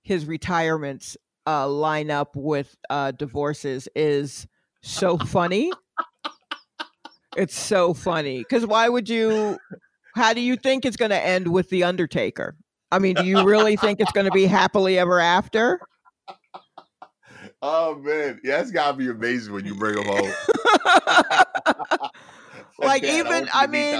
his 0.03 0.25
retirements 0.25 1.17
uh 1.47 1.67
line 1.67 2.09
up 2.11 2.35
with 2.35 2.75
uh 2.89 3.11
divorces 3.11 3.89
is 3.95 4.47
so 4.81 5.17
funny. 5.17 5.71
it's 7.35 7.57
so 7.57 7.93
funny 7.93 8.43
cuz 8.45 8.65
why 8.65 8.87
would 8.87 9.09
you 9.09 9.57
how 10.15 10.33
do 10.33 10.39
you 10.39 10.55
think 10.55 10.85
it's 10.85 10.95
going 10.95 11.11
to 11.11 11.21
end 11.21 11.49
with 11.51 11.69
the 11.69 11.83
undertaker? 11.83 12.55
I 12.95 12.99
mean, 12.99 13.15
do 13.15 13.25
you 13.25 13.43
really 13.43 13.75
think 13.75 13.99
it's 13.99 14.11
going 14.13 14.25
to 14.25 14.31
be 14.31 14.45
happily 14.45 14.97
ever 14.97 15.19
after? 15.19 15.79
Oh 17.61 17.95
man, 17.95 18.39
yeah, 18.43 18.57
that's 18.57 18.71
gotta 18.71 18.95
be 18.95 19.09
amazing 19.09 19.53
when 19.53 19.65
you 19.65 19.75
bring 19.75 19.97
him 19.97 20.05
home. 20.05 20.31
Like, 22.77 23.03
Dad, 23.03 23.19
even- 23.25 23.49
I 23.53 23.65
the 23.67 23.71
mean, 23.71 23.95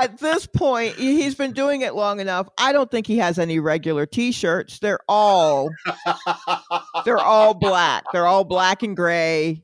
at 0.00 0.18
this 0.18 0.46
point, 0.46 0.94
he- 0.96 1.20
he's 1.22 1.34
been 1.34 1.52
doing 1.52 1.82
it 1.82 1.94
long 1.94 2.18
enough. 2.18 2.48
I 2.56 2.72
don't 2.72 2.90
think 2.90 3.06
he 3.06 3.18
has 3.18 3.38
any 3.38 3.58
regular 3.60 4.06
T-shirts. 4.06 4.78
They're 4.78 5.00
all 5.06 5.68
they're 7.04 7.18
all 7.18 7.52
black. 7.52 8.04
They're 8.12 8.26
all 8.26 8.44
black 8.44 8.82
and 8.82 8.96
gray 8.96 9.62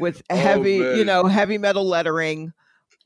with 0.00 0.20
Oh, 0.30 0.36
heavy, 0.36 0.74
you 0.74 1.04
know, 1.04 1.26
heavy 1.26 1.58
metal 1.58 1.86
lettering. 1.86 2.52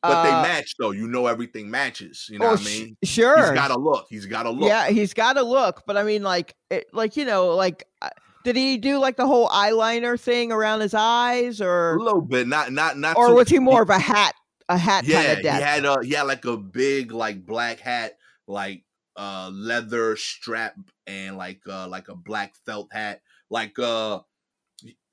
But 0.02 0.22
they 0.22 0.30
Uh, 0.30 0.42
match 0.42 0.74
though. 0.78 0.92
You 0.92 1.06
know 1.08 1.26
everything 1.26 1.70
matches. 1.70 2.26
You 2.30 2.38
know 2.38 2.46
oh, 2.46 2.50
what 2.52 2.60
I 2.60 2.62
sh- 2.62 2.78
mean? 2.78 2.96
sure. 3.04 3.38
He's 3.38 3.50
got 3.50 3.70
a 3.70 3.78
look. 3.78 4.06
He's 4.08 4.26
got 4.26 4.46
a 4.46 4.50
look. 4.50 4.68
Yeah, 4.68 4.88
he's 4.88 5.12
got 5.12 5.34
to 5.34 5.42
look. 5.42 5.82
But 5.86 5.96
I 5.96 6.04
mean, 6.04 6.22
like, 6.22 6.54
it, 6.70 6.86
like 6.92 7.16
you 7.16 7.24
know, 7.26 7.48
like, 7.54 7.84
uh, 8.00 8.08
did 8.42 8.56
he 8.56 8.78
do 8.78 8.98
like 8.98 9.16
the 9.16 9.26
whole 9.26 9.48
eyeliner 9.48 10.18
thing 10.18 10.52
around 10.52 10.80
his 10.80 10.94
eyes, 10.94 11.60
or 11.60 11.96
a 11.96 12.02
little 12.02 12.22
bit. 12.22 12.48
Not 12.48 12.72
not 12.72 12.96
not. 12.96 13.16
or 13.16 13.34
was 13.34 13.48
he 13.50 13.58
more 13.58 13.82
of 13.82 13.90
a 13.90 13.98
hat, 13.98 14.34
a 14.70 14.78
hat 14.78 15.04
Yeah, 15.04 15.16
kind 15.22 15.32
of 15.32 15.38
he 15.40 15.46
had 15.46 15.84
a 15.84 16.16
had 16.16 16.22
like 16.22 16.44
a 16.46 16.56
big 16.56 17.12
like 17.12 17.44
black 17.44 17.80
hat, 17.80 18.16
like 18.48 18.84
uh 19.16 19.50
leather 19.52 20.16
strap 20.16 20.76
and 21.06 21.36
like 21.36 21.60
uh 21.68 21.86
like 21.88 22.08
a 22.08 22.14
black 22.14 22.54
felt 22.64 22.90
hat, 22.90 23.20
like 23.50 23.78
uh 23.78 24.20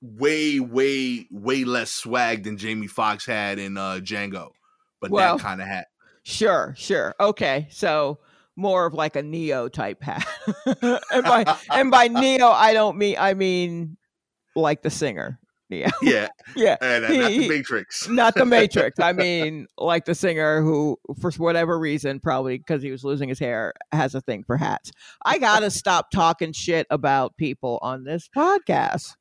way 0.01 0.61
way 0.61 1.27
way 1.29 1.65
less 1.65 1.91
swag 1.91 2.43
than 2.43 2.57
Jamie 2.57 2.87
Foxx 2.87 3.25
had 3.25 3.59
in 3.59 3.75
uh 3.77 3.95
Django, 4.01 4.51
but 5.01 5.11
Well, 5.11 5.37
that 5.37 5.43
kind 5.43 5.61
of 5.61 5.67
hat. 5.67 5.87
Sure, 6.23 6.73
sure. 6.77 7.15
Okay. 7.19 7.67
So 7.71 8.19
more 8.55 8.85
of 8.85 8.93
like 8.93 9.15
a 9.15 9.23
Ne-Yo 9.23 9.69
type 9.69 10.01
hat. 10.03 10.27
and 10.81 11.23
by 11.23 11.57
and 11.71 11.91
by 11.91 12.07
Ne-Yo 12.07 12.49
I 12.49 12.73
don't 12.73 12.97
mean 12.97 13.15
I 13.19 13.33
mean 13.33 13.97
like 14.55 14.81
the 14.81 14.89
singer. 14.89 15.39
Yeah. 15.69 15.91
Yeah, 16.01 16.29
Yeah. 16.55 16.77
and 16.81 17.03
uh, 17.03 17.09
not 17.09 17.29
the 17.29 17.47
Matrix. 17.49 18.07
Not 18.07 18.35
the 18.35 18.45
Matrix. 18.45 18.99
I 18.99 19.11
mean 19.13 19.67
like 19.77 20.05
the 20.05 20.15
singer 20.15 20.61
who 20.61 20.97
for 21.19 21.29
whatever 21.31 21.77
reason, 21.77 22.19
probably 22.21 22.57
because 22.57 22.81
he 22.81 22.89
was 22.89 23.03
losing 23.03 23.27
his 23.29 23.37
hair, 23.39 23.73
has 23.91 24.15
a 24.15 24.21
thing 24.21 24.43
for 24.45 24.55
hats. 24.57 24.91
I 25.25 25.39
gotta 25.39 25.69
stop 25.69 26.09
talking 26.09 26.53
shit 26.53 26.87
about 26.89 27.35
people 27.37 27.79
on 27.81 28.05
this 28.05 28.29
podcast. 28.35 29.15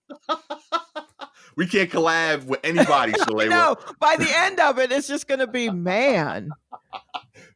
We 1.57 1.67
can't 1.67 1.91
collab 1.91 2.45
with 2.45 2.61
anybody, 2.65 3.13
Shalay. 3.21 3.49
No, 3.49 3.77
by 4.01 4.17
the 4.17 4.29
end 4.37 4.61
of 4.61 4.79
it, 4.79 4.93
it's 4.93 5.09
just 5.09 5.27
gonna 5.29 5.47
be 5.47 5.71
man. 5.71 6.51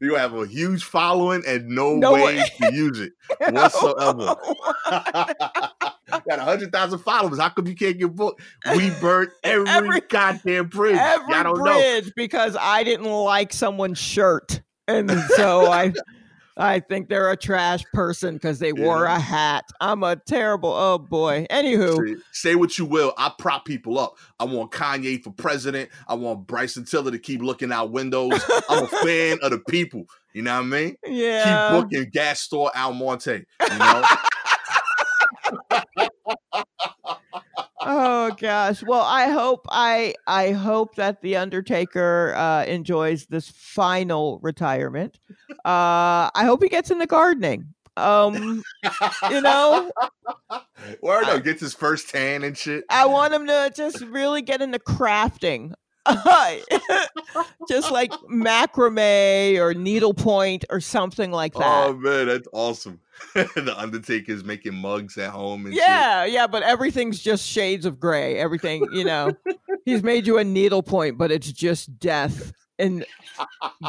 You 0.03 0.15
have 0.15 0.33
a 0.35 0.47
huge 0.47 0.83
following 0.85 1.43
and 1.47 1.69
no, 1.69 1.95
No 1.97 2.13
way 2.15 2.39
way. 2.39 2.45
to 2.63 2.75
use 2.75 3.01
it 3.01 3.13
whatsoever. 3.53 4.35
Got 4.89 6.39
a 6.39 6.43
hundred 6.43 6.73
thousand 6.73 7.01
followers. 7.01 7.39
How 7.39 7.51
come 7.51 7.67
you 7.67 7.75
can't 7.75 7.99
get 7.99 8.15
booked? 8.15 8.41
We 8.75 8.91
burnt 9.01 9.31
every, 9.45 9.69
Every- 9.69 10.01
goddamn 10.09 10.69
bridge. 10.69 10.97
every 10.99 11.35
Y'all 11.35 11.43
don't 11.45 11.59
know. 11.59 11.65
bridge 11.65 12.13
because 12.17 12.57
I 12.59 12.83
didn't 12.83 13.11
like 13.11 13.53
someone's 13.53 13.99
shirt, 13.99 14.63
and 14.89 15.11
so 15.37 15.71
I, 15.71 15.93
I 16.57 16.81
think 16.81 17.09
they're 17.09 17.31
a 17.31 17.37
trash 17.37 17.83
person 17.95 18.35
because 18.35 18.59
they 18.59 18.73
wore 18.73 19.05
a 19.05 19.19
hat. 19.19 19.65
I'm 19.81 20.03
a 20.03 20.17
terrible. 20.17 20.73
Oh 20.73 20.99
boy. 20.99 21.47
Anywho, 21.51 21.97
Say- 22.17 22.23
Say 22.33 22.55
what 22.55 22.77
you 22.79 22.85
will. 22.85 23.13
I 23.17 23.33
prop 23.39 23.65
people 23.65 23.99
up. 23.99 24.17
I 24.39 24.45
want 24.45 24.71
Kanye 24.73 25.23
for 25.23 25.31
president. 25.31 25.91
I 26.09 26.15
want 26.15 26.47
Bryson 26.47 26.85
Tiller 26.85 27.11
to 27.11 27.19
keep 27.19 27.41
looking 27.43 27.73
out 27.73 27.93
windows. 27.93 28.33
I'm 28.69 28.85
a 28.85 28.87
fan 29.05 29.39
of 29.43 29.51
the 29.53 29.59
people. 29.69 30.07
You 30.33 30.43
know 30.43 30.55
what 30.55 30.61
I 30.65 30.67
mean? 30.67 30.97
yeah. 31.07 31.71
Keep 31.73 31.91
booking 31.91 32.11
Gastor 32.13 32.69
Almonte. 32.77 33.45
You 33.71 33.79
know? 33.79 34.05
Oh 37.83 38.31
gosh. 38.38 38.83
Well, 38.83 39.03
I 39.03 39.29
hope 39.29 39.66
I 39.71 40.14
I 40.27 40.53
hope 40.53 40.97
that 40.97 41.22
the 41.22 41.37
Undertaker 41.37 42.35
uh, 42.37 42.64
enjoys 42.64 43.26
this 43.26 43.49
final 43.49 44.39
retirement. 44.43 45.18
Uh, 45.64 46.28
I 46.35 46.43
hope 46.45 46.62
he 46.62 46.68
gets 46.68 46.91
into 46.91 47.07
gardening. 47.07 47.74
Um, 47.97 48.62
you 49.31 49.41
know, 49.41 49.91
Word 51.03 51.24
up, 51.24 51.45
gets 51.45 51.61
his 51.61 51.74
first 51.74 52.11
tan 52.11 52.45
and 52.45 52.57
shit. 52.57 52.85
I 52.89 53.07
want 53.07 53.35
him 53.35 53.47
to 53.47 53.72
just 53.74 54.01
really 54.03 54.43
get 54.43 54.62
into 54.62 54.78
crafting. 54.78 55.72
just 57.68 57.91
like 57.91 58.11
macrame 58.33 59.59
or 59.59 59.74
needlepoint 59.74 60.64
or 60.70 60.81
something 60.81 61.31
like 61.31 61.53
that. 61.55 61.89
Oh 61.89 61.93
man, 61.95 62.26
that's 62.26 62.49
awesome. 62.53 63.01
the 63.35 63.75
Undertaker's 63.77 64.45
making 64.45 64.75
mugs 64.75 65.16
at 65.18 65.31
home 65.31 65.66
and 65.66 65.75
shit. 65.75 65.83
yeah, 65.83 66.25
yeah, 66.25 66.47
but 66.47 66.62
everything's 66.62 67.21
just 67.21 67.47
shades 67.47 67.87
of 67.87 68.01
gray. 68.01 68.37
Everything, 68.37 68.87
you 68.93 69.05
know, 69.05 69.33
he's 69.85 70.03
made 70.03 70.27
you 70.27 70.39
a 70.39 70.45
needlepoint, 70.45 71.18
but 71.18 71.31
it's 71.31 71.53
just 71.53 71.99
death 71.99 72.53
and 72.79 73.05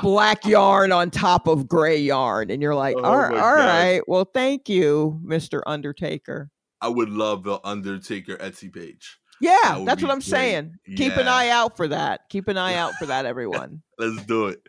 black 0.02 0.46
yarn 0.46 0.92
on 0.92 1.10
top 1.10 1.48
of 1.48 1.68
gray 1.68 1.98
yarn, 1.98 2.52
and 2.52 2.62
you're 2.62 2.76
like, 2.76 2.96
Oh 2.98 3.04
all, 3.04 3.14
all 3.14 3.56
right, 3.56 4.02
well, 4.08 4.26
thank 4.26 4.70
you, 4.70 5.20
Mister 5.24 5.64
Undertaker. 5.68 6.50
I 6.82 6.90
would 6.90 7.10
love 7.10 7.44
the 7.44 7.60
Undertaker 7.64 8.38
Etsy 8.38 8.74
page. 8.74 9.18
Yeah, 9.40 9.78
would 9.78 9.88
that's 9.88 10.02
what 10.04 10.12
I'm 10.12 10.18
great. 10.18 10.26
saying. 10.26 10.76
Keep 10.96 11.18
an 11.18 11.28
eye 11.28 11.50
out 11.50 11.76
for 11.78 11.88
that. 11.88 12.22
Keep 12.30 12.48
an 12.48 12.58
eye 12.58 12.76
out 12.76 12.94
for 12.96 13.08
that, 13.08 13.26
everyone. 13.28 13.82
Let's 13.98 14.24
do 14.26 14.48
it. 14.48 14.62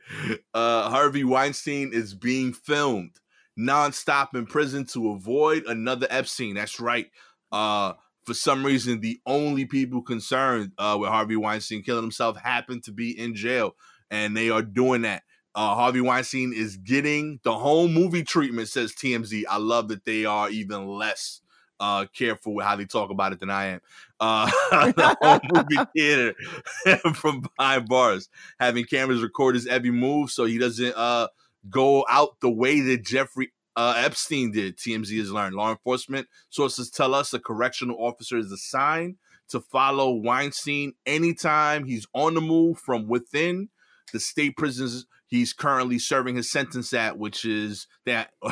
Uh, 0.55 0.89
Harvey 0.89 1.25
Weinstein 1.25 1.93
is 1.93 2.15
being 2.15 2.53
filmed 2.53 3.19
nonstop 3.59 4.35
in 4.35 4.47
prison 4.47 4.85
to 4.87 5.11
avoid 5.11 5.65
another 5.67 6.07
Epstein. 6.11 6.55
That's 6.55 6.81
right. 6.81 7.07
Uh, 7.51 7.95
for 8.25 8.35
some 8.35 8.65
reason, 8.65 9.01
the 9.01 9.21
only 9.27 9.65
people 9.65 10.03
concerned 10.03 10.73
uh, 10.79 10.97
with 10.99 11.11
Harvey 11.11 11.37
Weinstein 11.37 11.83
killing 11.83 12.03
himself 12.03 12.37
happen 12.37 12.81
to 12.83 12.93
be 12.93 13.19
in 13.19 13.35
jail, 13.35 13.75
and 14.11 14.37
they 14.37 14.51
are 14.51 14.63
doing 14.63 15.03
that. 15.03 15.23
Uh, 15.55 15.75
Harvey 15.75 16.01
Weinstein 16.01 16.53
is 16.55 16.77
getting 16.77 17.41
the 17.43 17.53
home 17.53 17.93
movie 17.93 18.23
treatment, 18.23 18.69
says 18.69 18.93
TMZ. 18.93 19.43
I 19.51 19.59
love 19.59 19.89
that 19.89 20.05
they 20.05 20.25
are 20.25 20.49
even 20.49 20.87
less 20.87 21.43
uh, 21.83 22.07
careful 22.17 22.55
with 22.55 22.65
how 22.65 22.77
they 22.77 22.85
talk 22.85 23.11
about 23.11 23.33
it 23.33 23.41
than 23.41 23.51
I 23.51 23.67
am. 23.67 23.81
Uh, 24.21 24.47
the 24.71 25.17
home 25.21 25.41
movie 25.53 25.91
theater 25.97 26.35
from 27.15 27.43
behind 27.57 27.89
bars, 27.89 28.29
having 28.59 28.85
cameras 28.85 29.21
record 29.21 29.57
his 29.57 29.67
every 29.67 29.91
move 29.91 30.31
so 30.31 30.45
he 30.45 30.59
doesn't 30.59 30.95
uh, 30.97 31.27
go 31.71 32.05
out 32.09 32.37
the 32.41 32.51
way 32.51 32.81
that 32.81 33.05
Jeffrey 33.05 33.53
uh, 33.77 33.95
Epstein 33.97 34.53
did. 34.53 34.77
TMZ 34.77 35.17
has 35.19 35.33
learned. 35.33 35.55
Law 35.55 35.71
enforcement 35.71 36.27
sources 36.51 36.91
tell 36.91 37.15
us 37.15 37.33
a 37.33 37.39
correctional 37.39 37.97
officer 37.99 38.37
is 38.37 38.53
assigned 38.53 39.17
to 39.49 39.61
follow 39.61 40.13
Weinstein 40.15 40.95
anytime 41.07 41.85
he's 41.85 42.07
on 42.15 42.35
the 42.35 42.41
move 42.41 42.79
from 42.79 43.09
within 43.09 43.69
the 44.13 44.21
state 44.21 44.57
prisons 44.57 45.07
he's 45.33 45.55
currently 45.55 45.99
serving 45.99 46.37
his 46.37 46.51
sentence 46.51 46.93
at, 46.93 47.19
which 47.19 47.47
is 47.47 47.87
that 48.05 48.31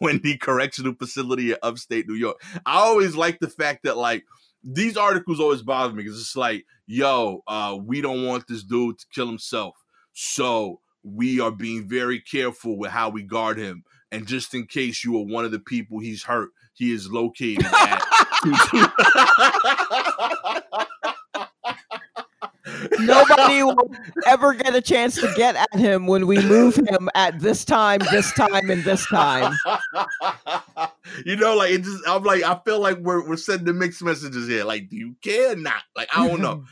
Wende 0.00 0.38
Correctional 0.38 0.94
Facility 0.94 1.50
in 1.50 1.58
upstate 1.60 2.06
New 2.06 2.14
York. 2.14 2.40
I 2.64 2.76
always 2.76 3.16
like 3.16 3.40
the 3.40 3.50
fact 3.50 3.82
that 3.82 3.96
like 3.96 4.22
these 4.62 4.96
articles 4.96 5.40
always 5.40 5.62
bother 5.62 5.92
me 5.92 6.04
because 6.04 6.20
it's 6.20 6.36
like, 6.36 6.66
yo, 6.86 7.42
uh, 7.48 7.76
we 7.84 8.00
don't 8.00 8.24
want 8.24 8.46
this 8.46 8.62
dude 8.62 8.96
to 9.00 9.06
kill 9.12 9.26
himself, 9.26 9.74
so 10.12 10.78
we 11.04 11.38
are 11.38 11.50
being 11.50 11.86
very 11.86 12.18
careful 12.18 12.78
with 12.78 12.90
how 12.90 13.10
we 13.10 13.22
guard 13.22 13.58
him. 13.58 13.84
And 14.10 14.26
just 14.26 14.54
in 14.54 14.66
case 14.66 15.04
you 15.04 15.18
are 15.18 15.24
one 15.24 15.44
of 15.44 15.50
the 15.50 15.58
people 15.58 15.98
he's 15.98 16.24
hurt, 16.24 16.50
he 16.72 16.92
is 16.92 17.10
located 17.10 17.66
at. 17.66 18.02
Nobody 22.98 23.62
will 23.62 23.94
ever 24.26 24.54
get 24.54 24.74
a 24.74 24.80
chance 24.80 25.14
to 25.16 25.30
get 25.36 25.54
at 25.56 25.78
him 25.78 26.06
when 26.06 26.26
we 26.26 26.38
move 26.46 26.76
him 26.76 27.10
at 27.14 27.38
this 27.40 27.62
time, 27.64 28.00
this 28.10 28.32
time, 28.32 28.70
and 28.70 28.82
this 28.84 29.06
time. 29.06 29.54
you 31.24 31.36
know, 31.36 31.56
like 31.56 31.72
it 31.72 31.82
just 31.82 32.02
I'm 32.06 32.22
like 32.24 32.42
I 32.42 32.58
feel 32.64 32.80
like 32.80 32.98
we're 32.98 33.28
we're 33.28 33.36
sending 33.36 33.78
mixed 33.78 34.02
messages 34.02 34.48
here. 34.48 34.64
Like, 34.64 34.88
do 34.88 34.96
you 34.96 35.14
care 35.22 35.52
or 35.52 35.56
not? 35.56 35.82
Like, 35.96 36.08
I 36.16 36.26
don't 36.26 36.40
know. 36.40 36.64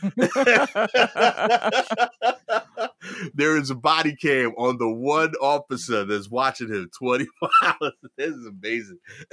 there 3.34 3.56
is 3.56 3.70
a 3.70 3.74
body 3.74 4.14
cam 4.14 4.52
on 4.56 4.78
the 4.78 4.88
one 4.88 5.32
officer 5.40 6.04
that's 6.04 6.30
watching 6.30 6.68
him 6.68 6.90
24 6.98 7.48
hours. 7.64 7.92
This 8.16 8.34
is 8.34 8.46
amazing. 8.46 8.98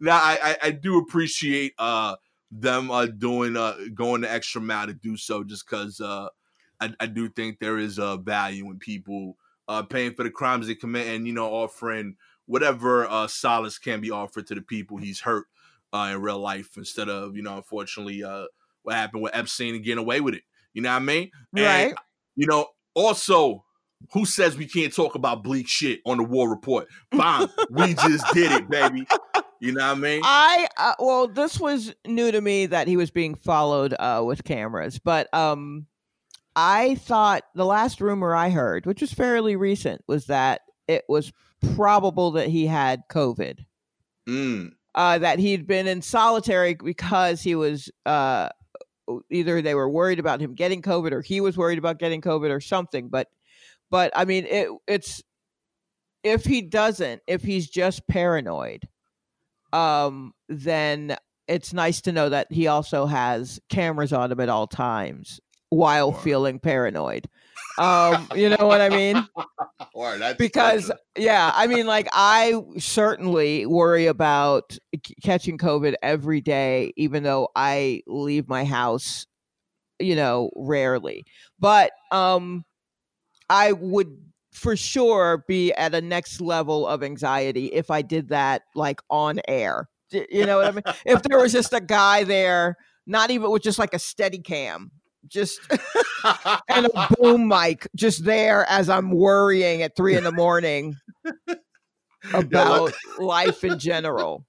now 0.00 0.16
I, 0.16 0.38
I 0.42 0.56
I 0.64 0.70
do 0.70 0.98
appreciate 0.98 1.74
uh 1.78 2.16
them 2.50 2.90
uh 2.90 3.06
doing 3.06 3.56
uh 3.56 3.76
going 3.94 4.22
the 4.22 4.32
extra 4.32 4.60
mile 4.60 4.86
to 4.86 4.94
do 4.94 5.16
so 5.16 5.44
just 5.44 5.68
because 5.68 6.00
uh 6.00 6.28
I, 6.80 6.92
I 7.00 7.06
do 7.06 7.28
think 7.28 7.58
there 7.58 7.78
is 7.78 7.98
a 7.98 8.16
value 8.16 8.70
in 8.70 8.78
people 8.78 9.36
uh 9.68 9.82
paying 9.82 10.14
for 10.14 10.24
the 10.24 10.30
crimes 10.30 10.66
they 10.66 10.74
commit 10.74 11.06
and 11.06 11.26
you 11.26 11.32
know 11.32 11.48
offering 11.48 12.16
whatever 12.46 13.06
uh 13.06 13.26
solace 13.26 13.78
can 13.78 14.00
be 14.00 14.10
offered 14.10 14.46
to 14.48 14.54
the 14.54 14.62
people 14.62 14.96
he's 14.96 15.20
hurt 15.20 15.46
uh 15.92 16.10
in 16.12 16.20
real 16.20 16.38
life 16.38 16.76
instead 16.76 17.08
of 17.08 17.36
you 17.36 17.42
know 17.42 17.56
unfortunately 17.56 18.22
uh 18.22 18.46
what 18.86 18.94
happened 18.94 19.22
with 19.22 19.34
Epstein 19.34 19.74
and 19.74 19.84
getting 19.84 19.98
away 19.98 20.20
with 20.20 20.34
it. 20.34 20.44
You 20.76 20.82
know 20.82 20.90
what 20.90 20.96
I 20.96 20.98
mean? 21.00 21.30
And, 21.56 21.64
Right. 21.64 21.94
you 22.36 22.46
know, 22.46 22.66
also 22.94 23.64
who 24.12 24.26
says 24.26 24.58
we 24.58 24.68
can't 24.68 24.94
talk 24.94 25.14
about 25.14 25.42
bleak 25.42 25.66
shit 25.66 26.00
on 26.04 26.18
the 26.18 26.22
war 26.22 26.50
report? 26.50 26.86
Fine, 27.14 27.48
we 27.70 27.94
just 27.94 28.26
did 28.34 28.52
it, 28.52 28.68
baby. 28.68 29.06
You 29.58 29.72
know 29.72 29.88
what 29.88 29.96
I 29.96 30.00
mean? 30.00 30.20
I 30.22 30.68
uh, 30.76 30.92
well, 30.98 31.28
this 31.28 31.58
was 31.58 31.94
new 32.06 32.30
to 32.30 32.42
me 32.42 32.66
that 32.66 32.88
he 32.88 32.98
was 32.98 33.10
being 33.10 33.34
followed 33.36 33.94
uh, 33.98 34.22
with 34.22 34.44
cameras, 34.44 34.98
but 34.98 35.32
um, 35.32 35.86
I 36.54 36.96
thought 36.96 37.44
the 37.54 37.64
last 37.64 38.02
rumor 38.02 38.34
I 38.34 38.50
heard, 38.50 38.84
which 38.84 39.00
was 39.00 39.14
fairly 39.14 39.56
recent, 39.56 40.04
was 40.06 40.26
that 40.26 40.60
it 40.88 41.04
was 41.08 41.32
probable 41.74 42.32
that 42.32 42.48
he 42.48 42.66
had 42.66 43.02
COVID. 43.10 43.64
Mm. 44.28 44.72
uh, 44.94 45.18
that 45.18 45.38
he'd 45.38 45.66
been 45.66 45.86
in 45.86 46.02
solitary 46.02 46.74
because 46.74 47.40
he 47.40 47.54
was 47.54 47.90
uh, 48.04 48.48
either 49.30 49.62
they 49.62 49.74
were 49.74 49.88
worried 49.88 50.18
about 50.18 50.40
him 50.40 50.54
getting 50.54 50.82
COVID 50.82 51.12
or 51.12 51.20
he 51.22 51.40
was 51.40 51.56
worried 51.56 51.78
about 51.78 51.98
getting 51.98 52.20
COVID 52.20 52.50
or 52.50 52.60
something. 52.60 53.08
But 53.08 53.28
but 53.90 54.12
I 54.14 54.24
mean, 54.24 54.46
it 54.46 54.68
it's 54.86 55.22
if 56.22 56.44
he 56.44 56.62
doesn't, 56.62 57.22
if 57.26 57.42
he's 57.42 57.68
just 57.68 58.06
paranoid, 58.08 58.88
um, 59.72 60.32
then 60.48 61.16
it's 61.46 61.72
nice 61.72 62.00
to 62.02 62.12
know 62.12 62.28
that 62.28 62.50
he 62.50 62.66
also 62.66 63.06
has 63.06 63.60
cameras 63.68 64.12
on 64.12 64.32
him 64.32 64.40
at 64.40 64.48
all 64.48 64.66
times 64.66 65.40
while 65.70 66.12
Sure. 66.12 66.20
feeling 66.22 66.58
paranoid. 66.58 67.28
Um, 67.78 68.28
you 68.34 68.48
know 68.48 68.66
what 68.66 68.80
I 68.80 68.88
mean? 68.88 69.26
Or 69.94 70.18
that's 70.18 70.36
because 70.36 70.88
that's 70.88 71.00
yeah 71.16 71.50
i 71.54 71.66
mean 71.66 71.86
like 71.86 72.06
i 72.12 72.54
certainly 72.76 73.64
worry 73.64 74.06
about 74.06 74.76
c- 75.06 75.14
catching 75.22 75.56
covid 75.56 75.94
every 76.02 76.42
day 76.42 76.92
even 76.98 77.22
though 77.22 77.48
i 77.56 78.02
leave 78.06 78.46
my 78.46 78.64
house 78.64 79.26
you 79.98 80.14
know 80.14 80.50
rarely. 80.54 81.24
But 81.58 81.92
um 82.12 82.64
i 83.48 83.72
would 83.72 84.08
for 84.52 84.76
sure 84.76 85.44
be 85.48 85.72
at 85.72 85.94
a 85.94 86.00
next 86.00 86.40
level 86.40 86.86
of 86.86 87.02
anxiety 87.02 87.66
if 87.66 87.90
i 87.90 88.02
did 88.02 88.28
that 88.28 88.62
like 88.74 89.00
on 89.10 89.40
air. 89.48 89.88
You 90.10 90.46
know 90.46 90.58
what 90.58 90.66
i 90.66 90.70
mean? 90.72 90.82
If 91.04 91.22
there 91.22 91.38
was 91.38 91.52
just 91.52 91.72
a 91.72 91.80
guy 91.80 92.24
there 92.24 92.76
not 93.06 93.30
even 93.30 93.50
with 93.50 93.62
just 93.62 93.78
like 93.78 93.94
a 93.94 93.98
steady 93.98 94.38
cam 94.38 94.90
just 95.28 95.60
and 96.68 96.86
a 96.86 97.08
boom 97.20 97.48
mic 97.48 97.88
just 97.94 98.24
there 98.24 98.64
as 98.68 98.88
I'm 98.88 99.10
worrying 99.10 99.82
at 99.82 99.96
three 99.96 100.16
in 100.16 100.24
the 100.24 100.32
morning 100.32 100.96
about 102.34 102.92
life 103.18 103.64
in 103.64 103.78
general. 103.78 104.45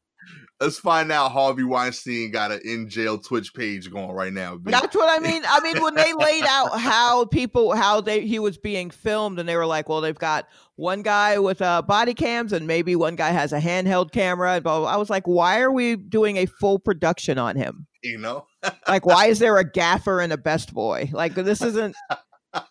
Let's 0.60 0.80
find 0.80 1.12
out 1.12 1.32
Harvey 1.32 1.64
Weinstein 1.64 2.32
got 2.32 2.52
an 2.52 2.62
in 2.66 2.90
jail 2.90 3.20
Twitch 3.20 3.54
page 3.54 3.92
going 3.92 4.12
right 4.12 4.34
now. 4.34 4.58
B. 4.58 4.72
That's 4.72 4.96
what 4.96 5.08
I 5.08 5.22
mean. 5.24 5.44
I 5.48 5.60
mean, 5.60 5.84
when 5.84 5.94
they 5.94 6.14
laid 6.14 6.46
out 6.46 6.80
how 6.80 7.26
people 7.26 7.76
how 7.76 8.02
they 8.02 8.26
he 8.26 8.40
was 8.40 8.58
being 8.58 8.90
filmed, 8.90 9.40
and 9.40 9.48
they 9.48 9.56
were 9.56 9.68
like, 9.68 9.88
well, 9.88 10.02
they've 10.02 10.18
got 10.18 10.48
one 10.76 11.04
guy 11.04 11.38
with 11.38 11.62
uh, 11.62 11.84
body 11.84 12.16
cams, 12.16 12.54
and 12.54 12.66
maybe 12.66 12.96
one 12.96 13.16
guy 13.16 13.30
has 13.30 13.54
a 13.54 13.60
handheld 13.60 14.12
camera. 14.12 14.56
And 14.56 14.64
blah, 14.64 14.80
blah, 14.80 14.86
blah. 14.86 14.94
I 14.94 14.98
was 14.98 15.12
like, 15.12 15.28
why 15.28 15.60
are 15.60 15.72
we 15.72 15.96
doing 15.96 16.38
a 16.38 16.48
full 16.48 16.80
production 16.80 17.38
on 17.38 17.56
him? 17.56 17.86
You 18.04 18.18
know, 18.18 18.48
Like, 18.88 19.06
why 19.06 19.28
is 19.28 19.40
there 19.40 19.58
a 19.58 19.70
gaffer 19.70 20.22
and 20.22 20.32
a 20.32 20.38
best 20.38 20.74
boy? 20.74 21.10
Like, 21.12 21.36
this 21.36 21.62
isn't. 21.62 21.96
you 22.56 22.62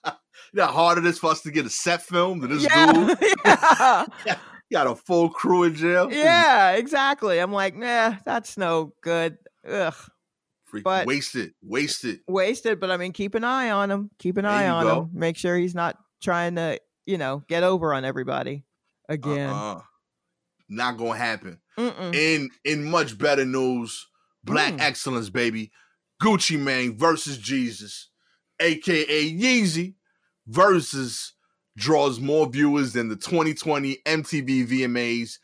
know 0.55 0.67
how 0.67 0.73
hard 0.73 0.99
it 0.99 1.07
is 1.07 1.19
for 1.19 1.31
us 1.31 1.43
to 1.43 1.51
get 1.51 1.67
a 1.67 1.71
set 1.71 2.03
film 2.03 2.41
to 2.41 2.47
this 2.47 2.63
dude. 2.63 3.19
Yeah, 4.25 4.39
He 4.69 4.75
got 4.75 4.87
a 4.87 4.95
full 4.97 5.29
crew 5.31 5.63
in 5.65 5.75
jail. 5.75 6.13
Yeah, 6.13 6.73
exactly. 6.73 7.39
I'm 7.39 7.53
like, 7.53 7.77
nah, 7.77 8.17
that's 8.25 8.57
no 8.59 8.93
good. 9.03 9.39
Ugh, 9.69 9.95
Freaking 10.73 10.83
but- 10.83 11.07
wasted, 11.07 11.53
wasted. 11.63 12.21
wasted. 12.27 12.81
But 12.81 12.91
I 12.91 12.97
mean, 12.97 13.13
keep 13.13 13.35
an 13.37 13.45
eye 13.45 13.71
on 13.71 13.91
him. 13.91 14.11
Keep 14.19 14.39
an 14.39 14.43
There 14.45 14.53
eye 14.53 14.69
on 14.69 14.85
go. 14.85 15.03
him. 15.03 15.11
Make 15.13 15.37
sure 15.37 15.57
he's 15.57 15.75
not 15.75 15.97
trying 16.23 16.57
to, 16.57 16.81
you 17.07 17.17
know, 17.19 17.45
get 17.49 17.63
over 17.63 17.95
on 17.95 18.05
everybody 18.05 18.65
again. 19.09 19.51
Uh-uh. 19.51 19.83
Not 20.69 20.97
gonna 20.97 21.17
happen. 21.17 21.61
Mm-mm. 21.79 22.13
In 22.15 22.51
in 22.65 22.83
much 22.91 23.17
better 23.17 23.45
news, 23.45 24.07
Black 24.43 24.75
Mm. 24.75 24.81
Excellence, 24.81 25.29
baby. 25.31 25.71
Gucci 26.21 26.59
Mane 26.59 26.97
versus 26.99 27.37
Jesus, 27.39 28.09
aka 28.59 29.33
Jeezy, 29.33 29.95
Verzuz 30.51 31.33
draws 31.77 32.19
more 32.19 32.49
viewers 32.49 32.93
than 32.93 33.09
the 33.09 33.17
2020 33.17 33.99
MTV 34.07 34.67
VMAs 34.67 35.39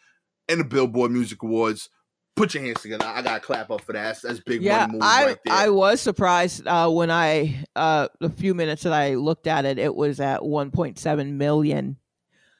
and 0.48 0.60
the 0.60 0.64
Billboard 0.64 1.10
Music 1.10 1.42
Awards. 1.42 1.88
Put 2.34 2.54
your 2.54 2.62
hands 2.62 2.80
together. 2.80 3.04
I 3.04 3.20
gotta 3.20 3.40
clap 3.40 3.70
up 3.70 3.82
for 3.82 3.92
that. 3.92 4.02
That's, 4.04 4.22
that's 4.22 4.40
big 4.40 4.62
yeah, 4.62 4.86
money 4.86 4.92
moves 4.94 5.06
I 5.06 5.26
right 5.26 5.38
there. 5.44 5.54
I 5.54 5.68
was 5.68 6.00
surprised 6.00 6.66
uh, 6.66 6.88
when 6.88 7.10
I 7.10 7.62
uh, 7.76 8.08
the 8.20 8.30
few 8.30 8.54
minutes 8.54 8.84
that 8.84 8.94
I 8.94 9.16
looked 9.16 9.46
at 9.46 9.66
it, 9.66 9.78
it 9.78 9.94
was 9.94 10.18
at 10.18 10.40
1.7 10.40 11.32
million. 11.32 11.98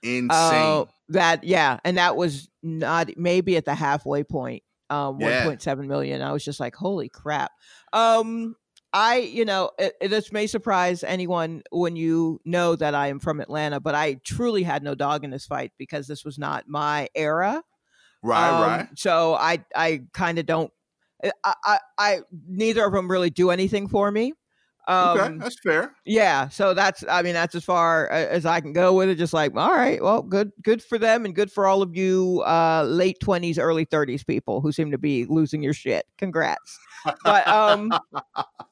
Insane. 0.02 0.28
Uh, 0.30 0.84
that 1.08 1.44
yeah, 1.44 1.78
and 1.84 1.96
that 1.96 2.16
was 2.16 2.50
not 2.62 3.16
maybe 3.16 3.56
at 3.56 3.64
the 3.64 3.74
halfway 3.74 4.24
point. 4.24 4.62
Um, 4.90 5.18
Yeah. 5.20 5.46
1.7 5.46 5.86
million. 5.86 6.20
I 6.20 6.32
was 6.32 6.44
just 6.44 6.60
like, 6.60 6.74
holy 6.74 7.08
crap. 7.08 7.50
Um, 7.94 8.56
I 8.92 9.16
you 9.18 9.44
know 9.44 9.70
it, 9.78 9.94
it- 10.00 10.08
this 10.08 10.32
may 10.32 10.46
surprise 10.46 11.02
anyone 11.04 11.62
when 11.70 11.96
you 11.96 12.40
know 12.44 12.76
that 12.76 12.94
I 12.94 13.08
am 13.08 13.18
from 13.20 13.40
Atlanta, 13.40 13.80
but 13.80 13.94
I 13.94 14.14
truly 14.24 14.62
had 14.62 14.82
no 14.82 14.94
dog 14.94 15.24
in 15.24 15.30
this 15.30 15.46
fight 15.46 15.72
because 15.78 16.06
this 16.06 16.24
was 16.24 16.38
not 16.38 16.68
my 16.68 17.08
era. 17.14 17.62
right, 18.22 18.48
Um, 18.50 18.62
right. 18.62 18.88
So 18.96 19.34
I 19.34 19.64
I 19.74 20.02
kind 20.12 20.38
of 20.38 20.46
don't. 20.46 20.70
I, 21.44 21.54
I 21.64 21.78
I 21.98 22.20
neither 22.48 22.84
of 22.84 22.92
them 22.92 23.10
really 23.10 23.30
do 23.30 23.50
anything 23.50 23.88
for 23.88 24.10
me. 24.10 24.32
Um, 24.88 25.16
okay, 25.18 25.36
that's 25.38 25.60
fair. 25.60 25.94
yeah, 26.04 26.48
so 26.48 26.74
that's 26.74 27.04
I 27.08 27.22
mean 27.22 27.34
that's 27.34 27.54
as 27.54 27.62
far 27.64 28.08
as 28.10 28.44
I 28.44 28.60
can 28.60 28.72
go 28.72 28.92
with 28.94 29.08
it. 29.08 29.14
Just 29.14 29.32
like 29.32 29.54
all 29.54 29.70
right, 29.70 30.02
well, 30.02 30.22
good 30.22 30.50
good 30.60 30.82
for 30.82 30.98
them 30.98 31.24
and 31.24 31.34
good 31.36 31.52
for 31.52 31.68
all 31.68 31.82
of 31.82 31.96
you 31.96 32.42
uh, 32.44 32.82
late 32.88 33.20
twenties, 33.20 33.60
early 33.60 33.84
thirties 33.84 34.24
people 34.24 34.60
who 34.60 34.72
seem 34.72 34.90
to 34.90 34.98
be 34.98 35.24
losing 35.26 35.62
your 35.62 35.72
shit. 35.72 36.04
Congrats. 36.18 36.76
But 37.22 37.46
um, 37.46 37.92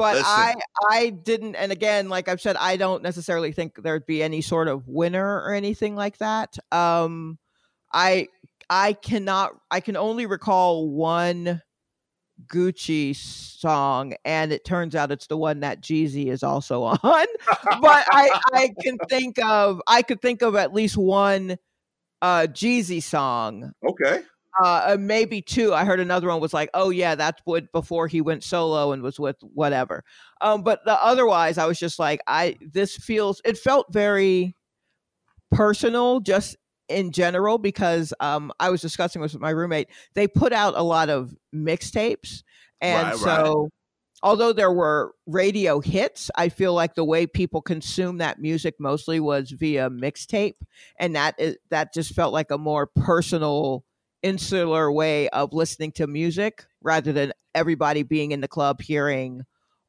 but 0.00 0.14
Listen. 0.14 0.26
I 0.26 0.54
I 0.88 1.10
didn't, 1.10 1.56
and 1.56 1.70
again, 1.70 2.08
like 2.08 2.26
I've 2.26 2.40
said, 2.40 2.56
I 2.56 2.78
don't 2.78 3.02
necessarily 3.02 3.52
think 3.52 3.82
there'd 3.82 4.06
be 4.06 4.22
any 4.22 4.40
sort 4.40 4.66
of 4.66 4.88
winner 4.88 5.42
or 5.42 5.52
anything 5.52 5.94
like 5.94 6.16
that. 6.18 6.56
Um, 6.72 7.38
I 7.92 8.28
I 8.70 8.94
cannot 8.94 9.52
I 9.70 9.80
can 9.80 9.98
only 9.98 10.24
recall 10.24 10.88
one 10.88 11.60
Gucci 12.46 13.14
song, 13.14 14.14
and 14.24 14.54
it 14.54 14.64
turns 14.64 14.94
out 14.94 15.12
it's 15.12 15.26
the 15.26 15.36
one 15.36 15.60
that 15.60 15.82
Jeezy 15.82 16.28
is 16.28 16.42
also 16.42 16.82
on. 16.84 16.98
but 17.02 18.06
I 18.10 18.40
I 18.54 18.70
can 18.82 18.96
think 19.10 19.38
of 19.44 19.82
I 19.86 20.00
could 20.00 20.22
think 20.22 20.40
of 20.40 20.56
at 20.56 20.72
least 20.72 20.96
one 20.96 21.58
uh 22.22 22.46
Jeezy 22.50 23.02
song 23.02 23.72
Okay. 23.86 24.22
Uh 24.62 24.96
maybe 24.98 25.40
two 25.40 25.72
i 25.72 25.84
heard 25.84 26.00
another 26.00 26.28
one 26.28 26.40
was 26.40 26.52
like 26.52 26.68
oh 26.74 26.90
yeah 26.90 27.14
that's 27.14 27.40
what 27.44 27.70
before 27.72 28.08
he 28.08 28.20
went 28.20 28.42
solo 28.42 28.92
and 28.92 29.02
was 29.02 29.18
with 29.20 29.36
whatever 29.42 30.02
um 30.40 30.62
but 30.62 30.84
the 30.84 31.02
otherwise 31.04 31.56
i 31.58 31.66
was 31.66 31.78
just 31.78 31.98
like 31.98 32.20
i 32.26 32.56
this 32.72 32.96
feels 32.96 33.40
it 33.44 33.56
felt 33.56 33.86
very 33.92 34.54
personal 35.50 36.20
just 36.20 36.56
in 36.88 37.12
general 37.12 37.58
because 37.58 38.12
um 38.20 38.52
i 38.60 38.70
was 38.70 38.80
discussing 38.80 39.22
this 39.22 39.32
with 39.32 39.42
my 39.42 39.50
roommate 39.50 39.88
they 40.14 40.26
put 40.26 40.52
out 40.52 40.74
a 40.76 40.82
lot 40.82 41.08
of 41.08 41.34
mixtapes 41.54 42.42
and 42.80 43.08
Right, 43.08 43.20
right. 43.20 43.46
so 43.46 43.68
although 44.22 44.52
there 44.52 44.72
were 44.72 45.14
radio 45.26 45.80
hits 45.80 46.30
i 46.36 46.48
feel 46.48 46.74
like 46.74 46.94
the 46.94 47.04
way 47.04 47.26
people 47.26 47.62
consume 47.62 48.18
that 48.18 48.40
music 48.40 48.74
mostly 48.78 49.20
was 49.20 49.50
via 49.52 49.88
mixtape 49.90 50.54
and 50.98 51.14
that 51.16 51.34
is 51.38 51.56
that 51.70 51.94
just 51.94 52.14
felt 52.14 52.32
like 52.32 52.50
a 52.50 52.58
more 52.58 52.86
personal 52.86 53.84
insular 54.22 54.90
way 54.92 55.28
of 55.30 55.52
listening 55.52 55.92
to 55.92 56.06
music 56.06 56.66
rather 56.82 57.12
than 57.12 57.32
everybody 57.54 58.02
being 58.02 58.32
in 58.32 58.40
the 58.40 58.48
club 58.48 58.80
hearing 58.80 59.42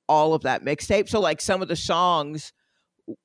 all 0.08 0.34
of 0.34 0.42
that 0.44 0.64
mixtape. 0.64 1.10
So 1.10 1.20
like 1.20 1.42
some 1.42 1.62
of 1.62 1.68
the 1.68 1.76
songs 1.76 2.54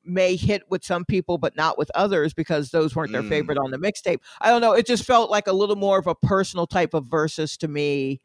may 0.05 0.35
hit 0.37 0.63
with 0.69 0.85
some 0.85 1.05
people 1.05 1.39
but 1.39 1.55
not 1.57 1.79
with 1.79 1.91
others 1.95 2.35
because 2.35 2.71
those 2.71 2.97
weren't 2.97 3.13
their 3.13 3.23
Mm. 3.23 3.29
favorite 3.29 3.59
on 3.59 3.71
the 3.71 3.79
mixtape. 3.79 4.19
I 4.41 4.51
don't 4.51 4.61
know, 4.61 4.73
it 4.73 4.87
just 4.87 5.05
felt 5.05 5.31
like 5.31 5.47
a 5.47 5.53
little 5.53 5.77
more 5.77 5.99
of 5.99 6.07
a 6.07 6.15
personal 6.15 6.67
type 6.67 6.93
of 6.95 7.07
versus 7.07 7.57
to 7.59 7.69
me 7.69 8.21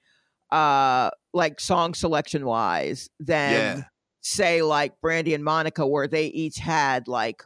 uh 0.51 1.11
like 1.34 1.59
song 1.59 1.93
selection 1.93 2.45
wise 2.45 3.09
than 3.19 3.51
Yeah. 3.77 3.84
say 4.21 4.61
like 4.63 4.99
Brandy 5.01 5.34
and 5.34 5.43
Monica 5.43 5.86
where 5.88 6.07
they 6.07 6.27
each 6.27 6.57
had 6.57 7.07
like 7.07 7.43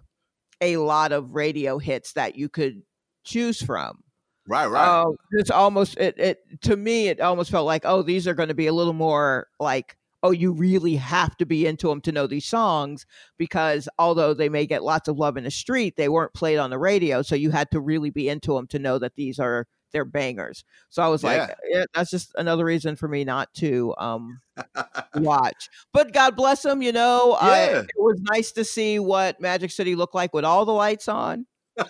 a 0.61 0.77
lot 0.77 1.11
of 1.11 1.35
radio 1.35 1.77
hits 1.77 2.13
that 2.13 2.35
you 2.35 2.47
could 2.49 2.81
choose 3.25 3.61
from. 3.61 4.03
Right, 4.47 4.67
right. 4.67 4.87
Oh, 5.03 5.17
it's 5.31 5.49
almost 5.49 5.97
it, 5.97 6.17
it 6.19 6.39
to 6.61 6.77
me 6.77 7.07
it 7.07 7.19
almost 7.19 7.49
felt 7.51 7.65
like 7.65 7.83
oh 7.85 8.01
these 8.03 8.27
are 8.27 8.33
going 8.35 8.49
to 8.49 8.55
be 8.55 8.67
a 8.67 8.73
little 8.73 8.93
more 8.93 9.47
like 9.59 9.97
oh 10.21 10.31
you 10.31 10.51
really 10.51 10.95
have 10.95 11.35
to 11.37 11.45
be 11.45 11.65
into 11.65 11.87
them 11.87 12.01
to 12.01 12.11
know 12.11 12.27
these 12.27 12.45
songs 12.45 13.05
because 13.37 13.89
although 13.97 14.33
they 14.33 14.49
may 14.49 14.65
get 14.65 14.83
lots 14.83 15.07
of 15.07 15.17
love 15.17 15.37
in 15.37 15.43
the 15.45 15.51
street 15.51 15.95
they 15.97 16.09
weren't 16.09 16.33
played 16.33 16.57
on 16.57 16.69
the 16.69 16.77
radio 16.77 17.21
so 17.21 17.35
you 17.35 17.49
had 17.51 17.69
to 17.71 17.79
really 17.79 18.09
be 18.11 18.29
into 18.29 18.53
them 18.53 18.67
to 18.67 18.77
know 18.79 18.99
that 18.99 19.15
these 19.15 19.39
are 19.39 19.65
they're 19.91 20.03
bangers. 20.03 20.65
So 20.89 21.01
I 21.01 21.07
was 21.07 21.23
Yeah. 21.23 21.29
like 21.29 21.55
yeah, 21.69 21.85
that's 21.93 22.11
just 22.11 22.33
another 22.35 22.65
reason 22.65 22.97
for 22.97 23.07
me 23.07 23.23
not 23.23 23.53
to 23.55 23.95
um 23.97 24.41
watch. 25.15 25.69
But 25.93 26.11
God 26.11 26.35
bless 26.35 26.63
them, 26.63 26.81
you 26.81 26.91
know. 26.91 27.37
I, 27.39 27.55
it 27.79 27.87
was 27.95 28.19
nice 28.21 28.51
to 28.53 28.65
see 28.65 28.99
what 28.99 29.39
Magic 29.39 29.71
City 29.71 29.95
looked 29.95 30.13
like 30.15 30.33
with 30.33 30.43
all 30.43 30.65
the 30.65 30.73
lights 30.73 31.07
on. 31.07 31.45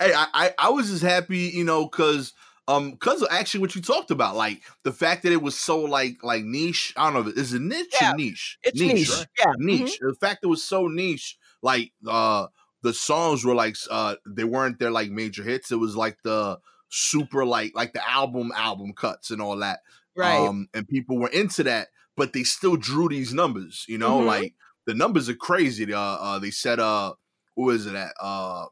hey, 0.00 0.12
I, 0.14 0.26
I 0.34 0.54
I 0.58 0.70
was 0.70 0.90
just 0.90 1.02
happy, 1.02 1.50
you 1.54 1.64
know, 1.64 1.86
because 1.86 2.32
um, 2.68 2.92
because 2.92 3.22
of 3.22 3.28
actually 3.30 3.60
what 3.60 3.74
you 3.74 3.82
talked 3.82 4.10
about, 4.10 4.36
like 4.36 4.62
the 4.84 4.92
fact 4.92 5.22
that 5.22 5.32
it 5.32 5.42
was 5.42 5.58
so 5.58 5.78
like 5.80 6.22
like 6.22 6.44
niche. 6.44 6.92
I 6.96 7.10
don't 7.12 7.24
know, 7.26 7.32
is 7.32 7.52
it 7.52 7.62
niche 7.62 8.00
Yeah, 8.00 8.10
or 8.10 8.12
niche? 8.12 8.58
It's 8.62 8.82
niche. 8.82 9.08
right? 9.08 9.26
Yeah. 9.38 9.52
mhm. 9.70 9.90
niche. 9.90 9.98
The 10.00 10.14
fact 10.20 10.40
it 10.42 10.48
was 10.48 10.62
so 10.64 10.86
niche, 10.88 11.36
like 11.62 11.92
uh 12.06 12.48
the 12.82 12.94
songs 12.94 13.44
were 13.44 13.54
like 13.54 13.76
uh 13.90 14.16
they 14.26 14.44
weren't 14.44 14.78
their 14.78 14.90
like 14.90 15.10
major 15.10 15.42
hits. 15.42 15.70
It 15.72 15.76
was 15.76 15.96
like 15.96 16.18
the 16.24 16.58
super 16.88 17.44
like 17.44 17.72
like 17.74 17.92
the 17.92 18.08
album 18.08 18.52
album 18.54 18.92
cuts 18.94 19.30
and 19.30 19.40
all 19.42 19.56
that. 19.58 19.80
Right. 20.16 20.50
Um 20.50 20.68
and 20.74 20.88
people 20.88 21.18
were 21.18 21.28
into 21.28 21.62
that, 21.64 21.88
but 22.16 22.32
they 22.32 22.42
still 22.44 22.76
drew 22.76 23.08
these 23.08 23.32
numbers, 23.34 23.84
you 23.88 23.98
know, 23.98 24.18
Mhm. 24.18 24.24
like 24.24 24.54
the 24.86 24.94
numbers 24.94 25.28
are 25.28 25.34
crazy. 25.36 25.92
Uh, 25.92 25.98
uh 26.00 26.38
they 26.38 26.50
said 26.50 26.80
uh 26.80 27.14
what 27.56 27.66
was 27.66 27.86
it 27.86 27.96
at? 27.96 28.12
Uh 28.20 28.66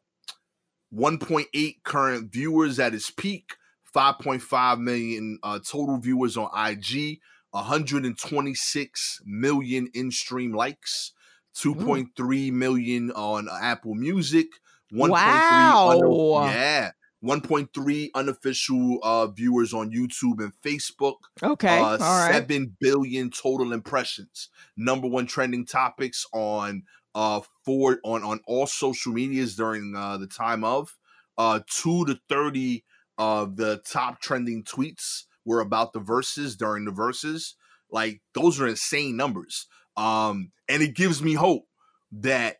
1.8 0.95 1.82
current 1.82 2.32
viewers 2.32 2.78
at 2.78 2.95
its 2.95 3.11
peak, 3.11 3.55
5.5 3.93 4.78
million 4.80 5.39
uh, 5.43 5.59
total 5.59 5.99
viewers 5.99 6.37
on 6.37 6.49
IG, 6.55 7.18
126 7.51 9.22
million 9.24 9.89
in-stream 9.95 10.53
likes, 10.55 11.12
2.3 11.57 12.53
million 12.53 13.11
on 13.12 13.49
Apple 13.61 13.95
Music, 13.97 14.47
1.3 14.93 15.09
Wow. 15.11 16.47
yeah, 16.49 16.91
1.3 17.24 18.11
unofficial 18.14 18.99
uh, 19.03 19.26
viewers 19.26 19.72
on 19.74 19.91
YouTube 19.91 20.41
and 20.43 20.53
Facebook. 20.64 21.16
okay. 21.43 21.78
Uh, 21.78 21.82
all 21.85 21.99
right. 21.99 22.32
Seven 22.35 22.76
billion 22.80 23.30
total 23.30 23.72
impressions. 23.72 24.49
Number 24.76 25.09
one 25.09 25.26
trending 25.26 25.64
topics 25.66 26.26
on 26.32 26.82
uh 27.14 27.40
for 27.64 27.98
on 28.04 28.22
on 28.22 28.40
all 28.46 28.66
social 28.66 29.12
medias 29.12 29.56
during 29.56 29.94
uh, 29.96 30.16
the 30.16 30.26
time 30.26 30.64
of 30.64 30.96
uh 31.38 31.60
two 31.70 32.04
to 32.06 32.18
thirty 32.28 32.84
of 33.18 33.56
the 33.56 33.80
top 33.86 34.20
trending 34.20 34.64
tweets 34.64 35.24
were 35.44 35.60
about 35.60 35.92
the 35.92 36.00
Verzuz 36.00 36.56
during 36.56 36.84
the 36.84 36.90
Verzuz. 36.90 37.54
Like 37.90 38.20
those 38.34 38.60
are 38.60 38.66
insane 38.66 39.16
numbers. 39.16 39.66
Um, 39.96 40.50
and 40.68 40.82
it 40.82 40.94
gives 40.94 41.22
me 41.22 41.34
hope 41.34 41.64
that 42.12 42.56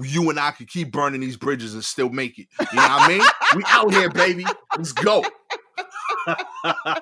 you 0.00 0.28
and 0.30 0.38
I 0.38 0.50
could 0.50 0.68
keep 0.68 0.90
burning 0.90 1.20
these 1.20 1.36
bridges 1.36 1.74
and 1.74 1.84
still 1.84 2.10
make 2.10 2.38
it. 2.38 2.48
You 2.60 2.66
know 2.76 2.82
what 2.82 3.02
I 3.02 3.08
mean? 3.08 3.22
We 3.56 3.62
out 3.66 3.92
here, 3.92 4.10
baby. 4.10 4.44
Let's 4.76 4.92
go. 4.92 5.24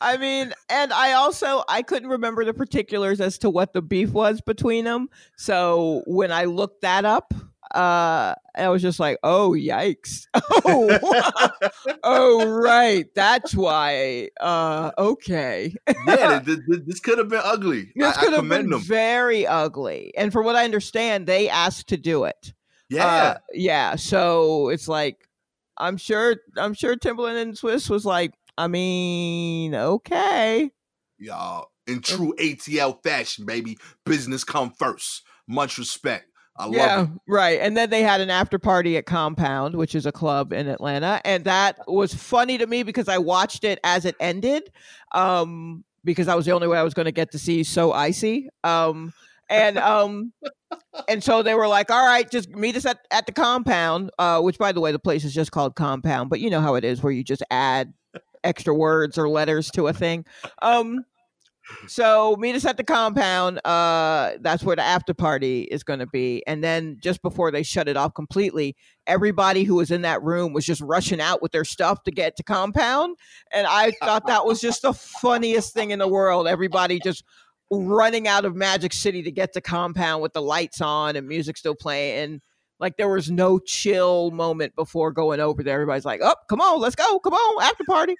I 0.00 0.16
mean, 0.16 0.52
and 0.68 0.92
I 0.92 1.12
also 1.12 1.62
I 1.68 1.82
couldn't 1.82 2.08
remember 2.08 2.44
the 2.44 2.54
particulars 2.54 3.20
as 3.20 3.38
to 3.38 3.50
what 3.50 3.72
the 3.72 3.82
beef 3.82 4.10
was 4.12 4.40
between 4.40 4.84
them. 4.84 5.08
So 5.36 6.02
when 6.06 6.30
I 6.32 6.44
looked 6.44 6.82
that 6.82 7.04
up, 7.04 7.34
uh 7.74 8.34
I 8.54 8.68
was 8.68 8.80
just 8.80 9.00
like, 9.00 9.18
"Oh, 9.22 9.50
yikes." 9.50 10.26
Oh. 10.64 11.94
oh, 12.04 12.48
right. 12.48 13.06
That's 13.14 13.54
why. 13.54 14.28
Uh 14.40 14.90
okay. 14.98 15.74
yeah, 16.06 16.40
th- 16.40 16.58
th- 16.68 16.82
this 16.86 17.00
could 17.00 17.18
have 17.18 17.28
been 17.28 17.42
ugly. 17.44 17.92
This 17.96 18.16
could 18.16 18.32
have 18.32 18.48
been 18.48 18.70
them. 18.70 18.80
very 18.80 19.46
ugly. 19.46 20.12
And 20.16 20.32
from 20.32 20.44
what 20.44 20.56
I 20.56 20.64
understand, 20.64 21.26
they 21.26 21.48
asked 21.48 21.88
to 21.88 21.96
do 21.96 22.24
it. 22.24 22.52
Yeah, 22.88 23.06
Uh, 23.06 23.38
yeah. 23.52 23.96
So 23.96 24.68
it's 24.68 24.88
like 24.88 25.28
I'm 25.76 25.96
sure 25.96 26.36
I'm 26.56 26.72
sure 26.74 26.96
Timbaland 26.96 27.42
and 27.42 27.54
Swizz 27.54 27.90
was 27.90 28.04
like, 28.06 28.32
I 28.58 28.68
mean, 28.68 29.74
okay. 29.74 30.70
y'all 31.18 31.70
in 31.86 32.00
true 32.00 32.34
ATL 32.38 33.02
fashion, 33.02 33.46
baby. 33.46 33.78
Business 34.04 34.44
come 34.44 34.70
first. 34.70 35.22
Much 35.46 35.78
respect. 35.78 36.26
I 36.58 36.64
love 36.64 36.74
yeah, 36.74 37.02
it. 37.02 37.08
right. 37.28 37.60
And 37.60 37.76
then 37.76 37.90
they 37.90 38.02
had 38.02 38.20
an 38.20 38.30
after 38.30 38.58
party 38.58 38.96
at 38.96 39.04
Compound, 39.04 39.74
which 39.74 39.94
is 39.94 40.06
a 40.06 40.12
club 40.12 40.52
in 40.52 40.68
Atlanta, 40.68 41.20
and 41.24 41.44
that 41.44 41.78
was 41.86 42.14
funny 42.14 42.56
to 42.58 42.66
me 42.66 42.82
because 42.82 43.08
I 43.08 43.18
watched 43.18 43.62
it 43.62 43.78
as 43.84 44.06
it 44.06 44.16
ended, 44.20 44.72
um, 45.12 45.84
because 46.02 46.26
that 46.26 46.36
was 46.36 46.46
the 46.46 46.52
only 46.52 46.66
way 46.66 46.78
I 46.78 46.82
was 46.82 46.94
going 46.94 47.06
to 47.06 47.12
get 47.12 47.32
to 47.32 47.38
see 47.38 47.62
So 47.62 47.92
Icy. 47.92 48.48
Um, 48.64 49.12
and 49.48 49.78
um, 49.78 50.32
and 51.08 51.22
so 51.22 51.42
they 51.42 51.54
were 51.54 51.68
like, 51.68 51.90
"All 51.90 52.06
right, 52.06 52.28
just 52.28 52.48
meet 52.50 52.74
us 52.74 52.86
at, 52.86 52.98
at 53.10 53.26
the 53.26 53.32
compound." 53.32 54.10
Uh, 54.18 54.40
which, 54.40 54.58
by 54.58 54.72
the 54.72 54.80
way, 54.80 54.92
the 54.92 54.98
place 54.98 55.24
is 55.24 55.34
just 55.34 55.52
called 55.52 55.76
Compound, 55.76 56.30
but 56.30 56.40
you 56.40 56.50
know 56.50 56.60
how 56.60 56.74
it 56.74 56.84
is, 56.84 57.02
where 57.02 57.12
you 57.12 57.22
just 57.22 57.42
add 57.50 57.92
extra 58.46 58.74
words 58.74 59.18
or 59.18 59.28
letters 59.28 59.70
to 59.72 59.88
a 59.88 59.92
thing. 59.92 60.24
Um, 60.62 61.04
so 61.88 62.36
meet 62.38 62.54
us 62.54 62.64
at 62.64 62.76
the 62.76 62.84
compound. 62.84 63.58
Uh, 63.64 64.34
that's 64.40 64.62
where 64.62 64.76
the 64.76 64.82
after 64.82 65.14
party 65.14 65.62
is 65.62 65.82
going 65.82 65.98
to 65.98 66.06
be. 66.06 66.42
And 66.46 66.62
then 66.62 66.98
just 67.02 67.22
before 67.22 67.50
they 67.50 67.62
shut 67.62 67.88
it 67.88 67.96
off 67.96 68.14
completely, 68.14 68.76
everybody 69.06 69.64
who 69.64 69.74
was 69.74 69.90
in 69.90 70.02
that 70.02 70.22
room 70.22 70.52
was 70.52 70.64
just 70.64 70.80
rushing 70.80 71.20
out 71.20 71.42
with 71.42 71.52
their 71.52 71.64
stuff 71.64 72.02
to 72.04 72.12
get 72.12 72.36
to 72.36 72.44
compound. 72.44 73.16
And 73.52 73.66
I 73.66 73.92
thought 74.02 74.26
that 74.28 74.46
was 74.46 74.60
just 74.60 74.82
the 74.82 74.92
funniest 74.92 75.74
thing 75.74 75.90
in 75.90 75.98
the 75.98 76.08
world. 76.08 76.46
Everybody 76.46 77.00
just 77.00 77.24
running 77.70 78.28
out 78.28 78.44
of 78.44 78.54
Magic 78.54 78.92
City 78.92 79.22
to 79.24 79.32
get 79.32 79.52
to 79.54 79.60
compound 79.60 80.22
with 80.22 80.32
the 80.32 80.42
lights 80.42 80.80
on 80.80 81.16
and 81.16 81.26
music 81.26 81.56
still 81.56 81.74
playing. 81.74 82.22
And 82.22 82.40
like 82.78 82.96
there 82.96 83.08
was 83.08 83.30
no 83.30 83.58
chill 83.58 84.30
moment 84.30 84.74
before 84.76 85.10
going 85.10 85.40
over 85.40 85.62
there. 85.62 85.74
Everybody's 85.74 86.04
like, 86.04 86.20
"Oh, 86.22 86.34
come 86.48 86.60
on, 86.60 86.78
let's 86.78 86.94
go, 86.94 87.18
come 87.18 87.32
on, 87.32 87.62
after 87.64 87.84
party." 87.84 88.14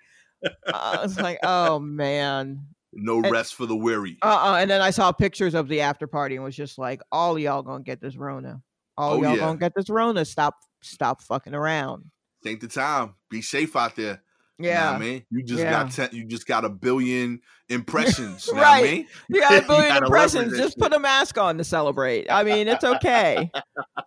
Uh, 0.73 0.99
it's 1.05 1.19
like, 1.19 1.39
oh 1.43 1.79
man, 1.79 2.67
No 2.93 3.17
And- 3.23 3.31
rest 3.31 3.55
for 3.55 3.67
the 3.67 3.77
weary. 3.77 4.19
uh, 4.23 4.53
uh 4.53 4.57
and 4.61 4.71
then 4.71 4.81
I 4.81 4.91
saw 4.91 5.13
pictures 5.13 5.55
of 5.55 5.69
the 5.69 5.81
after 5.81 6.07
party 6.07 6.37
and 6.37 6.45
was 6.45 6.57
just 6.57 6.79
like, 6.79 7.01
all 7.13 7.39
y'all 7.39 7.63
gonna 7.63 7.83
get 7.85 8.01
this 8.01 8.17
Rona. 8.17 8.63
All 8.99 9.15
Oh, 9.15 9.23
y'all 9.23 9.33
yeah. 9.35 9.39
gonna 9.41 9.59
get 9.59 9.73
this 9.77 9.91
Rona. 9.91 10.25
Stop, 10.25 10.55
stop 10.83 11.23
fucking 11.23 11.55
around. 11.55 12.05
Take 12.45 12.61
the 12.61 12.69
time. 12.69 13.15
Be 13.31 13.43
safe 13.43 13.75
out 13.77 13.97
there. 13.97 14.23
Know 14.59 14.69
Yeah, 14.69 14.93
what 14.93 14.97
I 14.97 15.05
mean, 15.05 15.23
you 15.31 15.43
just 15.43 15.61
Yeah. 15.63 15.71
got 15.83 15.91
ten, 15.93 16.09
you 16.13 16.25
just 16.25 16.47
got 16.47 16.65
a 16.65 16.71
billion 16.71 17.41
impressions. 17.69 18.47
know 18.49 18.55
what 18.55 18.63
Right. 18.63 18.79
I 18.79 18.83
mean, 18.91 19.07
you 19.29 19.41
got 19.41 19.65
a 19.65 19.67
billion 19.67 19.97
impressions. 19.99 20.57
Just 20.57 20.79
put 20.79 20.95
a 20.95 20.99
mask 20.99 21.37
on 21.37 21.59
to 21.59 21.65
celebrate. 21.65 22.31
I 22.31 22.43
mean, 22.45 22.67
it's 22.69 22.85
okay. 22.85 23.51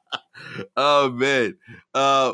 oh 0.77 1.11
man. 1.11 1.57
Uh, 1.93 2.33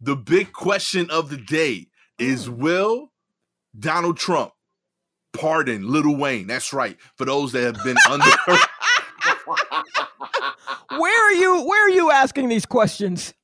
the 0.00 0.14
big 0.16 0.52
question 0.52 1.10
of 1.10 1.30
the 1.30 1.36
day 1.38 1.88
is: 2.18 2.48
Mm. 2.48 2.56
Will 2.58 3.12
Donald 3.78 4.18
Trump 4.18 4.52
pardon 5.32 5.88
Little 5.88 6.16
Wayne? 6.16 6.46
That's 6.46 6.72
right. 6.72 6.96
For 7.16 7.24
those 7.24 7.52
that 7.52 7.62
have 7.62 7.84
been 7.84 7.96
under. 8.10 8.26
where 10.98 11.28
are 11.28 11.32
you? 11.32 11.62
Where 11.64 11.86
are 11.86 11.90
you 11.90 12.10
asking 12.10 12.48
these 12.48 12.66
questions? 12.66 13.34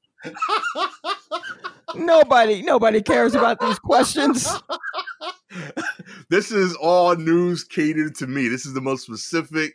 nobody, 1.95 2.63
nobody 2.63 3.03
cares 3.03 3.35
about 3.35 3.61
these 3.61 3.79
questions. 3.79 4.49
this 6.31 6.51
is 6.51 6.75
all 6.77 7.15
news 7.17 7.65
catered 7.65 8.15
to 8.17 8.27
me. 8.27 8.49
This 8.49 8.67
is 8.67 8.75
the 8.75 8.81
most 8.81 9.05
specific, 9.05 9.75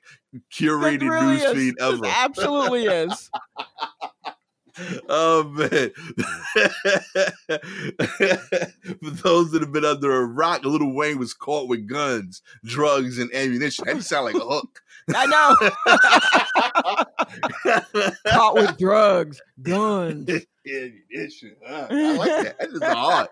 curated 0.51 1.09
really 1.09 1.37
news 1.37 1.51
feed 1.53 1.73
It 1.77 1.81
ever. 1.81 2.05
absolutely 2.05 2.85
is. 2.85 3.29
Oh 5.09 5.43
man. 5.43 5.91
For 9.01 9.09
those 9.09 9.51
that 9.51 9.61
have 9.61 9.71
been 9.71 9.85
under 9.85 10.15
a 10.15 10.25
rock, 10.25 10.63
Little 10.65 10.93
Wayne 10.93 11.17
was 11.19 11.33
caught 11.33 11.67
with 11.67 11.87
guns, 11.87 12.41
drugs, 12.63 13.17
and 13.17 13.33
ammunition. 13.33 13.85
That 13.85 14.03
sound 14.03 14.25
like 14.25 14.35
a 14.35 14.39
hook. 14.39 14.81
I 15.15 15.25
know. 15.25 15.55
Caught 18.27 18.53
with 18.55 18.77
drugs, 18.77 19.41
guns. 19.61 20.29
ammunition. 20.67 21.55
huh? 21.65 21.87
I 21.89 22.17
like 22.17 22.29
that. 22.29 22.59
That 22.59 22.69
is 22.69 22.83
hard. 22.83 23.29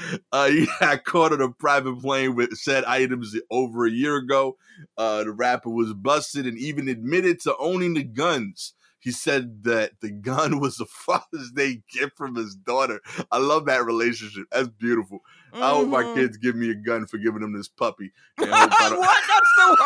uh, 0.32 0.48
he 0.48 0.66
got 0.80 1.04
caught 1.04 1.32
on 1.32 1.40
a 1.40 1.50
private 1.50 2.00
plane 2.00 2.34
with 2.34 2.56
said 2.56 2.84
items 2.84 3.36
over 3.50 3.86
a 3.86 3.90
year 3.90 4.16
ago. 4.16 4.56
Uh, 4.96 5.24
the 5.24 5.32
rapper 5.32 5.70
was 5.70 5.92
busted 5.94 6.46
and 6.46 6.58
even 6.58 6.88
admitted 6.88 7.40
to 7.40 7.56
owning 7.58 7.94
the 7.94 8.02
guns. 8.04 8.74
He 9.00 9.10
said 9.10 9.64
that 9.64 9.92
the 10.00 10.10
gun 10.12 10.60
was 10.60 10.78
a 10.80 10.86
Father's 10.86 11.50
Day 11.50 11.82
gift 11.92 12.16
from 12.16 12.36
his 12.36 12.54
daughter. 12.54 13.00
I 13.32 13.38
love 13.38 13.66
that 13.66 13.84
relationship. 13.84 14.44
That's 14.52 14.68
beautiful. 14.68 15.20
I 15.54 15.70
hope 15.70 15.88
my 15.88 16.02
Mhm. 16.04 16.14
kids 16.14 16.36
give 16.38 16.54
me 16.56 16.70
a 16.70 16.74
gun 16.74 17.06
for 17.06 17.18
giving 17.18 17.40
them 17.42 17.52
this 17.52 17.68
puppy. 17.68 18.12
And 18.38 18.50
I 18.54 18.60
hope 18.60 18.80
I 18.80 18.88
don't- 18.88 18.98
what? 19.00 19.22
That's 19.28 19.52
the 19.58 19.76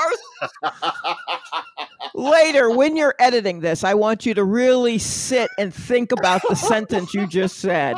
worst. 0.62 1.16
Later, 2.14 2.70
when 2.70 2.96
you're 2.96 3.14
editing 3.18 3.60
this, 3.60 3.84
I 3.84 3.94
want 3.94 4.24
you 4.26 4.34
to 4.34 4.44
really 4.44 4.98
sit 4.98 5.50
and 5.58 5.74
think 5.74 6.12
about 6.12 6.40
the 6.48 6.54
sentence 6.54 7.12
you 7.14 7.26
just 7.26 7.58
said. 7.58 7.96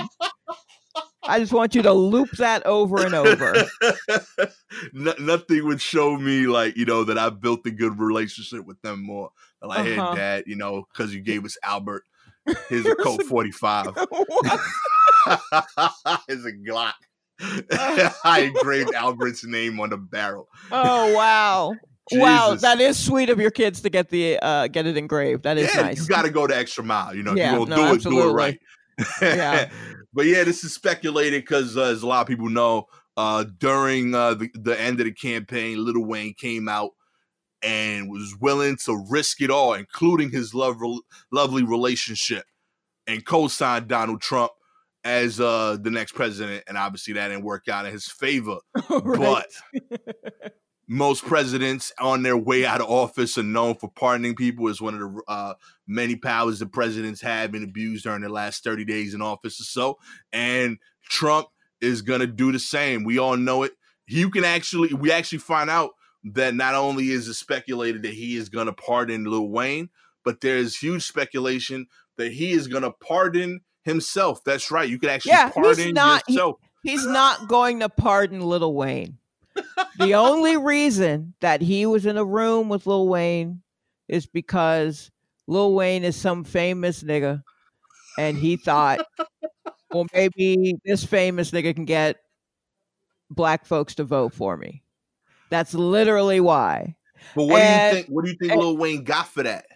I 1.29 1.39
just 1.39 1.53
want 1.53 1.75
you 1.75 1.83
to 1.83 1.93
loop 1.93 2.31
that 2.39 2.65
over 2.67 3.05
and 3.05 3.15
over. 3.15 3.65
No- 4.93 5.15
nothing 5.19 5.65
would 5.67 5.81
show 5.81 6.17
me 6.17 6.47
like 6.47 6.77
you 6.77 6.85
know 6.85 7.05
that 7.05 7.19
I 7.19 7.31
built 7.31 7.67
a 7.67 7.71
good 7.71 7.99
relationship 7.99 8.65
with 8.67 8.81
them 8.83 9.03
more. 9.05 9.31
Like, 9.63 9.81
Uh-huh. 9.81 10.11
hey, 10.13 10.17
dad, 10.17 10.45
you 10.47 10.57
know, 10.57 10.87
because 10.93 11.13
you 11.15 11.21
gave 11.21 11.45
us 11.45 11.57
Albert. 11.65 12.05
Here's 12.69 12.87
a 12.87 12.95
Colt 13.03 13.23
45. 13.29 13.87
What? 14.11 14.61
Here's 16.29 16.45
a 16.45 16.53
Glock. 16.53 16.93
I 18.25 18.51
engraved 18.55 18.95
Albert's 18.95 19.45
name 19.45 19.79
on 19.81 19.91
the 19.91 19.97
barrel. 19.97 20.49
Oh 20.71 21.15
wow. 21.15 21.75
Wow, 22.13 22.55
that 22.55 22.81
is 22.81 22.99
sweet 22.99 23.29
of 23.29 23.39
your 23.39 23.51
kids 23.51 23.83
to 23.83 23.91
get 23.91 24.09
the 24.09 24.39
uh 24.41 24.69
get 24.69 24.87
it 24.87 24.97
engraved. 24.97 25.43
That 25.45 25.59
is 25.59 25.75
yeah, 25.75 25.83
nice. 25.83 26.01
you 26.01 26.07
got 26.07 26.23
to 26.23 26.31
go 26.31 26.47
the 26.47 26.57
extra 26.57 26.83
mile. 26.85 27.15
You 27.15 27.23
know, 27.23 27.35
Yeah, 27.35 27.57
you're 27.57 27.67
gonna 27.67 27.77
do 27.77 27.95
it, 27.95 28.03
do 28.03 28.29
it 28.31 28.33
right. 28.33 28.59
Yeah. 29.21 29.69
But 30.13 30.27
yeah, 30.27 30.45
this 30.45 30.65
is 30.65 30.75
speculated 30.75 31.43
because, 31.43 31.77
uh, 31.77 31.83
as 31.83 32.03
a 32.03 32.07
lot 32.07 32.23
of 32.23 32.27
people 32.27 32.49
know, 32.49 32.87
uh, 33.17 33.45
during 33.59 34.15
uh, 34.15 34.35
the, 34.35 34.51
the 34.55 34.81
end 34.81 35.01
of 35.01 35.07
the 35.07 35.13
campaign, 35.13 35.85
Little 35.85 36.07
Wayne 36.07 36.35
came 36.35 36.69
out 36.69 36.91
and 37.63 38.09
was 38.09 38.37
willing 38.41 38.77
to 38.85 39.05
risk 39.11 39.41
it 39.41 39.51
all, 39.51 39.75
including 39.75 40.31
his 40.31 40.55
love, 40.55 40.77
lovely 41.33 41.65
relationship, 41.65 42.45
and 43.07 43.27
co-signed 43.27 43.89
Donald 43.89 44.21
Trump 44.21 44.53
as 45.05 45.41
uh, 45.41 45.77
the 45.81 45.91
next 45.91 46.13
president. 46.13 46.65
And 46.69 46.79
obviously, 46.79 47.15
that 47.15 47.29
didn't 47.29 47.45
work 47.45 47.69
out 47.69 47.87
in 47.87 47.93
his 47.93 48.07
favor. 48.07 48.59
Right. 48.91 49.45
But 49.81 50.53
most 50.91 51.25
presidents 51.25 51.93
on 51.99 52.23
their 52.23 52.37
way 52.37 52.65
out 52.65 52.81
of 52.81 52.89
office 52.89 53.37
are 53.37 53.43
known 53.43 53.75
for 53.75 53.91
pardoning 53.91 54.35
people. 54.35 54.69
Is 54.69 54.81
one 54.81 54.95
of 54.95 55.01
the 55.01 55.23
uh, 55.29 55.55
many 55.87 56.17
powers 56.17 56.59
that 56.61 56.73
presidents 56.73 57.21
have 57.21 57.53
been 57.53 57.63
abused 57.63 58.05
during 58.05 58.23
their 58.23 58.31
last 58.31 58.65
30 58.65 58.85
days 58.87 59.13
in 59.15 59.21
office 59.23 59.61
or 59.61 59.65
so. 59.65 59.99
And 60.33 60.79
Trump 61.09 61.49
is 61.81 62.03
going 62.03 62.21
to 62.21 62.27
do 62.27 62.51
the 62.53 62.59
same. 62.59 63.05
We 63.05 63.19
all 63.19 63.37
know 63.37 63.63
it. 63.65 63.73
You 64.07 64.31
can 64.31 64.45
actually, 64.45 64.93
we 64.95 65.13
actually 65.13 65.39
find 65.39 65.69
out 65.69 65.91
that 66.25 66.55
not 66.55 66.75
only 66.75 67.11
is 67.11 67.29
it 67.29 67.35
speculated 67.35 68.03
that 68.03 68.15
he 68.15 68.37
is 68.37 68.49
going 68.49 68.67
to 68.67 68.73
pardon 68.73 69.25
Lil 69.25 69.49
Wayne, 69.51 69.91
but 70.25 70.41
there's 70.41 70.77
huge 70.77 71.07
speculation 71.07 71.87
that 72.17 72.33
he 72.33 72.53
is 72.53 72.67
going 72.67 72.83
to 72.83 72.91
pardon 72.91 73.61
himself. 73.85 74.43
That's 74.45 74.71
right. 74.71 74.89
You 74.89 74.99
could 74.99 75.11
actually 75.11 75.33
Yeah, 75.33 75.47
he's 75.47 75.55
pardon 75.55 75.95
not- 75.95 76.23
he- 76.27 76.33
yourself. 76.35 76.57
He's 76.83 77.07
not 77.07 77.49
going 77.49 77.81
to 77.81 77.89
pardon 77.89 78.41
Little 78.41 78.73
Wayne. 78.75 79.19
The 79.99 80.15
only 80.15 80.57
reason 80.57 81.35
that 81.41 81.61
he 81.61 81.87
was 81.87 82.07
in 82.07 82.17
a 82.17 82.25
room 82.25 82.69
with 82.69 82.87
Lil 82.87 83.09
Wayne 83.09 83.63
is 84.09 84.27
because 84.27 85.11
Lil 85.47 85.75
Wayne 85.75 86.05
is 86.05 86.17
some 86.17 86.45
famous 86.45 87.03
nigga, 87.03 87.43
and 88.19 88.37
he 88.37 88.57
thought, 88.57 89.07
well, 89.93 90.07
maybe 90.15 90.75
this 90.85 91.05
famous 91.05 91.51
nigga 91.51 91.75
can 91.75 91.85
get 91.85 92.17
black 93.31 93.67
folks 93.67 93.95
to 93.97 94.05
vote 94.05 94.33
for 94.35 94.57
me. 94.57 94.83
That's 95.51 95.75
literally 95.75 96.41
why. 96.41 96.97
But 97.35 97.45
what 97.45 97.63
And- 97.63 97.93
do 97.93 97.97
you 97.97 98.03
think? 98.03 98.15
What 98.15 98.25
do 98.25 98.31
you 98.31 98.37
think 98.39 98.53
and- 98.53 98.61
Lil 98.61 98.77
Wayne 98.77 99.05
got 99.05 99.29
for 99.29 99.43
that? 99.43 99.67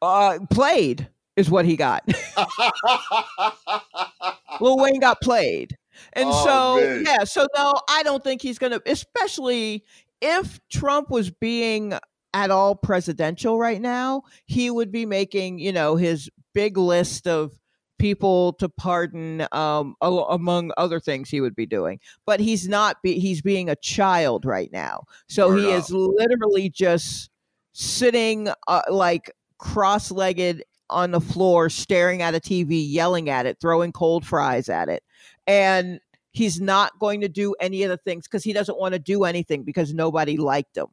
Uh, 0.00 0.38
played 0.50 1.08
is 1.36 1.50
what 1.50 1.64
he 1.64 1.76
got. 1.76 2.04
Lil 4.60 4.78
Wayne 4.78 5.00
got 5.00 5.20
played. 5.20 5.76
And 6.14 6.28
Oh, 6.30 6.44
so, 6.44 6.80
man. 6.80 7.04
yeah, 7.06 7.24
so 7.24 7.46
no, 7.56 7.74
I 7.88 8.02
don't 8.02 8.22
think 8.22 8.42
he's 8.42 8.58
going 8.58 8.72
to, 8.72 8.82
especially 8.86 9.84
if 10.20 10.60
Trump 10.70 11.10
was 11.10 11.30
being 11.30 11.94
at 12.34 12.50
all 12.50 12.74
presidential 12.74 13.58
right 13.58 13.80
now, 13.80 14.22
he 14.46 14.70
would 14.70 14.90
be 14.92 15.06
making, 15.06 15.58
you 15.58 15.72
know, 15.72 15.96
his 15.96 16.28
big 16.54 16.76
list 16.76 17.26
of 17.26 17.52
people 17.98 18.52
to 18.52 18.68
pardon 18.68 19.44
um 19.50 19.96
a- 20.00 20.06
among 20.06 20.70
other 20.76 21.00
things 21.00 21.28
he 21.28 21.40
would 21.40 21.56
be 21.56 21.66
doing 21.66 21.98
but 22.26 22.38
he's 22.38 22.68
not 22.68 22.96
be, 23.02 23.18
he's 23.18 23.42
being 23.42 23.68
a 23.68 23.74
child 23.74 24.44
right 24.44 24.70
now 24.72 25.02
so 25.28 25.48
Word 25.48 25.58
he 25.58 25.72
up. 25.72 25.78
is 25.78 25.90
literally 25.90 26.70
just 26.70 27.28
sitting 27.72 28.48
uh, 28.68 28.82
like 28.88 29.32
cross-legged 29.58 30.62
on 30.90 31.10
the 31.10 31.20
floor 31.20 31.68
staring 31.68 32.22
at 32.22 32.36
a 32.36 32.40
TV 32.40 32.88
yelling 32.88 33.28
at 33.28 33.46
it 33.46 33.58
throwing 33.60 33.90
cold 33.90 34.24
fries 34.24 34.68
at 34.68 34.88
it 34.88 35.02
and 35.48 36.00
he's 36.30 36.60
not 36.60 36.98
going 37.00 37.22
to 37.22 37.28
do 37.28 37.54
any 37.60 37.82
of 37.82 37.90
the 37.90 37.96
things 37.96 38.28
because 38.28 38.44
he 38.44 38.52
doesn't 38.52 38.78
want 38.78 38.92
to 38.92 39.00
do 39.00 39.24
anything 39.24 39.64
because 39.64 39.92
nobody 39.92 40.36
liked 40.36 40.76
him 40.76 40.86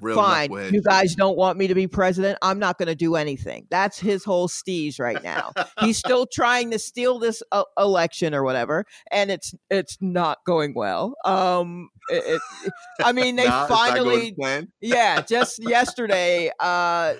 Real 0.00 0.16
Fine. 0.16 0.50
You 0.74 0.82
guys 0.82 1.14
don't 1.14 1.36
want 1.38 1.58
me 1.58 1.68
to 1.68 1.74
be 1.74 1.86
president. 1.86 2.38
I'm 2.42 2.58
not 2.58 2.78
going 2.78 2.88
to 2.88 2.94
do 2.94 3.16
anything. 3.16 3.66
That's 3.70 3.98
his 3.98 4.24
whole 4.24 4.48
steez 4.48 5.00
right 5.00 5.22
now. 5.22 5.52
He's 5.80 5.96
still 5.96 6.26
trying 6.32 6.70
to 6.72 6.78
steal 6.78 7.18
this 7.18 7.42
uh, 7.52 7.64
election 7.78 8.34
or 8.34 8.42
whatever, 8.42 8.84
and 9.10 9.30
it's 9.30 9.54
it's 9.70 9.96
not 10.00 10.38
going 10.44 10.74
well. 10.74 11.14
Um, 11.24 11.88
it, 12.10 12.40
it- 12.66 12.72
I 13.02 13.12
mean, 13.12 13.36
they 13.36 13.46
Nah, 13.46 13.62
it's 13.62 13.70
not 13.70 14.02
going 14.04 14.04
finally 14.04 14.36
yeah, 14.80 15.22
just 15.22 15.58
yesterday, 15.62 16.50
uh, 16.60 17.14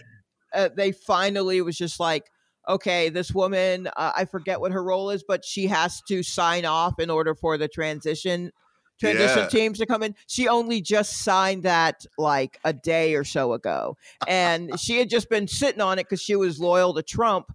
uh, 0.55 0.69
they 0.77 0.93
finally 0.93 1.61
was 1.63 1.77
just 1.77 1.99
like, 2.01 2.25
okay, 2.69 3.09
this 3.09 3.33
woman, 3.33 3.87
uh, 3.97 4.13
I 4.17 4.25
forget 4.25 4.61
what 4.61 4.73
her 4.73 4.83
role 4.83 5.11
is, 5.11 5.23
but 5.27 5.45
she 5.45 5.67
has 5.69 6.03
to 6.09 6.23
sign 6.23 6.65
off 6.65 6.99
in 6.99 7.11
order 7.11 7.35
for 7.35 7.57
the 7.59 7.69
transition 7.69 8.53
transition 8.99 9.41
Yeah. 9.43 9.49
teams 9.49 9.79
to 9.79 9.85
come 9.87 10.03
in. 10.03 10.15
She 10.27 10.49
only 10.49 10.81
just 10.81 11.19
signed 11.23 11.65
that 11.65 12.07
like 12.17 12.59
a 12.65 12.73
day 12.73 13.15
or 13.15 13.25
so 13.25 13.53
ago, 13.53 13.97
and 14.27 14.71
she 14.81 14.99
had 14.99 15.11
just 15.11 15.29
been 15.29 15.47
sitting 15.49 15.81
on 15.83 15.99
it 15.99 16.05
because 16.05 16.23
she 16.23 16.35
was 16.37 16.59
loyal 16.59 16.95
to 16.95 17.03
Trump, 17.03 17.47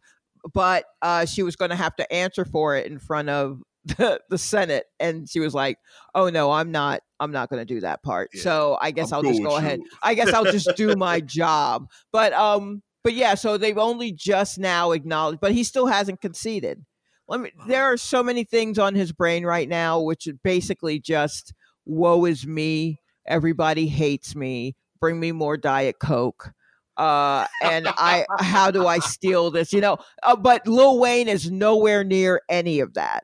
but 0.53 0.85
uh, 1.01 1.25
she 1.25 1.43
was 1.43 1.55
going 1.55 1.71
to 1.71 1.75
have 1.75 1.95
to 1.95 2.13
answer 2.13 2.45
for 2.45 2.75
it 2.75 2.85
in 2.87 2.99
front 2.99 3.29
of. 3.29 3.61
The, 3.83 4.21
the 4.29 4.37
Senate 4.37 4.85
and 4.99 5.27
she 5.27 5.39
was 5.39 5.55
like, 5.55 5.79
"Oh 6.13 6.29
no, 6.29 6.51
I'm 6.51 6.69
not. 6.71 7.01
I'm 7.19 7.31
not 7.31 7.49
going 7.49 7.61
to 7.61 7.65
do 7.65 7.79
that 7.79 8.03
part. 8.03 8.29
Yeah, 8.31 8.43
so 8.43 8.77
I 8.79 8.91
guess 8.91 9.11
I'm 9.11 9.15
I'll 9.15 9.21
cool 9.23 9.31
just 9.31 9.41
go 9.43 9.55
ahead. 9.55 9.79
I 10.03 10.13
guess 10.13 10.33
I'll 10.33 10.45
just 10.45 10.75
do 10.75 10.95
my 10.95 11.19
job. 11.25 11.87
But 12.11 12.31
um, 12.33 12.83
but 13.03 13.13
yeah, 13.13 13.35
so 13.35 13.57
they've 13.57 13.77
only 13.77 14.11
just 14.11 14.59
now 14.59 14.91
acknowledged, 14.91 15.39
but 15.39 15.51
he 15.51 15.63
still 15.63 15.87
hasn't 15.87 16.21
conceded. 16.21 16.85
Let 17.27 17.39
me. 17.39 17.51
There 17.67 17.83
are 17.83 17.97
so 17.97 18.23
many 18.23 18.43
things 18.43 18.77
on 18.77 18.95
his 18.95 19.11
brain 19.11 19.45
right 19.45 19.69
now, 19.69 20.01
which 20.01 20.27
is 20.27 20.33
basically 20.43 20.99
just 20.99 21.53
woe 21.85 22.25
is 22.25 22.45
me. 22.45 22.99
Everybody 23.25 23.87
hates 23.87 24.35
me. 24.35 24.75
Bring 24.99 25.19
me 25.19 25.31
more 25.31 25.57
diet 25.57 25.97
coke. 25.99 26.51
Uh, 26.97 27.47
and 27.63 27.87
I, 27.87 28.25
how 28.39 28.69
do 28.69 28.85
I 28.85 28.99
steal 28.99 29.49
this? 29.49 29.71
You 29.73 29.81
know, 29.81 29.97
uh, 30.23 30.35
but 30.35 30.67
Lil 30.67 30.99
Wayne 30.99 31.27
is 31.27 31.49
nowhere 31.49 32.03
near 32.03 32.41
any 32.49 32.79
of 32.81 32.93
that. 32.95 33.23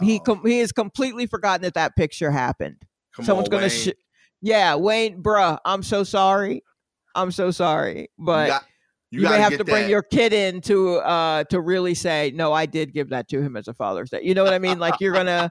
He 0.00 0.20
com- 0.20 0.42
he 0.44 0.58
has 0.58 0.70
completely 0.70 1.26
forgotten 1.26 1.62
that 1.62 1.74
that 1.74 1.96
picture 1.96 2.30
happened. 2.30 2.76
come 3.16 3.24
Someone's 3.24 3.48
on, 3.48 3.52
gonna, 3.52 3.70
sh- 3.70 3.88
yeah, 4.42 4.74
Wayne, 4.74 5.22
bruh, 5.22 5.58
I'm 5.64 5.82
so 5.82 6.04
sorry, 6.04 6.62
I'm 7.14 7.32
so 7.32 7.50
sorry, 7.50 8.10
but 8.18 8.62
you, 9.10 9.22
you, 9.22 9.28
may 9.28 9.38
have 9.38 9.56
to 9.56 9.64
bring 9.64 9.84
that- 9.84 9.90
your 9.90 10.02
kid 10.02 10.32
in 10.32 10.60
to 10.62 10.96
uh 10.96 11.44
to 11.44 11.60
really 11.60 11.94
say, 11.94 12.32
no, 12.34 12.52
I 12.52 12.66
did 12.66 12.92
give 12.92 13.10
that 13.10 13.28
to 13.28 13.40
him 13.40 13.56
as 13.56 13.68
a 13.68 13.74
Father's 13.74 14.10
Day. 14.10 14.20
You 14.22 14.34
know 14.34 14.44
what 14.44 14.52
I 14.52 14.58
mean? 14.58 14.78
Like 14.78 14.94
you're 15.00 15.14
gonna, 15.14 15.50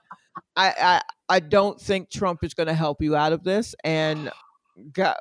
I 0.56 0.74
I 0.80 1.02
I 1.30 1.40
don't 1.40 1.80
think 1.80 2.10
Trump 2.10 2.44
is 2.44 2.54
gonna 2.54 2.74
help 2.74 3.02
you 3.02 3.16
out 3.16 3.34
of 3.34 3.44
this, 3.44 3.76
and. 3.84 4.32
God, 4.94 5.16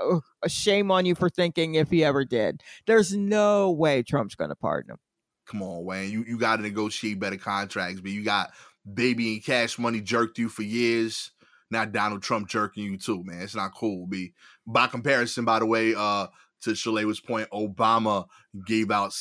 shame 0.48 0.90
on 0.90 1.06
you 1.06 1.14
for 1.14 1.30
thinking 1.30 1.76
if 1.76 1.88
he 1.88 2.04
ever 2.04 2.26
did. 2.26 2.62
There's 2.86 3.16
no 3.16 3.70
way 3.70 4.02
Trump's 4.02 4.34
going 4.34 4.50
to 4.50 4.54
pardon 4.54 4.90
him. 4.90 4.98
Come 5.46 5.62
on, 5.62 5.82
Wayne. 5.82 6.10
You 6.10 6.24
you 6.28 6.38
got 6.38 6.56
to 6.56 6.62
negotiate 6.62 7.18
better 7.18 7.38
contracts, 7.38 8.02
but 8.02 8.10
you 8.10 8.22
got 8.22 8.50
baby 8.92 9.32
and 9.32 9.42
cash 9.42 9.78
money 9.78 10.02
jerked 10.02 10.38
you 10.38 10.50
for 10.50 10.62
years. 10.62 11.30
Now 11.70 11.86
Donald 11.86 12.22
Trump 12.22 12.48
jerking 12.48 12.84
you 12.84 12.98
too, 12.98 13.24
man. 13.24 13.40
It's 13.40 13.54
not 13.56 13.74
cool, 13.74 14.06
B. 14.06 14.34
By 14.66 14.88
comparison, 14.88 15.46
by 15.46 15.60
the 15.60 15.66
way, 15.66 15.94
uh, 15.96 16.26
to 16.66 16.72
Shalewa's 16.72 17.20
point, 17.20 17.48
Obama 17.50 18.26
gave 18.66 18.90
out 18.90 19.12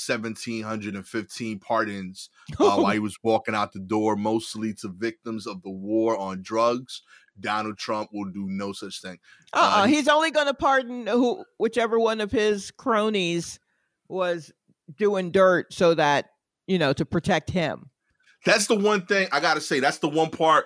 1,715 0.54 1.60
pardons 1.60 2.30
uh, 2.60 2.78
while 2.78 2.91
he 2.91 3.00
was 3.00 3.18
walking 3.24 3.56
out 3.56 3.72
the 3.74 3.80
door, 3.80 4.16
mostly 4.16 4.74
to 4.76 4.89
victims 4.89 5.48
of 5.48 5.62
the 5.64 5.70
war 5.70 6.18
on 6.18 6.41
drugs. 6.41 7.02
Donald 7.39 7.78
Trump 7.78 8.10
will 8.14 8.32
do 8.32 8.46
no 8.48 8.72
such 8.72 9.02
thing. 9.02 9.18
Uh-uh, 9.54 9.84
Uh, 9.84 9.88
he- 9.88 9.96
he's 9.96 10.08
only 10.08 10.32
going 10.32 10.48
to 10.48 10.54
pardon 10.54 11.06
who, 11.08 11.43
whichever 11.58 12.00
one 12.00 12.22
of 12.22 12.32
his 12.32 12.72
cronies 12.72 13.60
was 14.08 14.52
doing 14.98 15.32
dirt, 15.32 15.74
so 15.74 15.93
that 15.96 16.30
you 16.68 16.78
know 16.80 16.93
to 16.93 17.06
protect 17.06 17.50
him. 17.52 17.89
That's 18.46 18.68
the 18.68 18.76
one 18.76 19.06
thing 19.06 19.28
I 19.32 19.39
gotta 19.39 19.60
say. 19.62 19.80
That's 19.80 19.98
the 19.98 20.08
one 20.08 20.30
part 20.30 20.66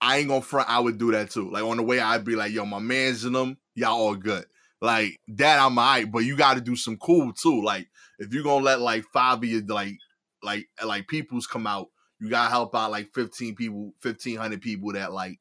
I 0.00 0.18
ain't 0.18 0.28
gonna 0.28 0.40
front. 0.40 0.68
I 0.70 0.80
would 0.80 0.96
do 0.98 1.12
that 1.12 1.30
too. 1.30 1.50
Like 1.50 1.62
on 1.64 1.76
the 1.76 1.82
way, 1.82 2.00
I'd 2.00 2.24
be 2.24 2.34
like, 2.34 2.50
"Yo, 2.52 2.64
my 2.64 2.78
man's 2.78 3.24
in 3.26 3.34
them. 3.34 3.58
Y'all 3.74 3.92
all 3.98 4.14
good." 4.14 4.46
Like 4.80 5.16
that, 5.28 5.58
I'm 5.60 5.78
alright. 5.78 6.10
But 6.10 6.20
you 6.20 6.36
got 6.36 6.54
to 6.54 6.60
do 6.60 6.76
some 6.76 6.96
cool 6.98 7.32
too. 7.32 7.62
Like 7.62 7.88
if 8.18 8.32
you're 8.32 8.44
gonna 8.44 8.64
let 8.64 8.80
like 8.80 9.04
five 9.12 9.38
of 9.38 9.44
you 9.44 9.60
like 9.66 9.96
like 10.42 10.68
like 10.84 11.08
peoples 11.08 11.46
come 11.46 11.66
out, 11.66 11.88
you 12.20 12.30
gotta 12.30 12.50
help 12.50 12.74
out 12.74 12.90
like 12.90 13.08
15 13.14 13.54
people, 13.56 13.92
1500 14.02 14.60
people 14.60 14.92
that 14.92 15.12
like 15.12 15.38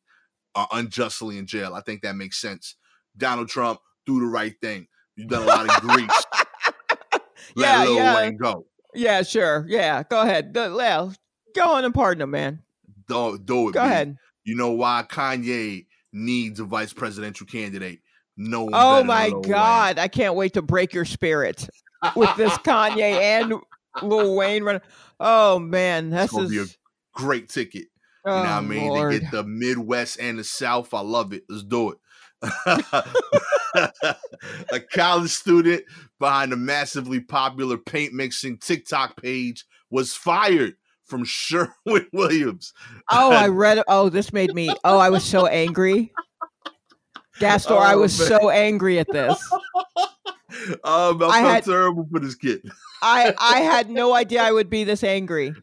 are 0.55 0.67
unjustly 0.71 1.37
in 1.37 1.45
jail. 1.45 1.73
I 1.75 1.81
think 1.81 2.01
that 2.01 2.15
makes 2.15 2.39
sense. 2.41 2.75
Donald 3.15 3.49
Trump, 3.49 3.79
do 4.05 4.19
the 4.19 4.25
right 4.25 4.55
thing. 4.61 4.87
You've 5.15 5.29
done 5.29 5.43
a 5.43 5.45
lot 5.45 5.65
of 5.69 5.81
grease. 5.81 6.09
Let 7.55 7.79
Yeah, 7.79 7.83
Lil 7.85 7.95
yeah. 7.95 8.15
Wayne 8.15 8.37
go. 8.37 8.65
Yeah, 8.93 9.21
sure. 9.23 9.65
Yeah, 9.67 10.03
go 10.03 10.21
ahead. 10.21 10.53
Go, 10.53 10.75
well, 10.75 11.13
go 11.55 11.73
on 11.73 11.85
and 11.85 11.93
pardon 11.93 12.23
him, 12.23 12.31
man. 12.31 12.63
Do, 13.07 13.37
do 13.37 13.69
it. 13.69 13.73
Go 13.73 13.83
B. 13.83 13.87
ahead. 13.87 14.17
You 14.43 14.55
know 14.55 14.71
why 14.71 15.05
Kanye 15.07 15.85
needs 16.13 16.59
a 16.59 16.63
vice 16.65 16.93
presidential 16.93 17.45
candidate? 17.47 17.99
No 18.37 18.63
one. 18.63 18.73
Oh 18.75 19.03
my 19.03 19.27
Lil 19.27 19.41
Wayne. 19.41 19.51
God, 19.51 19.99
I 19.99 20.07
can't 20.07 20.35
wait 20.35 20.53
to 20.53 20.61
break 20.61 20.93
your 20.93 21.05
spirit 21.05 21.67
with 22.15 22.35
this 22.37 22.53
Kanye 22.59 22.99
and 22.99 23.55
Lil 24.01 24.35
Wayne. 24.35 24.63
Run- 24.63 24.81
oh 25.19 25.59
man, 25.59 26.11
that's 26.11 26.31
gonna 26.31 26.47
be 26.47 26.59
a 26.59 26.65
great 27.13 27.49
ticket. 27.49 27.87
You 28.25 28.33
oh, 28.33 28.35
know 28.35 28.41
what 28.41 28.49
I 28.49 28.57
oh, 28.57 28.61
mean? 28.61 28.87
Lord. 28.87 29.13
They 29.13 29.19
get 29.19 29.31
the 29.31 29.43
Midwest 29.43 30.19
and 30.19 30.37
the 30.37 30.43
South. 30.43 30.93
I 30.93 31.01
love 31.01 31.33
it. 31.33 31.43
Let's 31.49 31.63
do 31.63 31.91
it. 31.91 31.97
a 34.71 34.79
college 34.91 35.31
student 35.31 35.83
behind 36.19 36.53
a 36.53 36.57
massively 36.57 37.19
popular 37.19 37.77
paint 37.77 38.13
mixing 38.13 38.57
TikTok 38.59 39.19
page 39.19 39.65
was 39.89 40.13
fired 40.13 40.75
from 41.05 41.23
Sherwin 41.25 42.07
Williams. 42.13 42.73
Oh, 43.11 43.31
I 43.31 43.47
read. 43.47 43.81
Oh, 43.87 44.09
this 44.09 44.33
made 44.33 44.53
me. 44.53 44.69
Oh, 44.83 44.99
I 44.99 45.09
was 45.09 45.23
so 45.23 45.47
angry. 45.47 46.11
Gastor, 47.39 47.75
I 47.77 47.93
Oh, 47.93 47.99
was 47.99 48.17
man. 48.19 48.27
so 48.27 48.49
angry 48.49 48.99
at 48.99 49.07
this. 49.11 49.37
Um, 50.83 51.21
I, 51.21 51.27
I 51.29 51.41
felt 51.61 51.65
terrible 51.65 52.07
for 52.11 52.19
this 52.19 52.33
kid. 52.33 52.61
I 53.01 53.33
I 53.37 53.59
had 53.73 53.89
no 53.91 54.15
idea 54.15 54.41
I 54.41 54.51
would 54.51 54.69
be 54.69 54.85
this 54.85 55.03
angry 55.03 55.53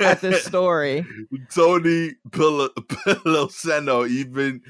at 0.00 0.20
this 0.20 0.44
story. 0.50 1.04
Tony 1.52 2.12
Pil- 2.30 2.68
Piloseno 2.68 4.08
even 4.08 4.60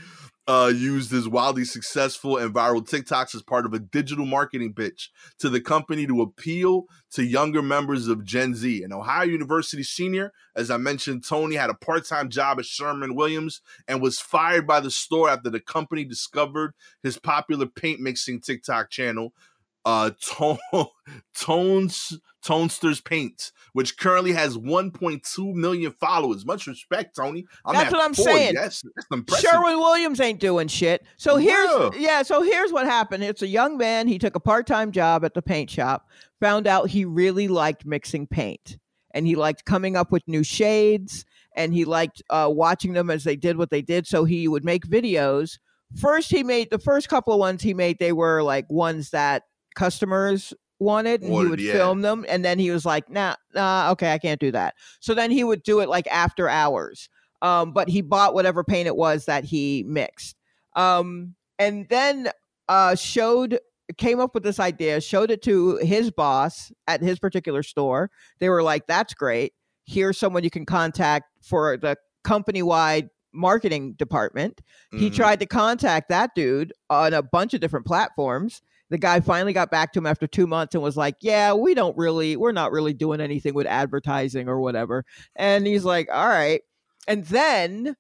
uh, 0.47 0.71
used 0.75 1.11
his 1.11 1.29
wildly 1.29 1.65
successful 1.65 2.37
and 2.37 2.55
viral 2.55 2.87
TikToks 2.87 3.35
as 3.35 3.43
part 3.43 3.65
of 3.65 3.73
a 3.73 3.79
digital 3.79 4.27
marketing 4.27 4.75
pitch 4.75 5.11
to 5.39 5.49
the 5.49 5.61
company 5.61 6.07
to 6.07 6.21
appeal 6.21 6.85
to 7.13 7.25
younger 7.25 7.63
members 7.63 8.09
of 8.09 8.25
Gen 8.25 8.55
Z. 8.55 8.83
An 8.83 8.93
Ohio 8.93 9.25
University 9.25 9.83
senior, 9.83 10.33
as 10.55 10.71
I 10.71 10.77
mentioned, 10.77 11.25
Tony 11.27 11.55
had 11.57 11.71
a 11.71 11.75
part 11.75 12.07
time 12.07 12.29
job 12.29 12.59
at 12.59 12.67
Sherwin 12.67 13.15
Williams 13.15 13.63
and 13.89 14.03
was 14.03 14.19
fired 14.19 14.67
by 14.67 14.81
the 14.81 14.91
store 14.91 15.31
after 15.31 15.49
the 15.49 15.61
company 15.61 16.05
discovered 16.05 16.75
his 17.03 17.19
popular 17.19 17.67
paint 17.67 18.01
mixing 18.01 18.41
TikTok 18.41 18.91
channel. 18.91 19.33
Uh, 19.85 20.11
Tone, 20.27 20.59
Tones 21.35 22.19
Tonesters 22.45 23.03
Paints, 23.03 23.53
which 23.73 23.97
currently 23.99 24.33
has 24.33 24.57
1.2 24.59 25.55
million 25.55 25.93
followers. 25.93 26.45
Much 26.45 26.67
respect, 26.67 27.17
Tony. 27.17 27.47
I'm 27.65 27.75
That's 27.75 27.87
at 27.87 27.93
what 27.93 28.03
I'm 28.05 28.15
four. 28.15 28.27
saying. 28.27 28.55
Yes, 28.55 28.83
that's 28.95 29.07
impressive. 29.11 29.49
Sherwin 29.51 29.79
Williams 29.79 30.21
ain't 30.21 30.41
doing 30.41 30.69
shit. 30.69 31.05
So 31.17 31.37
here's 31.37 31.71
Yeah. 31.71 31.91
yeah. 31.97 32.23
So 32.23 32.43
here's 32.43 32.71
what 32.73 32.85
happened. 32.87 33.25
It's 33.25 33.43
a 33.43 33.47
young 33.47 33.79
man. 33.79 34.09
He 34.09 34.19
took 34.19 34.37
a 34.37 34.41
part 34.41 34.67
time 34.67 34.93
job 34.93 35.25
at 35.25 35.33
the 35.35 35.43
paint 35.43 35.71
shop. 35.71 36.07
Found 36.41 36.67
out 36.67 36.91
he 36.91 37.05
really 37.07 37.49
liked 37.49 37.87
mixing 37.87 38.27
paint, 38.27 38.77
and 39.13 39.27
he 39.27 39.37
liked 39.37 39.65
coming 39.65 39.97
up 39.97 40.13
with 40.13 40.23
new 40.27 40.45
shades, 40.45 41.25
and 41.57 41.73
he 41.73 41.87
liked 41.87 42.23
uh, 42.29 42.49
watching 42.53 42.93
them 42.93 43.09
as 43.09 43.25
they 43.25 43.37
did 43.37 43.57
what 43.57 43.71
they 43.71 43.81
did. 43.83 44.07
So 44.07 44.25
he 44.25 44.49
would 44.49 44.65
make 44.65 44.87
videos. 44.87 45.59
First, 45.99 46.31
he 46.31 46.43
made 46.43 46.71
the 46.71 46.79
first 46.79 47.09
couple 47.09 47.33
of 47.33 47.39
ones 47.39 47.63
he 47.63 47.73
made. 47.73 47.99
They 47.99 48.13
were 48.13 48.43
like 48.43 48.67
ones 48.69 49.11
that 49.11 49.45
customers 49.75 50.55
wanted, 50.79 51.23
and 51.23 51.33
he 51.33 51.45
would 51.47 51.61
yeah. 51.61 51.73
film 51.73 52.03
them. 52.03 52.25
And 52.29 52.45
then 52.45 52.59
he 52.59 52.71
was 52.71 52.85
like, 52.85 53.09
"Nah, 53.11 53.37
nah, 53.55 53.91
okay, 53.93 54.13
I 54.13 54.19
can't 54.19 54.41
do 54.41 54.51
that." 54.53 54.75
So 55.01 55.15
then 55.15 55.31
he 55.31 55.45
would 55.45 55.63
do 55.63 55.81
it 55.81 55.89
like 55.89 56.07
after 56.09 56.49
hours 56.49 57.09
um, 57.45 57.73
but 57.73 57.91
he 57.91 58.01
bought 58.01 58.33
whatever 58.33 58.65
paint 58.65 58.87
it 58.87 58.97
was 58.97 59.27
that 59.27 59.45
he 59.45 59.85
mixed. 59.87 60.35
Um, 60.77 61.35
and 61.59 61.87
then 61.91 62.31
uh, 62.69 62.95
showed 62.95 63.61
came 63.99 64.19
up 64.19 64.33
with 64.33 64.43
this 64.43 64.59
idea, 64.59 64.99
showed 65.03 65.31
it 65.31 65.43
to 65.43 65.77
his 65.77 66.11
boss 66.11 66.73
at 66.89 67.03
his 67.03 67.19
particular 67.19 67.63
store. 67.63 68.11
They 68.41 68.49
were 68.49 68.63
like, 68.63 68.87
"That's 68.87 69.13
great. 69.13 69.53
Here's 69.85 70.19
someone 70.19 70.43
you 70.43 70.51
can 70.51 70.65
contact 70.65 71.27
for 71.43 71.77
the 71.77 71.97
company 72.25 72.63
wide 72.63 73.11
marketing 73.35 73.93
department." 73.93 74.63
He 74.93 75.11
Mhm. 75.11 75.15
tried 75.15 75.41
to 75.41 75.47
contact 75.47 76.09
that 76.09 76.31
dude 76.35 76.73
on 76.89 77.13
a 77.13 77.23
bunch 77.23 77.53
of 77.53 77.61
different 77.61 77.85
platforms. 77.85 78.63
The 78.91 78.99
guy 78.99 79.21
finally 79.21 79.53
got 79.53 79.71
back 79.71 79.93
to 79.93 79.99
him 79.99 80.07
after 80.07 80.27
two 80.27 80.47
months 80.47 80.75
and 80.75 80.83
was 80.83 80.97
like, 80.97 81.17
"Yeah, 81.21 81.55
we 81.55 81.75
don't 81.75 81.97
really, 81.97 82.37
we're 82.37 82.53
not 82.53 82.73
really 82.73 82.93
doing 82.93 83.21
anything 83.21 83.55
with 83.55 83.67
advertising 83.67 84.49
or 84.49 84.61
whatever." 84.61 85.05
And 85.37 85.67
he's 85.67 85.85
like, 85.85 86.09
"All 86.13 86.29
right." 86.29 86.61
And 87.09 87.25
then 87.27 87.97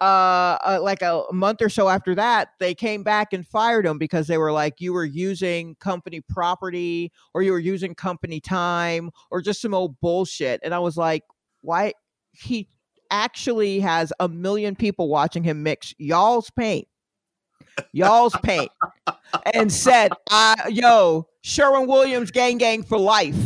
uh, 0.00 0.58
uh, 0.66 0.78
like 0.82 1.02
a 1.02 1.24
month 1.32 1.62
or 1.62 1.68
so 1.68 1.88
after 1.88 2.14
that, 2.14 2.48
they 2.60 2.74
came 2.74 3.02
back 3.02 3.32
and 3.32 3.46
fired 3.46 3.86
him 3.86 3.96
because 3.96 4.26
they 4.26 4.36
were 4.36 4.52
like, 4.52 4.74
you 4.78 4.92
were 4.92 5.04
using 5.04 5.76
company 5.76 6.20
property 6.28 7.10
or 7.32 7.42
you 7.42 7.52
were 7.52 7.58
using 7.58 7.94
company 7.94 8.40
time 8.40 9.10
or 9.30 9.40
just 9.40 9.62
some 9.62 9.72
old 9.72 9.98
bullshit. 10.00 10.60
And 10.62 10.74
I 10.74 10.78
was 10.78 10.96
like, 10.96 11.22
why? 11.62 11.94
He 12.32 12.68
actually 13.10 13.80
has 13.80 14.12
a 14.20 14.28
million 14.28 14.74
people 14.74 15.08
watching 15.08 15.44
him 15.44 15.62
mix 15.62 15.94
y'all's 15.98 16.50
paint, 16.50 16.88
y'all's 17.92 18.34
paint, 18.42 18.70
and 19.52 19.72
said, 19.72 20.12
uh, 20.30 20.56
yo, 20.68 21.26
Sherwin 21.42 21.86
Williams 21.86 22.30
gang 22.30 22.58
gang 22.58 22.82
for 22.82 22.98
life. 22.98 23.36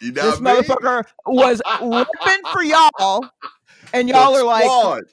You 0.00 0.12
know 0.12 0.30
This 0.30 0.40
I 0.40 0.40
mean? 0.40 0.62
motherfucker 0.62 1.04
was 1.26 1.60
ripping 1.82 2.52
for 2.52 2.62
y'all. 2.62 3.26
And 3.92 4.08
y'all 4.08 4.36
are 4.36 4.44
like, 4.44 4.64
squad. 4.64 5.04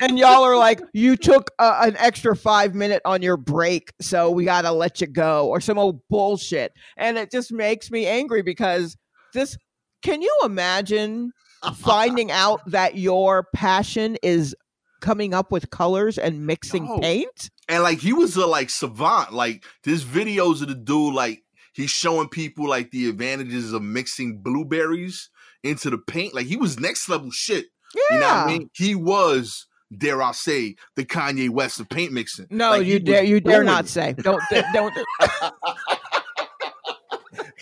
and 0.00 0.18
y'all 0.18 0.44
are 0.44 0.56
like, 0.56 0.80
you 0.92 1.16
took 1.16 1.50
uh, 1.58 1.80
an 1.82 1.96
extra 1.98 2.34
five 2.36 2.74
minute 2.74 3.02
on 3.04 3.22
your 3.22 3.36
break, 3.36 3.92
so 4.00 4.30
we 4.30 4.44
gotta 4.44 4.70
let 4.70 5.00
you 5.00 5.06
go, 5.08 5.48
or 5.48 5.60
some 5.60 5.78
old 5.78 6.00
bullshit. 6.08 6.72
And 6.96 7.18
it 7.18 7.30
just 7.30 7.52
makes 7.52 7.90
me 7.90 8.06
angry 8.06 8.42
because 8.42 8.96
this. 9.34 9.56
Can 10.02 10.22
you 10.22 10.34
imagine 10.44 11.32
finding 11.76 12.30
out 12.30 12.62
that 12.70 12.96
your 12.96 13.48
passion 13.54 14.16
is 14.22 14.56
coming 15.00 15.34
up 15.34 15.50
with 15.50 15.70
colors 15.70 16.18
and 16.18 16.46
mixing 16.46 16.86
No. 16.86 16.98
paint? 16.98 17.50
and 17.68 17.82
like 17.82 17.98
he 17.98 18.12
was 18.12 18.36
a 18.36 18.46
like 18.46 18.70
savant. 18.70 19.32
Like 19.32 19.64
there's 19.84 20.04
videos 20.04 20.60
of 20.62 20.68
the 20.68 20.74
dude 20.74 21.14
like 21.14 21.42
he's 21.72 21.90
showing 21.90 22.28
people 22.28 22.68
like 22.68 22.90
the 22.90 23.08
advantages 23.08 23.72
of 23.72 23.82
mixing 23.82 24.38
blueberries 24.38 25.30
into 25.62 25.90
the 25.90 25.98
paint. 25.98 26.34
Like 26.34 26.46
he 26.46 26.56
was 26.56 26.78
next 26.80 27.08
level 27.08 27.30
shit. 27.30 27.66
Yeah. 27.94 28.02
You 28.14 28.20
know 28.20 28.26
what 28.28 28.36
I 28.36 28.46
mean? 28.46 28.70
He 28.72 28.94
was, 28.94 29.66
dare 29.96 30.22
I 30.22 30.30
say, 30.32 30.76
the 30.96 31.04
Kanye 31.04 31.48
West 31.50 31.80
of 31.80 31.88
paint 31.88 32.12
mixing. 32.12 32.46
No, 32.50 32.70
Like, 32.70 32.86
you 32.86 32.98
dare 33.00 33.24
you 33.24 33.40
dare 33.40 33.64
not 33.64 33.84
it. 33.84 33.88
say. 33.88 34.12
Don't 34.14 34.42
don't. 34.72 34.94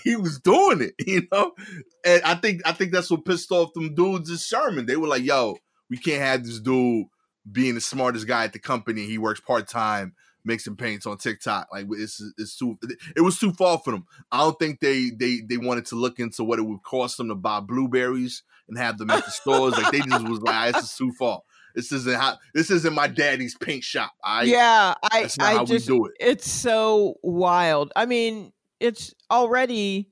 he 0.04 0.16
was 0.16 0.38
doing 0.40 0.80
it, 0.82 0.94
you 1.06 1.22
know. 1.32 1.52
And 2.04 2.22
I 2.22 2.34
think 2.34 2.62
I 2.64 2.72
think 2.72 2.92
that's 2.92 3.10
what 3.10 3.24
pissed 3.24 3.50
off 3.52 3.72
them 3.74 3.94
dudes 3.94 4.30
in 4.30 4.36
Sherwin. 4.36 4.86
They 4.86 4.96
were 4.96 5.08
like, 5.08 5.22
"Yo, 5.24 5.56
we 5.90 5.96
can't 5.98 6.22
have 6.22 6.44
this 6.44 6.60
dude 6.60 7.06
being 7.50 7.74
the 7.74 7.80
smartest 7.80 8.26
guy 8.26 8.44
at 8.44 8.52
the 8.52 8.58
company. 8.58 9.06
He 9.06 9.18
works 9.18 9.40
part 9.40 9.68
time." 9.68 10.14
makes 10.44 10.66
Mixing 10.66 10.76
paints 10.76 11.06
on 11.06 11.18
TikTok, 11.18 11.68
like 11.70 11.86
it's 11.90 12.22
it's 12.38 12.56
too. 12.56 12.78
It 13.14 13.20
was 13.20 13.38
too 13.38 13.52
far 13.52 13.78
for 13.78 13.92
them. 13.92 14.06
I 14.32 14.38
don't 14.38 14.58
think 14.58 14.80
they 14.80 15.10
they 15.10 15.40
they 15.40 15.58
wanted 15.58 15.86
to 15.86 15.96
look 15.96 16.18
into 16.18 16.42
what 16.42 16.58
it 16.58 16.62
would 16.62 16.82
cost 16.82 17.18
them 17.18 17.28
to 17.28 17.34
buy 17.34 17.60
blueberries 17.60 18.42
and 18.68 18.78
have 18.78 18.98
them 18.98 19.10
at 19.10 19.24
the 19.24 19.30
stores. 19.30 19.74
Like 19.76 19.92
they 19.92 20.00
just 20.00 20.28
was 20.28 20.40
like, 20.40 20.54
"Ah, 20.54 20.70
"This 20.72 20.84
is 20.84 20.96
too 20.96 21.12
far. 21.12 21.42
This 21.74 21.92
isn't 21.92 22.18
how. 22.18 22.38
This 22.54 22.70
isn't 22.70 22.94
my 22.94 23.08
daddy's 23.08 23.56
paint 23.56 23.84
shop." 23.84 24.12
I 24.24 24.44
yeah, 24.44 24.94
I 25.02 25.22
that's 25.22 25.38
not 25.38 25.46
I 25.46 25.54
how 25.54 25.64
just 25.64 25.88
we 25.88 25.96
do 25.96 26.06
it. 26.06 26.12
it's 26.18 26.50
so 26.50 27.16
wild. 27.22 27.92
I 27.94 28.06
mean, 28.06 28.52
it's 28.80 29.14
already. 29.30 30.08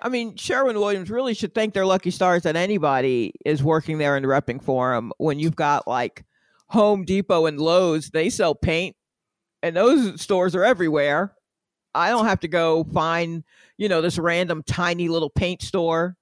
I 0.00 0.08
mean, 0.08 0.36
Sherwin 0.36 0.78
Williams 0.78 1.10
really 1.10 1.34
should 1.34 1.54
thank 1.54 1.74
their 1.74 1.86
lucky 1.86 2.10
stars 2.10 2.42
that 2.42 2.56
anybody 2.56 3.34
is 3.44 3.62
working 3.62 3.98
there 3.98 4.16
and 4.16 4.26
repping 4.26 4.62
for 4.62 4.94
them. 4.94 5.12
When 5.18 5.38
you've 5.38 5.56
got 5.56 5.86
like 5.86 6.24
Home 6.72 7.04
Depot 7.04 7.46
and 7.46 7.60
Lowe's, 7.60 8.10
they 8.10 8.30
sell 8.30 8.54
paint, 8.54 8.96
and 9.62 9.76
those 9.76 10.20
stores 10.20 10.54
are 10.54 10.64
everywhere. 10.64 11.34
I 11.94 12.08
don't 12.08 12.24
have 12.24 12.40
to 12.40 12.48
go 12.48 12.84
find 12.84 13.44
you 13.76 13.88
know 13.88 14.00
this 14.00 14.18
random 14.18 14.62
tiny 14.66 15.08
little 15.08 15.30
paint 15.30 15.62
store, 15.62 16.16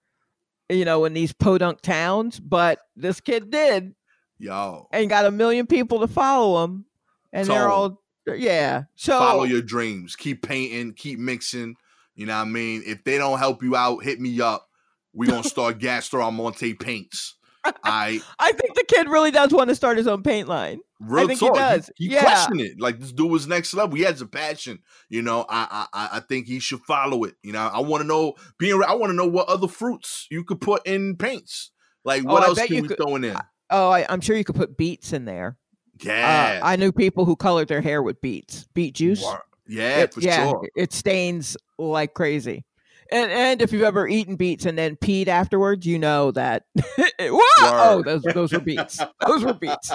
you 0.69 0.85
know, 0.85 1.05
in 1.05 1.13
these 1.13 1.33
podunk 1.33 1.81
towns. 1.81 2.41
But 2.41 2.81
this 2.97 3.21
kid 3.21 3.51
did, 3.51 3.95
Yo, 4.39 4.89
and 4.93 5.09
got 5.09 5.27
a 5.27 5.31
million 5.31 5.67
people 5.67 6.01
to 6.01 6.09
follow 6.09 6.65
him, 6.65 6.85
and 7.33 7.47
they're 7.47 7.69
all 7.69 8.03
yeah. 8.27 8.85
So 8.97 9.19
follow 9.19 9.45
your 9.45 9.63
dreams. 9.63 10.17
Keep 10.17 10.43
painting. 10.43 10.95
Keep 10.95 11.21
mixing. 11.21 11.77
You 12.15 12.27
know 12.27 12.35
what 12.35 12.43
I 12.43 12.51
mean? 12.51 12.83
If 12.85 13.05
they 13.05 13.19
don't 13.19 13.39
help 13.39 13.63
you 13.63 13.77
out, 13.77 14.03
hit 14.03 14.21
me 14.21 14.41
up. 14.41 14.67
We 15.13 15.27
gonna 15.27 15.45
start 15.45 15.79
Gastor 15.79 16.21
Almonte 16.21 16.75
paints. 16.75 17.37
I 17.65 18.21
I 18.39 18.53
think 18.53 18.75
the 18.75 18.85
kid 18.85 19.09
really 19.09 19.31
does 19.31 19.53
want 19.53 19.69
to 19.69 19.75
start 19.75 19.99
his 19.99 20.07
own 20.07 20.23
paint 20.23 20.49
line. 20.49 20.81
real 21.01 21.27
think 21.29 21.41
he 21.41 21.51
does. 21.51 21.91
He, 21.97 22.11
Yeah. 22.11 22.21
questioned 22.23 22.61
it. 22.61 22.81
Like 22.81 22.99
this 23.01 23.13
dude 23.13 23.31
was 23.31 23.47
next 23.47 23.75
level. 23.75 23.97
He 23.97 24.03
has 24.03 24.21
a 24.21 24.27
passion. 24.27 24.79
You 25.09 25.23
know, 25.23 25.45
I 25.49 25.87
I 25.93 26.05
I- 26.05 26.17
I 26.17 26.21
think 26.21 26.47
he 26.47 26.59
should 26.61 26.81
follow 26.81 27.25
it. 27.25 27.35
You 27.43 27.53
know, 27.53 27.61
I 27.73 27.81
want 27.81 28.03
to 28.03 28.07
know 28.07 28.35
being. 28.59 28.83
I 28.87 28.95
want 28.95 29.11
to 29.11 29.15
know 29.17 29.27
what 29.29 29.49
other 29.49 29.69
fruits 29.69 30.27
you 30.31 30.45
could 30.45 30.61
put 30.61 30.87
in 30.87 31.17
paints. 31.17 31.71
Like 32.05 32.23
Oh, 32.27 32.33
what 32.33 32.43
I 32.43 32.47
else 32.47 32.59
can 32.59 32.75
you 32.77 32.83
we 32.83 32.89
could- 32.89 32.97
throw 32.97 33.17
in 33.17 33.23
there? 33.23 33.41
Oh, 33.71 33.91
I, 33.91 34.05
I'm 34.09 34.21
sure 34.21 34.35
you 34.37 34.45
could 34.45 34.57
put 34.57 34.77
beets 34.77 35.13
in 35.13 35.27
there. 35.27 35.57
Yeah, 36.03 36.61
Uh, 36.63 36.67
I 36.67 36.77
knew 36.77 36.93
people 36.93 37.25
who 37.27 37.37
colored 37.37 37.69
their 37.69 37.83
hair 37.83 38.03
with 38.03 38.21
beets, 38.23 38.67
beet 38.75 38.95
juice. 38.95 39.23
Wor- 39.23 39.45
yeah, 39.69 39.99
It- 40.01 40.15
for 40.15 40.21
yeah, 40.21 40.49
sure. 40.49 40.69
it 40.75 40.93
stains 40.95 41.57
like 41.79 42.15
crazy. 42.15 42.65
And 43.13 43.31
and 43.31 43.63
if 43.63 43.73
you've 43.73 43.83
ever 43.83 44.07
eaten 44.07 44.37
beets 44.37 44.65
and 44.67 44.79
then 44.79 44.97
peed 44.97 45.27
afterwards, 45.29 45.87
you 45.87 45.99
know 45.99 46.31
that. 46.33 46.65
Whoa! 47.21 47.41
Oh, 47.61 48.03
those 48.05 48.23
those 48.23 48.53
were 48.53 48.61
beets. 48.61 49.01
Those 49.27 49.45
were 49.45 49.55
beets. 49.55 49.91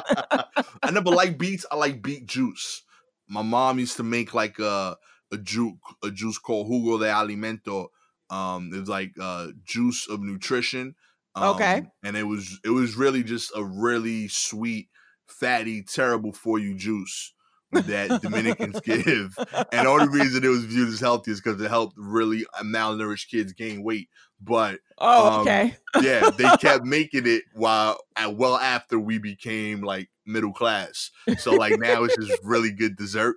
I 0.84 0.91
never 0.91 1.09
like 1.09 1.38
beets. 1.38 1.66
I 1.72 1.76
like 1.76 2.01
beet 2.01 2.26
juice. 2.26 2.84
My 3.28 3.41
mom 3.41 3.80
used 3.80 3.97
to 3.97 4.03
make 4.03 4.34
like 4.34 4.59
a 4.59 4.97
a 5.32 5.38
juice 5.38 5.74
a 6.03 6.11
juice 6.11 6.38
called 6.38 6.68
jugo 6.68 6.99
de 6.99 7.09
alimento. 7.09 7.88
Um, 8.30 8.72
it 8.74 8.80
was 8.80 8.89
like 8.89 9.13
uh 9.20 9.47
juice 9.63 10.07
of 10.07 10.22
nutrition. 10.22 10.95
Um, 11.36 11.55
Okay. 11.55 11.84
and 12.03 12.16
it 12.16 12.24
was 12.24 12.59
it 12.63 12.70
was 12.70 12.95
really 12.95 13.24
just 13.24 13.51
a 13.55 13.63
really 13.63 14.28
sweet, 14.28 14.89
fatty, 15.28 15.84
terrible 15.84 16.32
for 16.34 16.59
you 16.59 16.76
juice 16.76 17.34
that 17.72 18.22
Dominicans 18.22 18.80
give. 18.82 19.38
And 19.72 19.86
the 19.86 19.89
only 19.89 20.07
reason 20.07 20.43
it 20.43 20.47
was 20.47 20.66
viewed 20.66 20.89
as 20.89 20.99
healthy 20.99 21.32
is 21.32 21.41
because 21.41 21.59
it 21.61 21.70
helped 21.70 21.95
really 21.97 22.45
malnourished 22.63 23.30
kids 23.30 23.53
gain 23.53 23.84
weight. 23.84 24.09
But 24.41 24.80
Oh, 24.97 25.41
Um, 25.41 25.41
okay. 25.41 25.76
yeah, 26.01 26.30
they 26.38 26.49
kept 26.59 26.86
making 26.86 27.26
it 27.28 27.43
while 27.53 27.99
well 28.32 28.55
after 28.57 28.97
we 28.99 29.18
became 29.18 29.82
like 29.82 30.09
middle 30.26 30.53
class. 30.53 31.11
So 31.38 31.55
like 31.55 31.76
now 31.78 32.03
it's 32.03 32.16
just 32.16 32.39
really 32.43 32.72
good 32.72 32.95
dessert. 32.95 33.36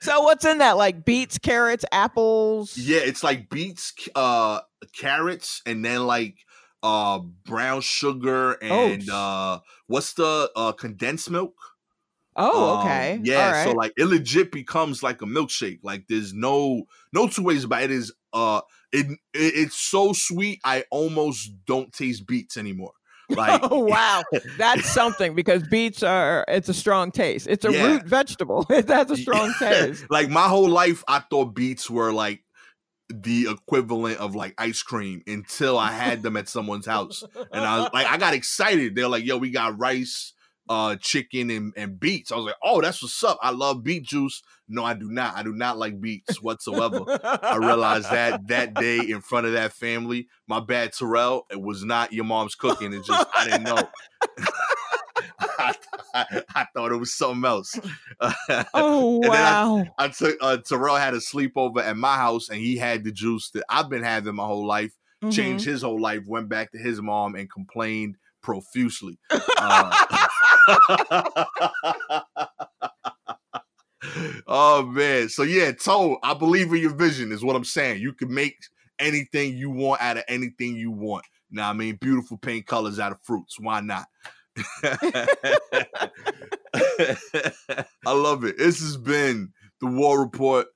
So 0.00 0.20
what's 0.22 0.44
in 0.44 0.58
that? 0.58 0.76
Like 0.76 1.04
beets, 1.04 1.38
carrots, 1.38 1.84
apples. 1.90 2.76
yeah, 2.76 3.00
it's 3.00 3.24
like 3.24 3.48
beets, 3.48 3.92
uh, 4.14 4.60
carrots, 4.96 5.62
and 5.66 5.84
then 5.84 6.06
like 6.06 6.36
uh 6.82 7.18
brown 7.46 7.80
sugar 7.80 8.52
and 8.60 9.02
sh- 9.02 9.08
uh 9.10 9.58
what's 9.86 10.12
the 10.14 10.50
uh 10.54 10.72
condensed 10.72 11.30
milk? 11.30 11.54
Oh, 12.36 12.78
Um, 12.80 12.80
okay. 12.80 13.20
yeah, 13.22 13.46
All 13.46 13.52
right. 13.52 13.64
so 13.64 13.72
like 13.72 13.92
it 13.96 14.06
legit 14.06 14.50
becomes 14.52 15.02
like 15.02 15.22
a 15.22 15.26
milkshake. 15.26 15.80
Like 15.82 16.06
there's 16.08 16.32
no 16.34 16.84
no 17.12 17.28
two 17.28 17.42
ways 17.42 17.64
about 17.64 17.82
it. 17.82 17.90
it 17.90 17.92
is 17.92 18.12
uh 18.32 18.60
it, 18.92 19.06
it 19.06 19.18
it's 19.32 19.76
so 19.76 20.12
sweet 20.12 20.60
I 20.64 20.84
almost 20.90 21.52
don't 21.66 21.92
taste 21.92 22.26
beets 22.26 22.56
anymore. 22.56 22.92
Like 23.32 23.64
oh 23.70 23.78
wow, 23.84 24.24
that's 24.56 24.88
something 24.90 25.34
because 25.34 25.62
beets 25.62 26.02
are 26.02 26.44
it's 26.48 26.68
a 26.68 26.74
strong 26.74 27.10
taste. 27.12 27.46
It's 27.48 27.64
a 27.64 27.72
Yeah. 27.72 27.82
root 27.82 28.02
vegetable. 28.04 28.66
It 28.70 28.88
has 28.88 29.10
a 29.10 29.16
strong 29.16 29.54
taste. 29.58 30.04
like 30.10 30.28
my 30.28 30.48
whole 30.48 30.68
life 30.68 31.02
I 31.08 31.20
thought 31.20 31.54
beets 31.54 31.88
were 31.90 32.12
like 32.12 32.42
the 33.08 33.48
equivalent 33.50 34.18
of 34.18 34.34
like 34.34 34.54
ice 34.58 34.82
cream 34.82 35.22
until 35.26 35.78
I 35.78 35.92
had 35.92 36.22
them 36.22 36.36
at 36.36 36.48
someone's 36.48 36.86
house. 36.86 37.26
And 37.52 37.66
I 37.66 37.78
was 37.78 37.88
like 37.92 38.06
I 38.06 38.18
got 38.18 38.34
excited. 38.34 38.94
They're 38.94 39.08
like, 39.08 39.24
yo, 39.24 39.38
we 39.38 39.50
got 39.50 39.78
rice, 39.80 40.33
uh, 40.68 40.96
chicken 41.00 41.50
and, 41.50 41.72
and 41.76 42.00
beets. 42.00 42.32
I 42.32 42.36
was 42.36 42.46
like, 42.46 42.56
oh, 42.62 42.80
that's 42.80 43.02
what's 43.02 43.22
up. 43.24 43.38
I 43.42 43.50
love 43.50 43.82
beet 43.84 44.04
juice. 44.04 44.42
No, 44.68 44.82
I 44.84 44.94
do 44.94 45.10
not. 45.10 45.36
I 45.36 45.42
do 45.42 45.52
not 45.52 45.76
like 45.76 46.00
beets 46.00 46.40
whatsoever. 46.40 47.00
I 47.22 47.56
realized 47.56 48.10
that 48.10 48.46
that 48.48 48.72
day 48.74 48.98
in 48.98 49.20
front 49.20 49.46
of 49.46 49.52
that 49.52 49.72
family. 49.74 50.28
My 50.46 50.60
bad, 50.60 50.92
Terrell. 50.92 51.46
It 51.50 51.60
was 51.60 51.84
not 51.84 52.12
your 52.12 52.24
mom's 52.24 52.54
cooking. 52.54 52.92
It 52.94 53.04
just 53.04 53.28
I 53.34 53.44
didn't 53.44 53.64
know. 53.64 53.88
I, 55.58 55.74
I, 56.14 56.42
I 56.54 56.66
thought 56.74 56.92
it 56.92 56.96
was 56.96 57.14
something 57.14 57.44
else. 57.44 57.78
Oh 58.72 59.20
then 59.22 59.30
I- 59.32 59.64
wow. 59.64 59.84
I 59.98 60.08
took 60.08 60.36
uh, 60.40 60.56
Terrell 60.58 60.96
had 60.96 61.14
a 61.14 61.18
sleepover 61.18 61.82
at 61.82 61.96
my 61.96 62.16
house, 62.16 62.48
and 62.48 62.58
he 62.58 62.76
had 62.76 63.04
the 63.04 63.12
juice 63.12 63.50
that 63.50 63.64
I've 63.68 63.90
been 63.90 64.02
having 64.02 64.34
my 64.34 64.46
whole 64.46 64.66
life. 64.66 64.92
Mhm. 65.22 65.32
Changed 65.32 65.64
his 65.64 65.82
whole 65.82 66.00
life. 66.00 66.22
Went 66.26 66.48
back 66.48 66.72
to 66.72 66.78
his 66.78 67.00
mom 67.02 67.34
and 67.34 67.50
complained 67.50 68.16
profusely. 68.42 69.18
Uh, 69.56 70.26
oh 74.46 74.84
man. 74.86 75.28
So 75.28 75.42
yeah, 75.42 75.72
Toe, 75.72 76.18
I 76.22 76.34
believe 76.34 76.72
in 76.72 76.80
your 76.80 76.94
vision, 76.94 77.32
is 77.32 77.44
what 77.44 77.56
I'm 77.56 77.64
saying. 77.64 78.00
You 78.00 78.12
can 78.12 78.32
make 78.32 78.56
anything 78.98 79.56
you 79.56 79.70
want 79.70 80.00
out 80.00 80.18
of 80.18 80.24
anything 80.28 80.76
you 80.76 80.90
want. 80.90 81.24
Now, 81.50 81.70
I 81.70 81.72
mean, 81.72 81.96
beautiful 81.96 82.36
paint 82.36 82.66
colors 82.66 82.98
out 82.98 83.12
of 83.12 83.20
fruits. 83.22 83.58
Why 83.60 83.80
not? 83.80 84.06
I 84.82 85.26
love 88.06 88.44
it. 88.44 88.58
This 88.58 88.80
has 88.80 88.96
been 88.96 89.52
the 89.80 89.86
War 89.86 90.20
Report. 90.20 90.66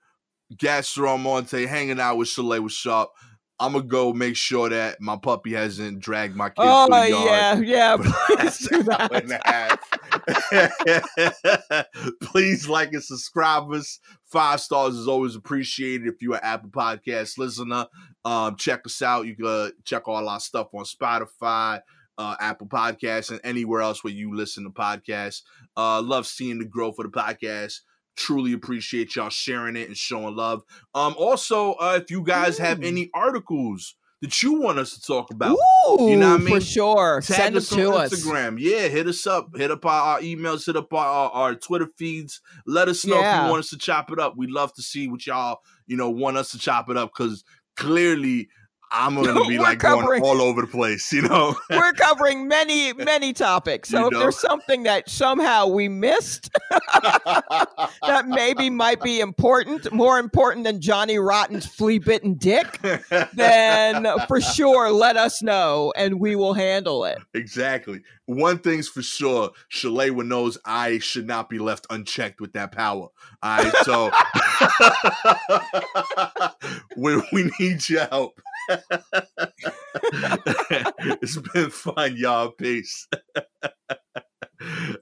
Gastor 0.56 1.06
Almonte 1.06 1.66
hanging 1.66 2.00
out 2.00 2.16
with 2.16 2.28
Shalewa 2.28 2.70
Sharpe. 2.70 3.10
I'm 3.60 3.72
gonna 3.72 3.84
go 3.84 4.12
make 4.12 4.36
sure 4.36 4.68
that 4.68 5.00
my 5.00 5.16
puppy 5.16 5.52
hasn't 5.52 5.98
dragged 6.00 6.36
my 6.36 6.48
kids 6.48 6.58
Oh 6.58 6.86
to 6.86 6.92
the 6.92 7.08
yard. 7.10 7.66
yeah, 7.66 7.96
yeah. 7.96 7.96
Please 8.36 8.68
do 8.68 8.82
that. 8.84 9.78
Please 12.22 12.68
like 12.68 12.92
and 12.92 13.02
subscribe 13.02 13.70
us. 13.72 13.98
Five 14.26 14.60
stars 14.60 14.94
is 14.94 15.08
always 15.08 15.34
appreciated. 15.34 16.06
If 16.06 16.22
you're 16.22 16.34
an 16.34 16.40
Apple 16.42 16.70
Podcast 16.70 17.38
listener, 17.38 17.86
um, 18.24 18.56
check 18.56 18.82
us 18.86 19.02
out. 19.02 19.26
You 19.26 19.34
can 19.34 19.46
uh, 19.46 19.70
check 19.84 20.06
all 20.06 20.28
our 20.28 20.40
stuff 20.40 20.68
on 20.74 20.84
Spotify, 20.84 21.80
uh, 22.16 22.36
Apple 22.40 22.66
Podcasts, 22.68 23.30
and 23.30 23.40
anywhere 23.42 23.80
else 23.80 24.04
where 24.04 24.12
you 24.12 24.34
listen 24.36 24.64
to 24.64 24.70
podcasts. 24.70 25.42
Uh, 25.76 26.00
love 26.02 26.26
seeing 26.26 26.58
the 26.58 26.64
growth 26.64 26.98
of 26.98 27.10
the 27.10 27.18
podcast. 27.18 27.80
Truly 28.18 28.52
appreciate 28.52 29.14
y'all 29.14 29.28
sharing 29.30 29.76
it 29.76 29.86
and 29.86 29.96
showing 29.96 30.34
love. 30.34 30.62
Um, 30.94 31.14
also, 31.16 31.74
uh, 31.74 31.98
if 32.02 32.10
you 32.10 32.22
guys 32.22 32.58
have 32.58 32.78
Mm. 32.80 32.86
any 32.86 33.10
articles 33.14 33.94
that 34.20 34.42
you 34.42 34.54
want 34.60 34.80
us 34.80 34.94
to 34.94 35.00
talk 35.00 35.30
about, 35.30 35.52
Ooh, 35.88 36.10
You 36.10 36.16
know 36.16 36.32
what 36.32 36.40
I 36.40 36.44
mean? 36.44 36.54
for 36.56 36.60
sure. 36.60 37.20
Tag 37.20 37.36
Send 37.36 37.54
them 37.54 37.58
us 37.62 37.72
on 37.72 37.78
to 37.78 37.90
us. 37.92 38.12
Instagram. 38.12 38.56
Yeah, 38.58 38.88
hit 38.88 39.06
us 39.06 39.24
up. 39.26 39.56
Hit 39.56 39.70
up 39.70 39.86
our, 39.86 40.20
emails. 40.20 40.66
Hit 40.66 40.74
up 40.76 40.92
our, 40.92 41.06
our, 41.06 41.30
our 41.30 41.54
Twitter 41.54 41.88
feeds. 41.96 42.40
Let 42.66 42.88
us 42.88 43.06
know 43.06 43.14
if 43.20 43.20
you 43.44 43.50
want 43.50 43.60
us 43.60 43.70
to 43.70 43.78
chop 43.78 44.10
it 44.10 44.18
up. 44.18 44.36
We'd 44.36 44.50
love 44.50 44.72
to 44.74 44.82
see 44.82 45.06
what 45.06 45.24
y'all, 45.24 45.60
you 45.86 45.96
know, 45.96 46.10
want 46.10 46.36
us 46.36 46.50
to 46.50 46.58
chop 46.58 46.90
it 46.90 46.96
up 46.96 47.12
because 47.16 47.44
clearly 47.76 48.48
I'm 48.90 49.14
gonna 49.14 49.44
be 49.48 49.58
like 49.58 49.78
covering- 49.80 50.22
going 50.22 50.38
all 50.38 50.40
over 50.42 50.62
the 50.62 50.66
place, 50.66 51.12
you 51.12 51.22
know. 51.22 51.56
We're 51.70 51.92
covering 51.92 52.48
many, 52.48 52.92
many 52.94 53.32
topics. 53.32 53.88
So 53.90 54.00
You 54.00 54.06
if 54.06 54.12
know? 54.12 54.18
there's 54.20 54.40
something 54.40 54.84
that 54.84 55.08
somehow 55.10 55.66
we 55.66 55.88
missed 55.88 56.50
that 56.70 58.24
maybe 58.26 58.70
might 58.70 59.00
be 59.02 59.20
important, 59.20 59.92
more 59.92 60.18
important 60.18 60.64
than 60.64 60.80
Johnny 60.80 61.18
Rotten's 61.18 61.66
flea 61.66 61.98
bitten 61.98 62.34
dick, 62.34 62.80
then 63.34 64.06
for 64.26 64.40
sure 64.40 64.90
let 64.90 65.16
us 65.16 65.42
know 65.42 65.92
and 65.96 66.20
we 66.20 66.36
will 66.36 66.54
handle 66.54 67.04
it. 67.04 67.18
exactly. 67.34 68.00
One 68.28 68.58
thing's 68.58 68.88
for 68.88 69.00
sure, 69.00 69.52
Shalewa 69.72 70.22
knows 70.26 70.58
I 70.62 70.98
should 70.98 71.26
not 71.26 71.48
be 71.48 71.58
left 71.58 71.86
unchecked 71.88 72.42
with 72.42 72.52
that 72.52 72.72
power. 72.72 73.08
All 73.42 73.56
right, 73.56 73.74
so 73.84 74.10
we, 76.98 77.22
we 77.32 77.50
need 77.58 77.88
your 77.88 78.04
help. 78.04 78.38
it's 81.22 81.38
been 81.38 81.70
fun, 81.70 82.18
y'all. 82.18 82.50
Peace. 82.50 83.08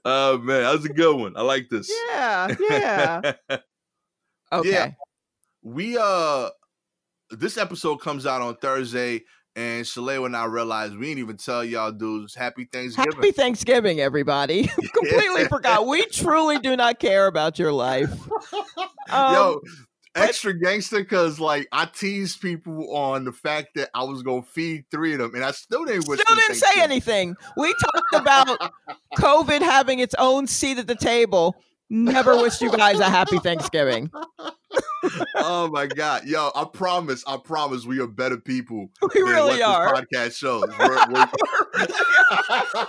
oh 0.05 0.37
man, 0.37 0.61
that 0.63 0.71
was 0.71 0.85
a 0.85 0.93
good 0.93 1.17
one. 1.17 1.35
I 1.35 1.41
like 1.41 1.67
this. 1.69 1.91
Yeah, 2.09 2.55
yeah. 2.69 3.33
Okay. 4.53 4.95
we 5.63 5.97
uh 5.97 6.49
this 7.31 7.57
episode 7.57 7.97
comes 7.97 8.25
out 8.25 8.41
on 8.41 8.55
Thursday, 8.55 9.25
and 9.57 9.83
Shalewa 9.83 10.27
and 10.27 10.37
I 10.37 10.45
realized 10.45 10.95
we 10.95 11.07
didn't 11.07 11.17
even 11.17 11.37
tell 11.37 11.65
y'all 11.65 11.91
dudes 11.91 12.35
happy 12.35 12.65
Thanksgiving. 12.71 13.11
Happy 13.11 13.31
Thanksgiving, 13.31 13.99
everybody. 13.99 14.67
Completely 14.93 15.45
forgot. 15.45 15.87
We 15.87 16.05
truly 16.05 16.59
do 16.59 16.77
not 16.77 16.99
care 16.99 17.25
about 17.25 17.59
your 17.59 17.73
life. 17.73 18.11
Um, 19.09 19.33
Yo, 19.33 19.61
extra 20.15 20.53
gangster 20.53 20.99
because 20.99 21.39
like 21.39 21.65
I 21.71 21.85
teased 21.85 22.41
people 22.41 22.93
on 22.93 23.23
the 23.23 23.31
fact 23.31 23.69
that 23.75 23.89
I 23.93 24.03
was 24.03 24.21
gonna 24.21 24.41
feed 24.41 24.83
three 24.91 25.13
of 25.13 25.19
them, 25.19 25.33
and 25.33 25.45
I 25.45 25.51
still 25.51 25.85
didn't 25.85 26.01
Still 26.01 26.17
didn't 26.17 26.55
say 26.55 26.81
anything. 26.81 27.37
We 27.55 27.73
talked 27.81 28.13
about 28.15 28.73
COVID 29.17 29.61
having 29.61 29.99
its 29.99 30.13
own 30.19 30.45
seat 30.45 30.77
at 30.77 30.87
the 30.87 30.95
table. 30.95 31.55
Never 31.89 32.35
wished 32.37 32.61
you 32.61 32.71
guys 32.71 32.99
a 32.99 33.09
happy 33.09 33.39
Thanksgiving. 33.39 34.11
oh 35.35 35.69
my 35.71 35.85
god, 35.87 36.25
yo! 36.25 36.51
I 36.55 36.65
promise, 36.65 37.23
I 37.27 37.37
promise, 37.37 37.85
we 37.85 37.99
are 37.99 38.07
better 38.07 38.37
people. 38.37 38.89
We 39.15 39.21
than 39.21 39.23
really 39.23 39.61
are. 39.61 39.95
This 39.95 40.05
podcast 40.33 40.37
shows. 40.37 40.63
We're, 40.79 41.11
we're, 41.11 41.27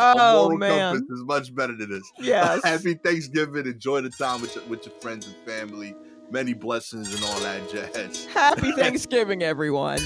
Oh 0.00 0.50
man. 0.56 0.94
compass 0.96 1.18
is 1.18 1.24
much 1.24 1.54
better 1.54 1.74
than 1.76 1.90
this. 1.90 2.08
Yes. 2.18 2.62
Happy 2.62 2.94
Thanksgiving. 2.94 3.66
Enjoy 3.66 4.00
the 4.00 4.10
time 4.10 4.40
with 4.40 4.54
your, 4.54 4.64
with 4.66 4.86
your 4.86 4.94
friends 5.00 5.26
and 5.26 5.34
family. 5.44 5.94
Many 6.30 6.52
blessings 6.52 7.12
and 7.14 7.24
all 7.24 7.40
that 7.40 7.68
jazz. 7.70 8.26
Happy 8.26 8.70
Thanksgiving, 8.72 9.42
everyone. 9.42 10.00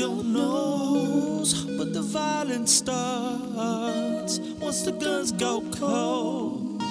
Your 0.00 0.24
nose. 0.24 1.64
But 1.76 1.92
the 1.92 2.00
violence 2.00 2.72
starts 2.72 4.38
once 4.58 4.82
the 4.82 4.92
guns 4.92 5.30
go 5.32 5.62
cold. 5.72 6.82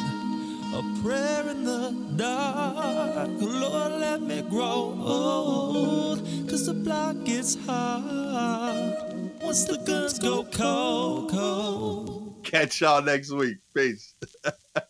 A 0.79 0.81
prayer 1.01 1.49
in 1.49 1.63
the 1.63 1.91
dark. 2.15 3.29
Lord, 3.39 3.93
let 3.99 4.21
me 4.21 4.43
grow 4.43 4.95
old. 5.01 6.19
Cause 6.47 6.67
the 6.67 6.75
block 6.75 7.23
gets 7.23 7.57
hard 7.65 8.93
once 9.41 9.65
the 9.65 9.77
guns 9.77 10.19
go 10.19 10.43
cold, 10.43 11.31
cold. 11.31 12.35
catch 12.43 12.81
y'all 12.81 13.01
next 13.01 13.31
week. 13.31 13.57
Peace. 13.73 14.13